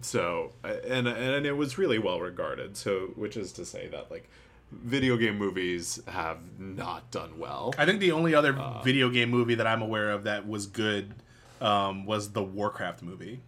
[0.00, 2.76] so, and and it was really well regarded.
[2.76, 4.28] So, which is to say that like
[4.70, 7.74] video game movies have not done well.
[7.78, 11.14] I think the only other video game movie that I'm aware of that was good
[11.60, 13.40] um, was the Warcraft movie.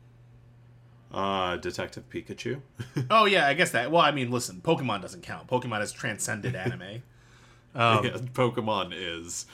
[1.12, 2.60] Uh, Detective Pikachu.
[3.10, 3.90] Oh yeah, I guess that.
[3.90, 5.46] Well, I mean, listen, Pokemon doesn't count.
[5.46, 7.02] Pokemon has transcended anime.
[7.74, 9.46] Um, yeah, Pokemon is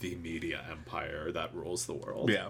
[0.00, 2.30] the media empire that rules the world.
[2.30, 2.48] Yeah.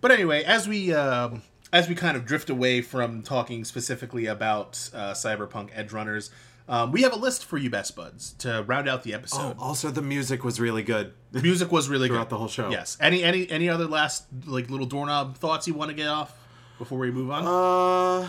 [0.00, 4.90] But anyway, as we um, as we kind of drift away from talking specifically about
[4.94, 6.30] uh, Cyberpunk Edgerunners,
[6.68, 9.56] um, we have a list for you, best buds, to round out the Oh, episode.
[9.58, 11.12] also the music was really good.
[11.32, 12.70] The music was really Throughout good the whole show.
[12.70, 12.96] Yes.
[13.00, 16.36] Any any any other last like little doorknob thoughts you want to get off
[16.78, 17.44] before we move on?
[18.24, 18.28] Uh,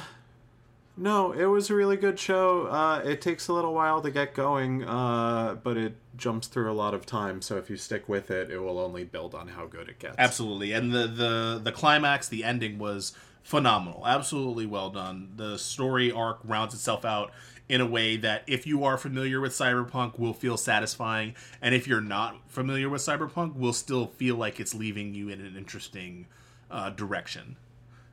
[0.95, 2.67] no, it was a really good show.
[2.67, 6.73] Uh, it takes a little while to get going, uh, but it jumps through a
[6.73, 7.41] lot of time.
[7.41, 10.15] So if you stick with it, it will only build on how good it gets.
[10.17, 14.03] Absolutely, and the the the climax, the ending was phenomenal.
[14.05, 15.33] Absolutely well done.
[15.35, 17.31] The story arc rounds itself out
[17.69, 21.87] in a way that if you are familiar with cyberpunk will feel satisfying and if
[21.87, 26.27] you're not familiar with cyberpunk will still feel like it's leaving you in an interesting
[26.69, 27.55] uh, direction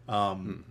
[0.08, 0.64] um,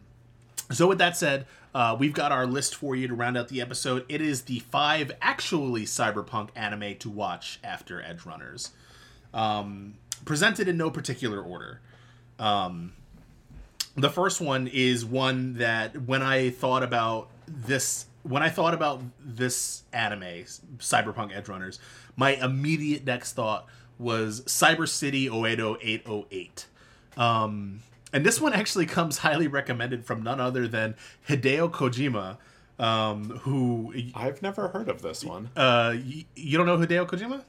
[0.71, 3.61] so with that said uh, we've got our list for you to round out the
[3.61, 4.05] episode.
[4.09, 8.71] It is the five actually cyberpunk anime to watch after edge runners.
[9.33, 11.79] Um, presented in no particular order.
[12.39, 12.93] Um,
[13.95, 19.01] the first one is one that when I thought about this when I thought about
[19.19, 20.43] this anime,
[20.77, 21.79] Cyberpunk Edgerunners,
[22.15, 23.65] my immediate next thought
[23.97, 26.65] was Cyber City Oedo 808.
[27.17, 27.79] Um,
[28.13, 30.95] and this one actually comes highly recommended from none other than
[31.27, 32.37] Hideo Kojima,
[32.83, 35.49] um, who I've never heard of this one.
[35.55, 37.43] uh, y- you don't know Hideo Kojima?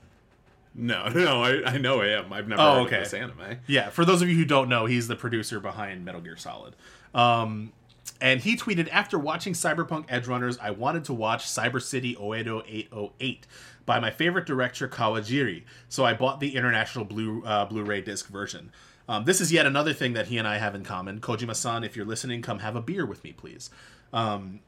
[0.75, 2.33] No, no, I, I know him.
[2.33, 2.97] I've never Oh, heard okay.
[2.99, 3.59] of this anime.
[3.67, 6.75] Yeah, for those of you who don't know, he's the producer behind Metal Gear Solid.
[7.15, 7.73] Um,
[8.21, 13.47] and he tweeted after watching Cyberpunk Edgerunners, I wanted to watch Cyber City Oedo 808
[13.87, 18.71] by my favorite director Kawajiri, so I bought the international Blu uh, Blu-ray disc version.
[19.11, 21.21] Um, this is yet another thing that he and I have in common.
[21.21, 23.69] Kojima-san, if you're listening, come have a beer with me, please.
[24.13, 24.61] Um,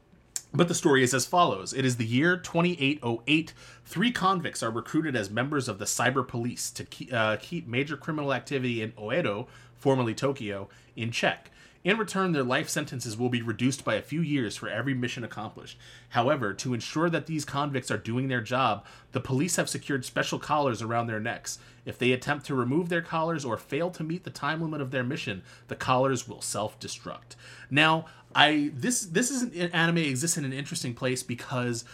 [0.53, 3.55] but the story is as follows It is the year 2808.
[3.85, 7.97] Three convicts are recruited as members of the cyber police to keep, uh, keep major
[7.97, 9.47] criminal activity in Oedo,
[9.77, 11.52] formerly Tokyo, in check.
[11.85, 15.25] In return, their life sentences will be reduced by a few years for every mission
[15.25, 15.77] accomplished.
[16.11, 20.39] However, to ensure that these convicts are doing their job, the police have secured special
[20.39, 21.59] collars around their necks.
[21.85, 24.93] If they attempt to remove their collars or fail to meet the time limit of
[24.93, 27.35] their mission, the collars will self-destruct.
[27.69, 31.85] Now, I this this is an anime exists in an interesting place because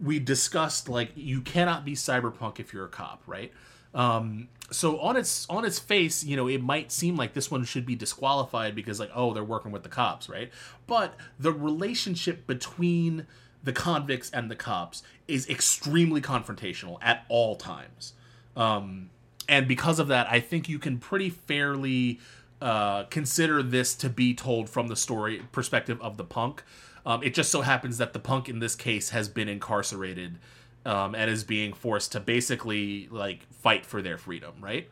[0.00, 3.52] we discussed like you cannot be cyberpunk if you're a cop, right?
[3.94, 7.64] Um, so on its on its face, you know, it might seem like this one
[7.64, 10.50] should be disqualified because like, oh, they're working with the cops, right?
[10.86, 13.26] But the relationship between
[13.62, 18.14] the convicts and the cops is extremely confrontational at all times.
[18.56, 19.10] Um,
[19.48, 22.20] and because of that, I think you can pretty fairly
[22.60, 26.62] uh, consider this to be told from the story perspective of the punk.
[27.04, 30.38] Um, it just so happens that the punk in this case has been incarcerated
[30.84, 34.88] um, and is being forced to basically like fight for their freedom, right?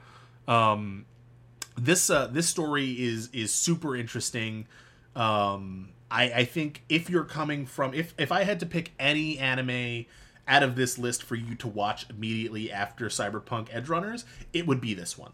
[0.47, 1.07] Um,
[1.77, 4.67] this uh, this story is is super interesting.
[5.15, 9.39] Um, I, I think if you're coming from if if I had to pick any
[9.39, 10.07] anime
[10.47, 14.95] out of this list for you to watch immediately after Cyberpunk Edgerunners, it would be
[14.95, 15.33] this one.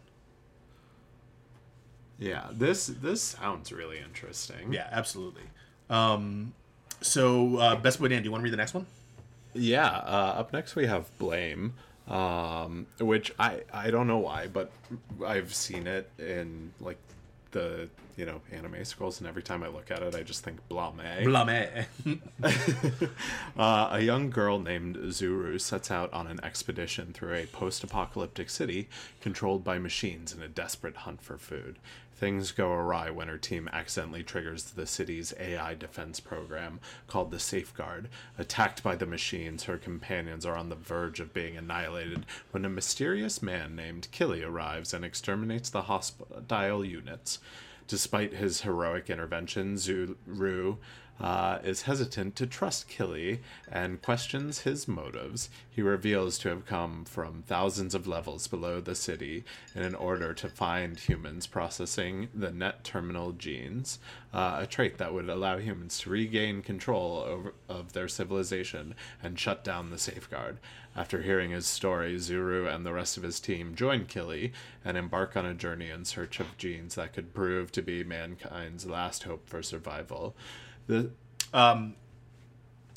[2.19, 4.73] Yeah, this this sounds really interesting.
[4.73, 5.43] Yeah, absolutely.
[5.89, 6.53] Um,
[7.01, 8.85] so, uh, Best Boy Dan, do you want to read the next one?
[9.55, 9.87] Yeah.
[9.87, 11.73] Uh, up next we have Blame,
[12.07, 14.71] um, which I I don't know why, but
[15.25, 16.97] I've seen it in like
[17.51, 20.59] the you know anime scrolls, and every time I look at it, I just think
[20.67, 20.99] blame.
[21.23, 21.85] Blame.
[23.57, 28.89] uh, a young girl named Zuru sets out on an expedition through a post-apocalyptic city
[29.21, 31.77] controlled by machines in a desperate hunt for food.
[32.15, 37.39] Things go awry when her team accidentally triggers the city's AI defense program called the
[37.39, 38.07] Safeguard.
[38.37, 42.69] Attacked by the machines, her companions are on the verge of being annihilated when a
[42.69, 47.39] mysterious man named Killy arrives and exterminates the hostile units.
[47.87, 50.77] Despite his heroic intervention, Zuru
[51.19, 55.49] uh, is hesitant to trust Killy and questions his motives.
[55.69, 60.49] He reveals to have come from thousands of levels below the city in order to
[60.49, 63.99] find humans processing the net terminal genes,
[64.33, 68.93] uh, a trait that would allow humans to regain control over, of their civilization
[69.23, 70.57] and shut down the safeguard.
[70.97, 75.35] After hearing his story, Zuru and the rest of his team join Killy and embark
[75.35, 79.49] on a journey in search of genes that could prove to be mankind's last hope
[79.49, 80.35] for survival.
[80.87, 81.11] The
[81.53, 81.95] um,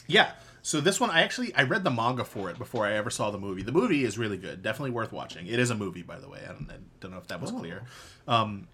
[0.06, 0.32] yeah.
[0.62, 3.30] So this one, I actually I read the manga for it before I ever saw
[3.30, 3.62] the movie.
[3.62, 5.46] The movie is really good, definitely worth watching.
[5.46, 6.40] It is a movie, by the way.
[6.44, 7.58] I don't, I don't know if that was oh.
[7.58, 7.84] clear.
[8.26, 8.68] Um,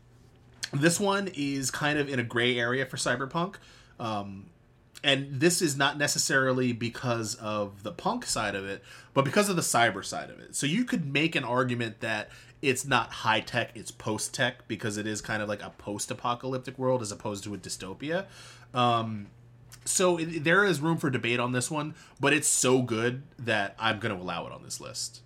[0.72, 3.56] this one is kind of in a gray area for cyberpunk,
[4.00, 4.46] um,
[5.04, 8.82] and this is not necessarily because of the punk side of it,
[9.12, 10.56] but because of the cyber side of it.
[10.56, 12.30] So you could make an argument that
[12.62, 16.10] it's not high tech, it's post tech because it is kind of like a post
[16.10, 18.24] apocalyptic world as opposed to a dystopia.
[18.74, 19.28] Um,
[19.84, 23.74] so it, there is room for debate on this one, but it's so good that
[23.78, 25.20] I'm going to allow it on this list.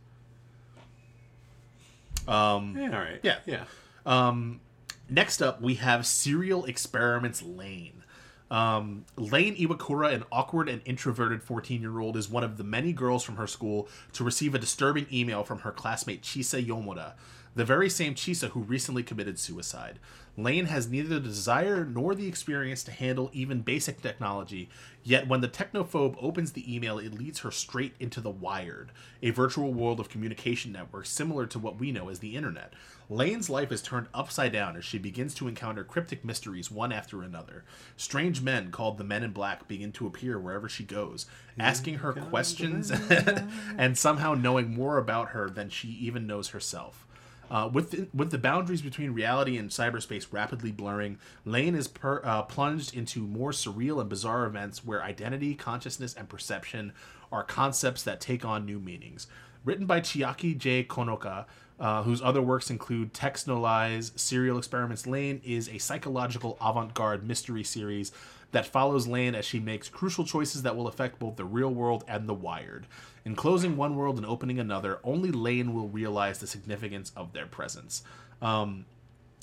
[2.27, 3.21] Um, yeah, all right.
[3.23, 3.65] Yeah, yeah.
[4.05, 4.61] Um,
[5.09, 8.05] next up, we have Serial Experiments Lain.
[8.51, 12.93] Um, Lain Iwakura, an awkward and introverted 14 year old, is one of the many
[12.93, 17.13] girls from her school to receive a disturbing email from her classmate Chisa Yomoda,
[17.59, 19.99] the very same Chisa who recently committed suicide.
[20.37, 24.69] Lain has neither the desire nor the experience to handle even basic technology,
[25.03, 28.93] yet when the technophobe opens the email, it leads her straight into the Wired,
[29.25, 32.75] a virtual world of communication networks similar to what we know as the internet.
[33.11, 37.25] Lain's life is turned upside down as she begins to encounter cryptic mysteries one after
[37.25, 37.65] another.
[37.97, 41.27] Strange men called the Men in Black begin to appear wherever she goes,
[41.59, 42.93] asking her questions
[43.77, 47.05] and somehow knowing more about her than she even knows herself.
[47.51, 52.21] Uh, with the, with the boundaries between reality and cyberspace rapidly blurring, Lain is per,
[52.25, 56.93] uh, plunged into more surreal and bizarre events where identity, consciousness, and perception
[57.33, 59.27] are concepts that take on new meanings.
[59.65, 60.85] Written by Chiaki J.
[60.85, 61.47] Konaka,
[61.81, 68.13] uh, whose other works include Texhnolyze, Serial Experiments Lain is a psychological avant-garde mystery series
[68.53, 72.05] that follows Lain as she makes crucial choices that will affect both the real world
[72.09, 72.87] and the wired.
[73.25, 77.47] In closing one world and opening another, only Lain will realize the significance of their
[77.47, 78.03] presence.
[78.41, 78.87] Um,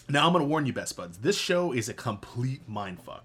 [0.08, 1.20] now, I'm going to warn you, best buds.
[1.20, 3.22] This show is a complete mindfuck.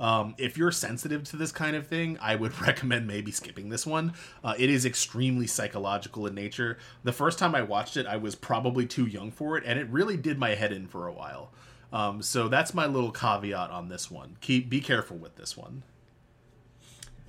[0.00, 3.86] Um, if you're sensitive to this kind of thing, I would recommend maybe skipping this
[3.86, 4.12] one.
[4.44, 6.78] Uh, it is extremely psychological in nature.
[7.02, 9.88] The first time I watched it, I was probably too young for it, and it
[9.88, 11.50] really did my head in for a while.
[11.92, 14.36] Um, so that's my little caveat on this one.
[14.40, 15.82] Keep be careful with this one.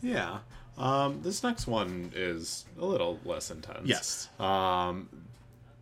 [0.01, 0.39] Yeah.
[0.77, 3.87] Um, this next one is a little less intense.
[3.87, 4.29] Yes.
[4.39, 5.09] Um,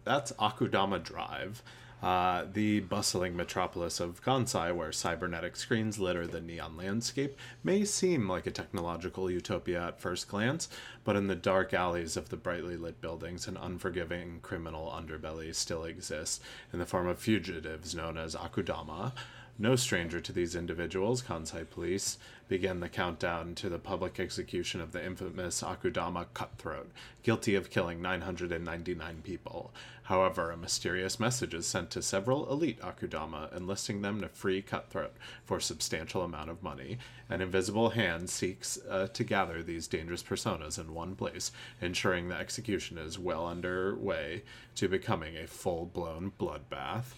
[0.03, 1.61] that's Akudama Drive,
[2.07, 8.29] uh, the bustling metropolis of Kansai, where cybernetic screens litter the neon landscape, may seem
[8.29, 10.69] like a technological utopia at first glance,
[11.03, 15.83] but in the dark alleys of the brightly lit buildings, an unforgiving criminal underbelly still
[15.83, 16.39] exists
[16.71, 19.11] in the form of fugitives known as Akudama.
[19.59, 24.91] No stranger to these individuals, Kansai police began the countdown to the public execution of
[24.91, 26.91] the infamous Akudama Cutthroat,
[27.23, 29.73] guilty of killing 999 people.
[30.03, 35.15] However, a mysterious message is sent to several elite Akudama, enlisting them to free Cutthroat
[35.43, 36.99] for a substantial amount of money.
[37.27, 41.51] An invisible hand seeks uh, to gather these dangerous personas in one place,
[41.81, 44.43] ensuring the execution is well underway
[44.75, 47.15] to becoming a full blown bloodbath.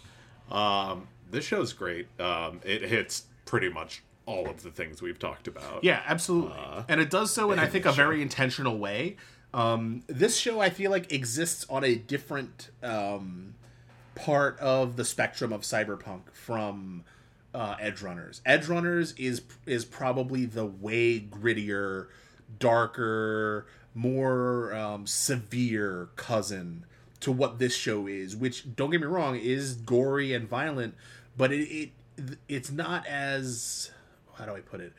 [0.49, 2.07] Um, this show's great.
[2.19, 5.84] Um, it hits pretty much all of the things we've talked about.
[5.84, 6.56] Yeah, absolutely.
[6.88, 9.18] and it does so in, I think, a very intentional way.
[9.53, 13.56] Um, this show, I feel like, exists on a different um,
[14.15, 17.03] part of the spectrum of cyberpunk from
[17.53, 18.41] uh, Edgerunners.
[18.45, 22.07] Edge Runners is is probably the way grittier,
[22.60, 23.65] darker,
[23.95, 26.85] more um, severe cousin
[27.22, 28.35] to what this show is.
[28.35, 30.95] Which, don't get me wrong, is gory and violent,
[31.39, 33.89] but it, it it's not as
[34.35, 34.93] how do I put it?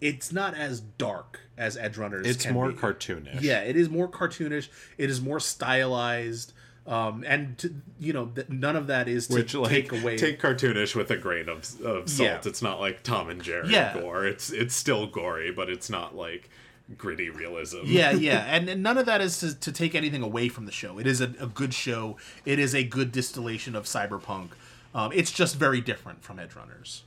[0.00, 2.26] It's not as dark as Edgerunners.
[2.26, 2.76] It's more be.
[2.76, 3.40] cartoonish.
[3.40, 4.68] Yeah, it is more cartoonish.
[4.98, 6.52] It is more stylized.
[6.86, 10.18] Um, and to, you know, th- none of that is to Which like take away.
[10.18, 12.28] take cartoonish with a grain of, of salt.
[12.28, 12.40] Yeah.
[12.44, 13.94] It's not like Tom and Jerry Yeah.
[13.98, 14.26] gore.
[14.26, 16.50] It's it's still gory, but it's not like
[16.98, 17.78] gritty realism.
[17.84, 20.72] yeah, yeah, and, and none of that is to, to take anything away from the
[20.72, 20.98] show.
[20.98, 22.18] It is a, a good show.
[22.44, 24.48] It is a good distillation of cyberpunk.
[24.94, 27.02] Um, it's just very different from Edgerunners.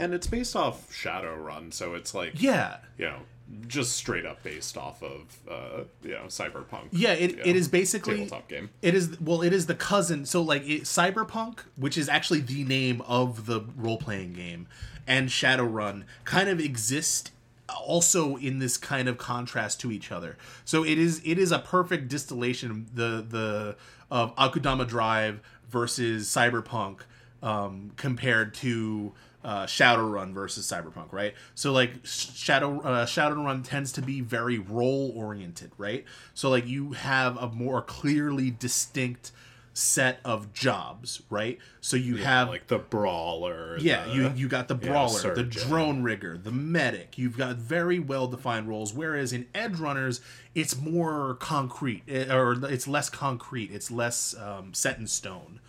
[0.00, 3.20] and it's based off Shadowrun, so it's like Yeah, you know
[3.66, 6.88] just straight up based off of uh, you know cyberpunk.
[6.90, 7.12] yeah.
[7.12, 8.70] It, it know, is basically tabletop game.
[8.82, 10.26] It is well, it is the cousin.
[10.26, 14.66] So like it, Cyberpunk, which is actually the name of the role playing game,
[15.06, 17.30] and Shadowrun kind of exist
[17.68, 20.36] also in this kind of contrast to each other.
[20.64, 23.76] So it is it is a perfect distillation the the
[24.10, 27.00] of Akudama Drive versus Cyberpunk
[27.42, 29.12] um, compared to
[29.44, 31.34] uh, Shadowrun versus Cyberpunk, right?
[31.54, 36.04] So like Shadow uh, Shadowrun tends to be very role oriented, right?
[36.34, 39.30] So like you have a more clearly distinct
[39.78, 41.58] set of jobs, right?
[41.82, 43.76] So you have like the brawler.
[43.78, 47.18] yeah, the- you you got the brawler, the drone rigger, the medic.
[47.18, 48.94] You've got very well defined roles.
[48.94, 50.20] Whereas in Edgerunners,
[50.54, 53.70] it's more concrete, eh, or it's less concrete.
[53.70, 55.60] It's less um, set in stone.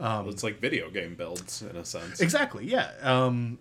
[0.00, 2.20] it's like video game builds in a sense.
[2.20, 2.66] Exactly.
[2.66, 2.90] Yeah.
[3.02, 3.60] Um,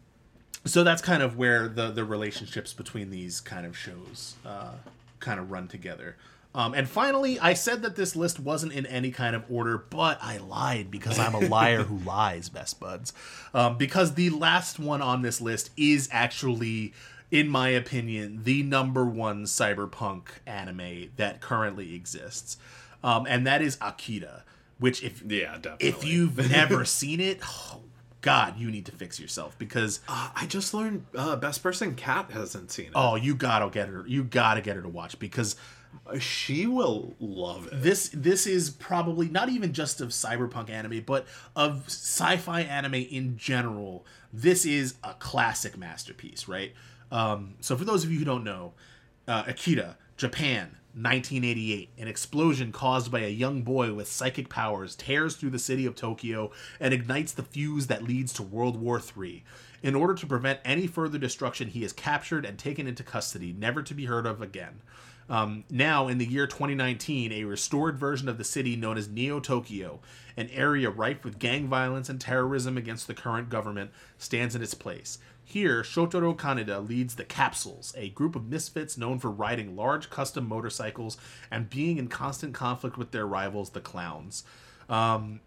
[0.65, 4.71] so that's kind of where the the relationships between these kind of shows uh,
[5.19, 6.15] kind of run together.
[6.55, 10.19] Um, and finally, I said that this list wasn't in any kind of order, but
[10.21, 13.11] I lied because I'm a liar who lies, best buds.
[13.55, 16.93] Um, because the last one on this list is actually,
[17.31, 22.57] in my opinion, the number one cyberpunk anime that currently exists,
[23.03, 24.43] um, and that is Akira.
[24.79, 25.87] Which, if Yeah, definitely.
[25.89, 27.81] if you've never seen it, oh,
[28.21, 32.29] God, you need to fix yourself because Uh, I just learned uh, best person cat
[32.31, 32.91] hasn't seen it.
[32.95, 34.03] oh, you gotta get her.
[34.07, 35.55] You gotta get her to watch because
[36.19, 37.81] she will love it.
[37.81, 41.25] this this is probably not even just of cyberpunk anime, but
[41.55, 44.05] of sci-fi anime in general.
[44.31, 46.73] This is a classic masterpiece, right?
[47.11, 48.73] Um, so for those of you who don't know,
[49.27, 55.35] uh, Akira, Japan, 1988, an explosion caused by a young boy with psychic powers tears
[55.35, 59.43] through the city of Tokyo and ignites the fuse that leads to World War III.
[59.81, 63.81] In order to prevent any further destruction, he is captured and taken into custody, never
[63.81, 64.81] to be heard of again.
[65.29, 69.39] Um, now, in the year 2019, a restored version of the city known as Neo
[69.39, 69.99] Tokyo,
[70.35, 74.73] an area rife with gang violence and terrorism against the current government, stands in its
[74.73, 75.19] place.
[75.45, 80.47] Here, Shotaro Kaneda leads the Capsules, a group of misfits known for riding large custom
[80.47, 81.17] motorcycles
[81.51, 84.43] and being in constant conflict with their rivals, the Clowns.
[84.89, 85.41] Um,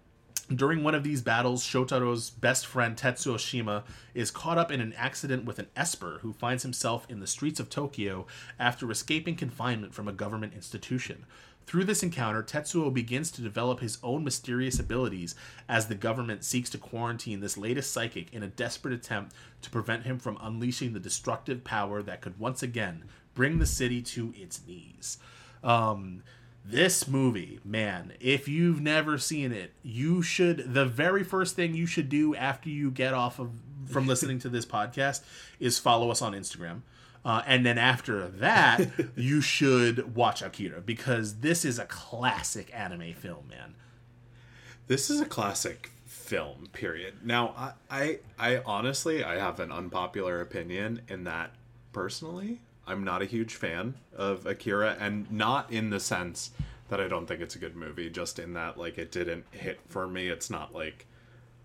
[0.55, 3.83] during one of these battles, Shotaro's best friend Tetsuo Shima
[4.15, 7.59] is caught up in an accident with an Esper who finds himself in the streets
[7.59, 8.27] of Tokyo
[8.59, 11.27] after escaping confinement from a government institution.
[11.67, 15.35] Through this encounter, Tetsuo begins to develop his own mysterious abilities
[15.69, 20.05] as the government seeks to quarantine this latest psychic in a desperate attempt to prevent
[20.05, 23.05] him from unleashing the destructive power that could once again
[23.35, 25.19] bring the city to its knees.
[25.65, 26.23] Um,
[26.69, 31.87] this movie, man, if you've never seen it, you should the very first thing you
[31.87, 33.51] should do after you get off of
[33.87, 35.23] from listening to this podcast
[35.61, 36.83] is follow us on Instagram.
[37.25, 43.15] Uh, and then after that, you should watch Akira because this is a classic anime
[43.15, 43.75] film, man.
[44.87, 47.15] This is a classic film, period.
[47.25, 51.51] Now, I, I, I honestly, I have an unpopular opinion in that
[51.93, 56.51] personally, I'm not a huge fan of Akira, and not in the sense
[56.89, 59.81] that I don't think it's a good movie, just in that like it didn't hit
[59.89, 60.29] for me.
[60.29, 61.07] It's not like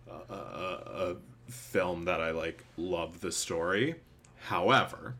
[0.09, 1.15] a, a, a
[1.51, 3.95] film that I like love the story.
[4.47, 5.15] However,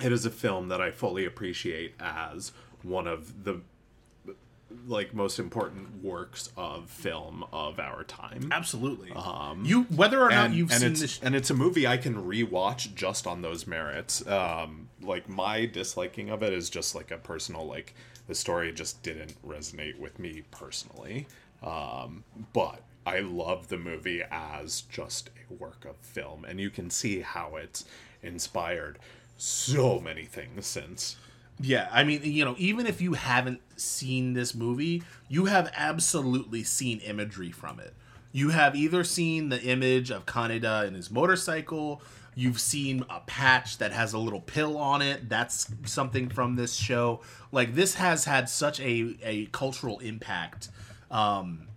[0.00, 2.52] it is a film that I fully appreciate as
[2.82, 3.60] one of the
[4.86, 8.48] like most important works of film of our time.
[8.52, 9.12] Absolutely.
[9.12, 12.14] Um, you whether or not you've and seen this, and it's a movie I can
[12.14, 14.26] rewatch just on those merits.
[14.26, 17.94] Um, like my disliking of it is just like a personal like
[18.26, 21.26] the story just didn't resonate with me personally.
[21.62, 26.90] Um, but I love the movie as just a work of film, and you can
[26.90, 27.84] see how it's
[28.22, 28.98] inspired
[29.36, 31.16] so many things since.
[31.60, 36.62] Yeah, I mean, you know, even if you haven't seen this movie, you have absolutely
[36.64, 37.94] seen imagery from it.
[38.32, 42.02] You have either seen the image of Kaneda and his motorcycle,
[42.34, 45.30] you've seen a patch that has a little pill on it.
[45.30, 47.22] That's something from this show.
[47.50, 50.68] Like this has had such a a cultural impact
[51.10, 51.68] um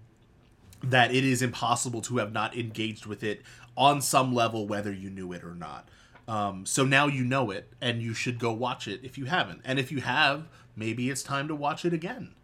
[0.83, 3.41] that it is impossible to have not engaged with it
[3.77, 5.87] on some level whether you knew it or not.
[6.29, 9.61] Um, so now you know it, and you should go watch it if you haven't.
[9.65, 12.35] And if you have, maybe it's time to watch it again.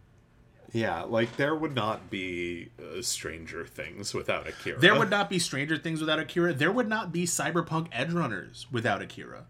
[0.74, 4.80] Yeah, like there would not be uh, Stranger Things without Akira.
[4.80, 6.52] There would not be Stranger Things without Akira.
[6.52, 9.46] There would not be Cyberpunk Edgerunners without Akira.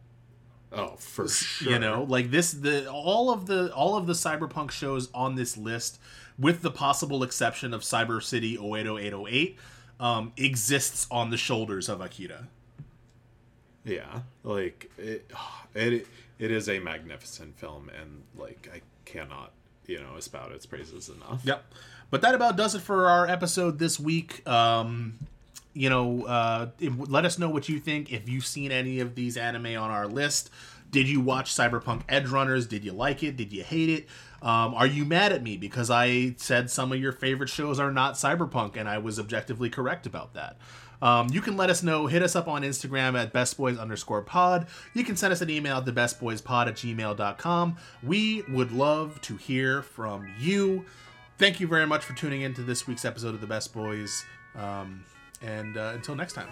[0.73, 1.71] Oh, for sure.
[1.71, 5.55] You know, like this the all of the all of the Cyberpunk shows on this
[5.55, 5.97] list
[6.37, 9.57] with the possible exception of Cyber City 0808
[10.01, 12.49] um, exists on the shoulders of Akira.
[13.85, 15.31] Yeah, like it,
[15.75, 16.07] it,
[16.39, 19.51] it is a magnificent film, and like I cannot,
[19.85, 21.41] you know, spout its praises enough.
[21.43, 21.63] Yep.
[22.09, 24.47] But that about does it for our episode this week.
[24.47, 25.17] Um,
[25.73, 28.11] you know, uh, let us know what you think.
[28.11, 30.49] If you've seen any of these anime on our list,
[30.91, 32.69] did you watch Cyberpunk Edgerunners?
[32.69, 33.35] Did you like it?
[33.35, 34.07] Did you hate it?
[34.41, 37.91] Um, are you mad at me because I said some of your favorite shows are
[37.91, 40.57] not Cyberpunk and I was objectively correct about that?
[41.01, 42.07] Um, you can let us know.
[42.07, 44.67] Hit us up on Instagram at bestboys underscore pod.
[44.93, 47.77] You can send us an email at thebestboyspod at gmail.com.
[48.03, 50.85] We would love to hear from you.
[51.37, 54.23] Thank you very much for tuning in to this week's episode of The Best Boys.
[54.55, 55.03] Um,
[55.41, 56.47] and uh, until next time.